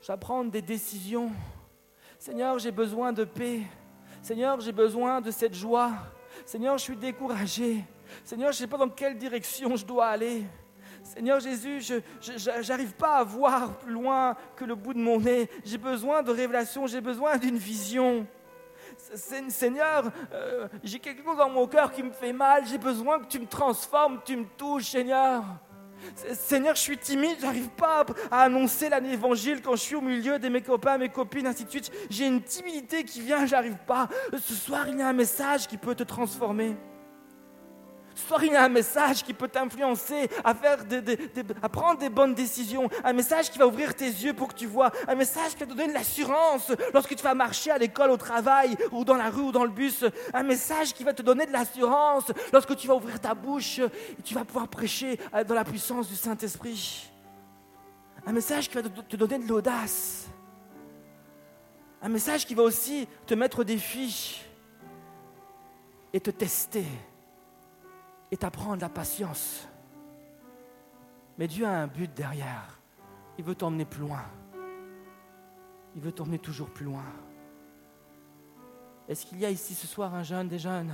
j'apprends 0.00 0.44
des 0.44 0.62
décisions. 0.62 1.30
Seigneur, 2.18 2.58
j'ai 2.58 2.70
besoin 2.70 3.12
de 3.12 3.24
paix. 3.24 3.62
Seigneur, 4.22 4.60
j'ai 4.60 4.72
besoin 4.72 5.20
de 5.20 5.30
cette 5.30 5.54
joie. 5.54 5.92
Seigneur, 6.44 6.76
je 6.76 6.84
suis 6.84 6.96
découragé. 6.96 7.84
Seigneur, 8.24 8.52
je 8.52 8.58
ne 8.58 8.60
sais 8.60 8.66
pas 8.66 8.76
dans 8.76 8.88
quelle 8.88 9.16
direction 9.16 9.76
je 9.76 9.86
dois 9.86 10.08
aller. 10.08 10.44
Seigneur 11.02 11.40
Jésus, 11.40 11.80
je 11.80 12.68
n'arrive 12.68 12.92
pas 12.92 13.16
à 13.16 13.24
voir 13.24 13.78
plus 13.78 13.92
loin 13.92 14.36
que 14.54 14.64
le 14.64 14.74
bout 14.74 14.92
de 14.92 14.98
mon 14.98 15.18
nez. 15.18 15.48
J'ai 15.64 15.78
besoin 15.78 16.22
de 16.22 16.30
révélation, 16.30 16.86
j'ai 16.86 17.00
besoin 17.00 17.38
d'une 17.38 17.56
vision. 17.56 18.26
Seigneur, 19.48 20.10
euh, 20.32 20.68
j'ai 20.82 20.98
quelque 20.98 21.24
chose 21.24 21.38
dans 21.38 21.48
mon 21.48 21.66
cœur 21.66 21.90
qui 21.90 22.02
me 22.02 22.10
fait 22.10 22.32
mal. 22.32 22.66
J'ai 22.66 22.78
besoin 22.78 23.18
que 23.18 23.26
tu 23.26 23.38
me 23.38 23.46
transformes, 23.46 24.18
que 24.20 24.26
tu 24.26 24.36
me 24.36 24.44
touches, 24.56 24.90
Seigneur. 24.90 25.42
Seigneur, 26.34 26.74
je 26.74 26.80
suis 26.80 26.98
timide, 26.98 27.36
j'arrive 27.40 27.68
pas 27.70 28.04
à 28.30 28.42
annoncer 28.42 28.88
l'évangile 28.88 29.60
quand 29.62 29.72
je 29.72 29.82
suis 29.82 29.96
au 29.96 30.00
milieu 30.00 30.38
de 30.38 30.48
mes 30.48 30.62
copains, 30.62 30.98
mes 30.98 31.08
copines, 31.08 31.46
ainsi 31.46 31.64
de 31.64 31.70
suite. 31.70 31.90
J'ai 32.10 32.26
une 32.26 32.42
timidité 32.42 33.04
qui 33.04 33.20
vient, 33.20 33.46
j'arrive 33.46 33.76
pas. 33.86 34.08
Ce 34.32 34.54
soir, 34.54 34.86
il 34.88 34.98
y 34.98 35.02
a 35.02 35.08
un 35.08 35.12
message 35.12 35.66
qui 35.66 35.76
peut 35.76 35.94
te 35.94 36.02
transformer. 36.02 36.76
Ce 38.20 38.26
soir, 38.26 38.44
il 38.44 38.52
y 38.52 38.56
a 38.56 38.64
un 38.64 38.68
message 38.68 39.24
qui 39.24 39.32
peut 39.32 39.48
t'influencer 39.48 40.28
à, 40.44 40.54
à 41.62 41.68
prendre 41.68 41.98
des 41.98 42.10
bonnes 42.10 42.34
décisions. 42.34 42.88
Un 43.02 43.14
message 43.14 43.50
qui 43.50 43.58
va 43.58 43.66
ouvrir 43.66 43.94
tes 43.94 44.04
yeux 44.04 44.34
pour 44.34 44.48
que 44.48 44.54
tu 44.54 44.66
vois. 44.66 44.92
Un 45.08 45.14
message 45.14 45.54
qui 45.54 45.60
va 45.60 45.66
te 45.66 45.70
donner 45.70 45.88
de 45.88 45.94
l'assurance 45.94 46.70
lorsque 46.92 47.16
tu 47.16 47.22
vas 47.22 47.34
marcher 47.34 47.70
à 47.70 47.78
l'école, 47.78 48.10
au 48.10 48.18
travail, 48.18 48.76
ou 48.92 49.04
dans 49.04 49.16
la 49.16 49.30
rue, 49.30 49.42
ou 49.42 49.52
dans 49.52 49.64
le 49.64 49.70
bus. 49.70 50.04
Un 50.34 50.42
message 50.42 50.92
qui 50.92 51.02
va 51.02 51.14
te 51.14 51.22
donner 51.22 51.46
de 51.46 51.52
l'assurance 51.52 52.30
lorsque 52.52 52.76
tu 52.76 52.86
vas 52.86 52.94
ouvrir 52.94 53.18
ta 53.20 53.34
bouche 53.34 53.78
et 53.78 54.22
tu 54.22 54.34
vas 54.34 54.44
pouvoir 54.44 54.68
prêcher 54.68 55.18
dans 55.48 55.54
la 55.54 55.64
puissance 55.64 56.06
du 56.08 56.16
Saint-Esprit. 56.16 57.10
Un 58.26 58.32
message 58.32 58.68
qui 58.68 58.74
va 58.74 58.82
te 58.82 59.16
donner 59.16 59.38
de 59.38 59.48
l'audace. 59.48 60.26
Un 62.02 62.10
message 62.10 62.46
qui 62.46 62.54
va 62.54 62.64
aussi 62.64 63.08
te 63.26 63.32
mettre 63.32 63.60
au 63.60 63.64
défi 63.64 64.42
et 66.12 66.20
te 66.20 66.30
tester 66.30 66.84
et 68.30 68.36
t'apprendre 68.36 68.80
la 68.80 68.88
patience. 68.88 69.66
Mais 71.38 71.48
Dieu 71.48 71.66
a 71.66 71.70
un 71.70 71.86
but 71.86 72.12
derrière. 72.12 72.80
Il 73.38 73.44
veut 73.44 73.54
t'emmener 73.54 73.84
plus 73.84 74.02
loin. 74.02 74.22
Il 75.94 76.02
veut 76.02 76.12
t'emmener 76.12 76.38
toujours 76.38 76.68
plus 76.68 76.84
loin. 76.84 77.04
Est-ce 79.08 79.26
qu'il 79.26 79.38
y 79.40 79.46
a 79.46 79.50
ici 79.50 79.74
ce 79.74 79.86
soir 79.86 80.14
un 80.14 80.22
jeune, 80.22 80.48
des 80.48 80.58
jeunes, 80.58 80.92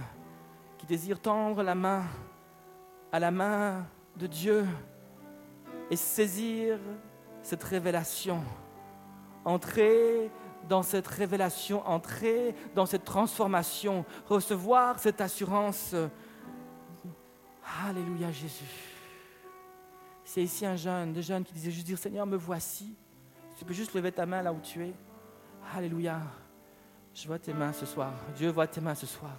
qui 0.78 0.86
désire 0.86 1.20
tendre 1.20 1.62
la 1.62 1.74
main 1.74 2.04
à 3.12 3.18
la 3.18 3.30
main 3.30 3.86
de 4.16 4.26
Dieu 4.26 4.66
et 5.90 5.96
saisir 5.96 6.78
cette 7.42 7.62
révélation, 7.62 8.42
entrer 9.44 10.30
dans 10.68 10.82
cette 10.82 11.06
révélation, 11.06 11.86
entrer 11.86 12.54
dans 12.74 12.86
cette 12.86 13.04
transformation, 13.04 14.04
recevoir 14.26 14.98
cette 14.98 15.20
assurance 15.20 15.94
Alléluia 17.84 18.30
Jésus. 18.30 18.64
C'est 20.24 20.42
ici 20.42 20.64
un 20.66 20.76
jeune, 20.76 21.12
des 21.12 21.22
jeunes 21.22 21.44
qui 21.44 21.52
disaient 21.52 21.70
juste 21.70 21.86
dire 21.86 21.98
Seigneur, 21.98 22.26
me 22.26 22.36
voici. 22.36 22.94
Tu 23.56 23.64
peux 23.64 23.74
juste 23.74 23.94
lever 23.94 24.12
ta 24.12 24.26
main 24.26 24.42
là 24.42 24.52
où 24.52 24.60
tu 24.60 24.84
es. 24.84 24.94
Alléluia. 25.74 26.20
Je 27.14 27.26
vois 27.26 27.38
tes 27.38 27.52
mains 27.52 27.72
ce 27.72 27.86
soir. 27.86 28.12
Dieu 28.36 28.50
voit 28.50 28.66
tes 28.66 28.80
mains 28.80 28.94
ce 28.94 29.06
soir. 29.06 29.32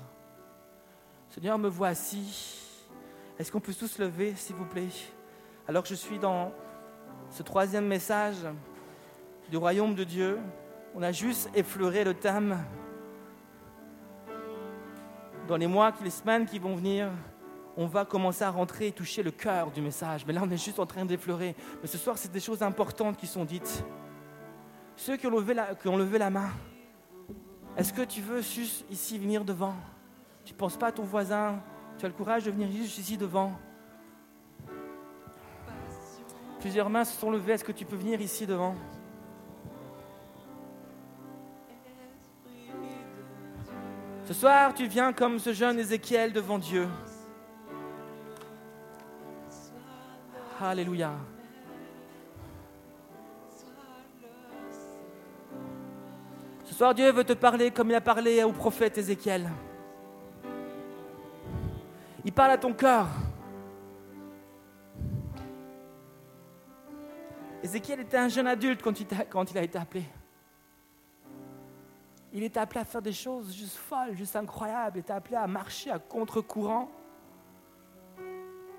Seigneur, 1.30 1.58
me 1.58 1.68
voici. 1.68 2.64
Est-ce 3.38 3.52
qu'on 3.52 3.60
peut 3.60 3.74
tous 3.74 4.00
lever, 4.00 4.36
s'il 4.36 4.56
vous 4.56 4.66
plaît? 4.66 4.90
Alors 5.68 5.84
que 5.84 5.90
je 5.90 5.96
suis 5.96 6.18
dans 6.18 6.52
ce 7.30 7.44
troisième 7.44 7.86
message 7.86 8.38
du 9.50 9.58
royaume 9.58 9.94
de 9.94 10.04
Dieu, 10.04 10.40
on 10.96 11.04
a 11.04 11.12
juste 11.12 11.50
effleuré 11.54 12.04
le 12.04 12.14
thème. 12.14 12.58
Dans 15.48 15.58
les 15.58 15.68
mois, 15.68 15.94
les 16.04 16.10
semaines 16.10 16.46
qui 16.46 16.60
vont 16.60 16.76
venir, 16.76 17.10
on 17.78 17.86
va 17.86 18.06
commencer 18.06 18.44
à 18.44 18.50
rentrer 18.50 18.88
et 18.88 18.92
toucher 18.92 19.22
le 19.22 19.30
cœur 19.30 19.70
du 19.70 19.82
message. 19.82 20.26
Mais 20.26 20.34
là, 20.34 20.42
on 20.44 20.50
est 20.50 20.58
juste 20.58 20.80
en 20.80 20.88
train 20.88 21.06
d'effleurer. 21.06 21.56
Mais 21.82 21.88
ce 21.88 22.00
soir, 22.00 22.18
c'est 22.18 22.32
des 22.32 22.40
choses 22.40 22.64
importantes 22.64 23.18
qui 23.18 23.28
sont 23.28 23.46
dites. 23.46 23.84
Ceux 24.96 25.16
qui 25.16 25.28
ont 25.28 25.30
levé 25.30 25.54
la, 26.18 26.30
main, 26.32 26.50
est-ce 27.78 27.94
que 27.94 28.02
tu 28.02 28.20
veux 28.22 28.42
juste 28.42 28.84
ici 28.90 29.20
venir 29.20 29.46
devant? 29.46 29.76
Tu 30.44 30.54
ne 30.54 30.58
penses 30.58 30.76
pas 30.76 30.88
à 30.88 30.92
ton 30.92 31.04
voisin? 31.04 31.62
Tu 32.00 32.06
as 32.06 32.08
le 32.08 32.16
courage 32.16 32.46
de 32.46 32.52
venir 32.52 32.72
juste 32.72 32.98
ici 32.98 33.16
devant? 33.16 33.54
Plusieurs 36.60 36.90
mains 36.90 37.06
se 37.06 37.16
sont 37.16 37.30
levées. 37.30 37.54
Est-ce 37.54 37.64
que 37.64 37.72
tu 37.72 37.86
peux 37.86 37.96
venir 37.96 38.20
ici 38.20 38.48
devant? 38.48 38.74
Ce 44.26 44.34
soir, 44.34 44.74
tu 44.74 44.88
viens 44.88 45.14
comme 45.14 45.38
ce 45.38 45.54
jeune 45.54 45.78
Ézéchiel 45.78 46.34
devant 46.34 46.58
Dieu. 46.58 46.88
Alléluia. 50.60 51.12
Ce 56.64 56.74
soir, 56.74 56.96
Dieu 56.96 57.12
veut 57.12 57.24
te 57.24 57.34
parler 57.34 57.70
comme 57.70 57.90
il 57.90 57.96
a 57.96 58.02
parlé 58.02 58.44
au 58.44 58.52
prophète 58.52 58.98
Ézéchiel. 58.98 59.50
Il 62.26 62.34
parle 62.34 62.52
à 62.52 62.58
ton 62.58 62.74
cœur. 62.74 63.08
Ézéchiel 67.62 68.00
était 68.00 68.18
un 68.18 68.28
jeune 68.28 68.48
adulte 68.48 68.82
quand 68.82 69.00
il, 69.00 69.08
quand 69.30 69.52
il 69.52 69.58
a 69.60 69.64
été 69.64 69.78
appelé. 69.78 70.04
Il 72.34 72.44
était 72.44 72.60
appelé 72.60 72.82
à 72.82 72.86
faire 72.86 73.02
des 73.02 73.14
choses 73.14 73.54
juste 73.54 73.78
folles, 73.78 74.16
juste 74.16 74.36
incroyables. 74.36 74.98
Il 74.98 75.00
était 75.02 75.14
appelé 75.14 75.36
à 75.36 75.48
marcher 75.48 75.92
à 75.92 76.00
contre-courant. 76.00 76.90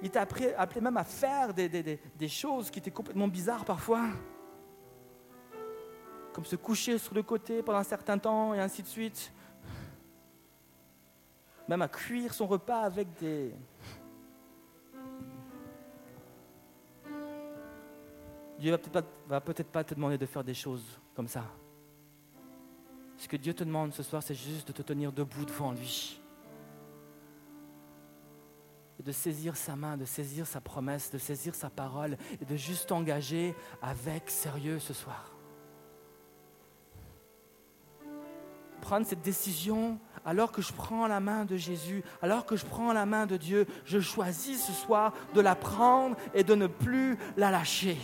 Il 0.01 0.07
était 0.07 0.19
appelé, 0.19 0.81
même 0.81 0.97
à 0.97 1.05
faire 1.05 1.53
des, 1.53 2.29
choses 2.29 2.71
qui 2.71 2.79
étaient 2.79 2.91
complètement 2.91 3.29
bizarres 3.29 3.65
parfois. 3.65 4.07
Comme 6.33 6.45
se 6.45 6.57
coucher 6.57 6.99
sur 6.99 7.15
le 7.15 7.23
côté 7.23 7.63
pendant 7.63 7.79
un 7.79 7.85
certain 7.85 8.17
temps 8.17 8.55
et 8.55 8.61
ainsi 8.61 8.83
de 8.83 8.87
suite. 8.87 9.33
Même 11.67 11.83
à 11.83 11.89
cuire 11.89 12.33
son 12.33 12.47
repas 12.47 12.81
avec 12.81 13.09
des... 13.19 13.53
Dieu 18.59 18.71
va 18.73 18.79
peut-être 18.79 19.09
va 19.29 19.41
peut-être 19.41 19.71
pas 19.71 19.85
te 19.85 19.95
demander 19.95 20.19
de 20.19 20.27
faire 20.27 20.43
des 20.43 20.55
choses 20.55 20.99
comme 21.15 21.29
ça. 21.29 21.45
Ce 23.17 23.29
que 23.29 23.37
Dieu 23.37 23.53
te 23.53 23.65
demande 23.65 23.93
ce 23.93 24.03
soir, 24.03 24.23
c'est 24.23 24.35
juste 24.35 24.69
de 24.69 24.73
te 24.73 24.83
tenir 24.83 25.13
debout 25.13 25.45
devant 25.45 25.73
lui 25.73 26.21
et 28.99 29.03
de 29.03 29.13
saisir 29.13 29.57
sa 29.57 29.77
main, 29.77 29.97
de 29.97 30.05
saisir 30.05 30.47
sa 30.47 30.61
promesse, 30.61 31.11
de 31.11 31.19
saisir 31.19 31.55
sa 31.55 31.71
parole 31.71 32.17
et 32.41 32.45
de 32.45 32.57
juste 32.57 32.89
t'engager 32.89 33.55
avec 33.81 34.31
sérieux 34.31 34.79
ce 34.79 34.93
soir. 34.93 35.33
Prendre 38.81 39.07
cette 39.07 39.23
décision 39.23 39.99
alors 40.25 40.53
que 40.53 40.63
je 40.63 40.73
prends 40.73 41.07
la 41.07 41.21
main 41.21 41.45
de 41.45 41.57
Jésus, 41.57 42.03
alors 42.23 42.45
que 42.45 42.57
je 42.57 42.67
prends 42.67 42.93
la 42.93 43.07
main 43.07 43.27
de 43.27 43.37
Dieu, 43.37 43.67
je 43.85 43.99
choisis 44.01 44.67
ce 44.67 44.73
soir 44.73 45.13
de 45.35 45.41
la 45.41 45.55
prendre 45.55 46.17
et 46.35 46.45
de 46.45 46.55
ne 46.55 46.67
plus 46.67 47.17
la 47.37 47.51
lâcher. 47.51 47.99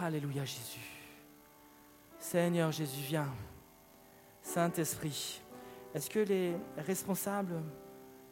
Alléluia 0.00 0.44
Jésus. 0.44 0.80
Seigneur 2.18 2.72
Jésus, 2.72 3.02
viens. 3.02 3.28
Saint-Esprit, 4.42 5.41
est-ce 5.94 6.08
que 6.08 6.20
les 6.20 6.54
responsables, 6.78 7.62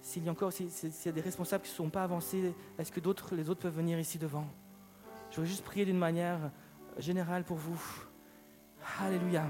s'il 0.01 0.25
y 0.25 0.29
a 0.29 0.33
encore 0.33 0.53
s'il 0.53 1.13
des 1.13 1.21
responsables 1.21 1.65
qui 1.65 1.71
ne 1.71 1.77
sont 1.77 1.91
pas 1.91 2.05
avancés, 2.05 2.55
est-ce 2.79 2.91
que 2.91 3.01
d'autres, 3.01 3.35
les 3.35 3.51
autres 3.51 3.61
peuvent 3.61 3.77
venir 3.77 3.99
ici 3.99 4.19
devant? 4.19 4.47
Je 5.31 5.41
veux 5.41 5.47
juste 5.47 5.65
prier 5.65 5.85
d'une 5.85 5.99
manière 5.99 6.51
générale 6.99 7.45
pour 7.45 7.57
vous. 7.57 7.81
Alléluia. 9.01 9.47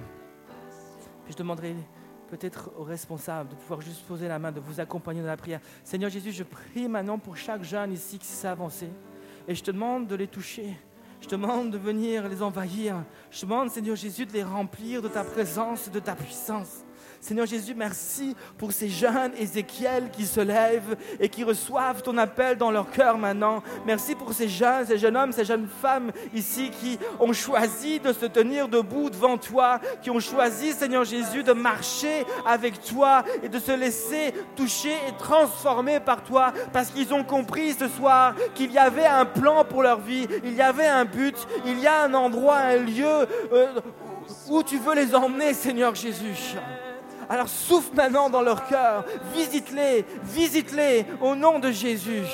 Puis 1.24 1.32
je 1.32 1.36
demanderai 1.36 1.76
peut-être 2.28 2.70
aux 2.78 2.84
responsables 2.84 3.50
de 3.50 3.54
pouvoir 3.54 3.80
juste 3.80 4.04
poser 4.06 4.28
la 4.28 4.38
main, 4.38 4.52
de 4.52 4.60
vous 4.60 4.80
accompagner 4.80 5.20
dans 5.20 5.28
la 5.28 5.36
prière. 5.36 5.60
Seigneur 5.84 6.10
Jésus, 6.10 6.32
je 6.32 6.42
prie 6.42 6.88
maintenant 6.88 7.18
pour 7.18 7.36
chaque 7.36 7.62
jeune 7.62 7.92
ici 7.92 8.18
qui 8.18 8.26
s'est 8.26 8.48
avancé. 8.48 8.88
Et 9.48 9.54
je 9.54 9.62
te 9.62 9.70
demande 9.70 10.06
de 10.06 10.14
les 10.14 10.26
toucher. 10.26 10.76
Je 11.20 11.26
te 11.26 11.34
demande 11.34 11.70
de 11.70 11.78
venir 11.78 12.28
les 12.28 12.42
envahir. 12.42 13.04
Je 13.30 13.40
te 13.40 13.46
demande, 13.46 13.70
Seigneur 13.70 13.96
Jésus, 13.96 14.26
de 14.26 14.32
les 14.32 14.44
remplir 14.44 15.02
de 15.02 15.08
ta 15.08 15.24
présence, 15.24 15.90
de 15.90 16.00
ta 16.00 16.14
puissance. 16.14 16.84
Seigneur 17.20 17.44
Jésus, 17.44 17.74
merci 17.76 18.34
pour 18.56 18.72
ces 18.72 18.88
jeunes 18.88 19.32
Ézéchiel 19.38 20.10
qui 20.10 20.24
se 20.24 20.40
lèvent 20.40 20.96
et 21.20 21.28
qui 21.28 21.44
reçoivent 21.44 22.02
ton 22.02 22.16
appel 22.16 22.56
dans 22.56 22.70
leur 22.70 22.90
cœur 22.90 23.18
maintenant. 23.18 23.62
Merci 23.84 24.14
pour 24.14 24.32
ces 24.32 24.48
jeunes, 24.48 24.86
ces 24.86 24.96
jeunes 24.96 25.18
hommes, 25.18 25.32
ces 25.32 25.44
jeunes 25.44 25.68
femmes 25.82 26.12
ici 26.32 26.70
qui 26.70 26.98
ont 27.18 27.34
choisi 27.34 28.00
de 28.00 28.14
se 28.14 28.24
tenir 28.24 28.68
debout 28.68 29.10
devant 29.10 29.36
toi, 29.36 29.80
qui 30.02 30.08
ont 30.08 30.18
choisi, 30.18 30.72
Seigneur 30.72 31.04
Jésus, 31.04 31.42
de 31.42 31.52
marcher 31.52 32.24
avec 32.46 32.82
toi 32.82 33.22
et 33.42 33.50
de 33.50 33.58
se 33.58 33.72
laisser 33.72 34.32
toucher 34.56 34.94
et 35.06 35.12
transformer 35.18 36.00
par 36.00 36.24
toi 36.24 36.54
parce 36.72 36.88
qu'ils 36.88 37.12
ont 37.12 37.22
compris 37.22 37.74
ce 37.74 37.88
soir 37.88 38.34
qu'il 38.54 38.72
y 38.72 38.78
avait 38.78 39.06
un 39.06 39.26
plan 39.26 39.62
pour 39.66 39.82
leur 39.82 40.00
vie, 40.00 40.26
il 40.42 40.54
y 40.54 40.62
avait 40.62 40.88
un 40.88 41.04
but, 41.04 41.36
il 41.66 41.80
y 41.80 41.86
a 41.86 42.04
un 42.04 42.14
endroit, 42.14 42.56
un 42.56 42.76
lieu 42.76 43.26
euh, 43.52 43.66
où 44.48 44.62
tu 44.62 44.78
veux 44.78 44.94
les 44.94 45.14
emmener, 45.14 45.52
Seigneur 45.52 45.94
Jésus. 45.94 46.56
Alors 47.30 47.48
souffle 47.48 47.94
maintenant 47.94 48.28
dans 48.28 48.42
leur 48.42 48.66
cœur, 48.66 49.04
visite-les, 49.36 50.04
visite-les 50.24 51.06
au 51.20 51.36
nom 51.36 51.60
de 51.60 51.70
Jésus. 51.70 52.24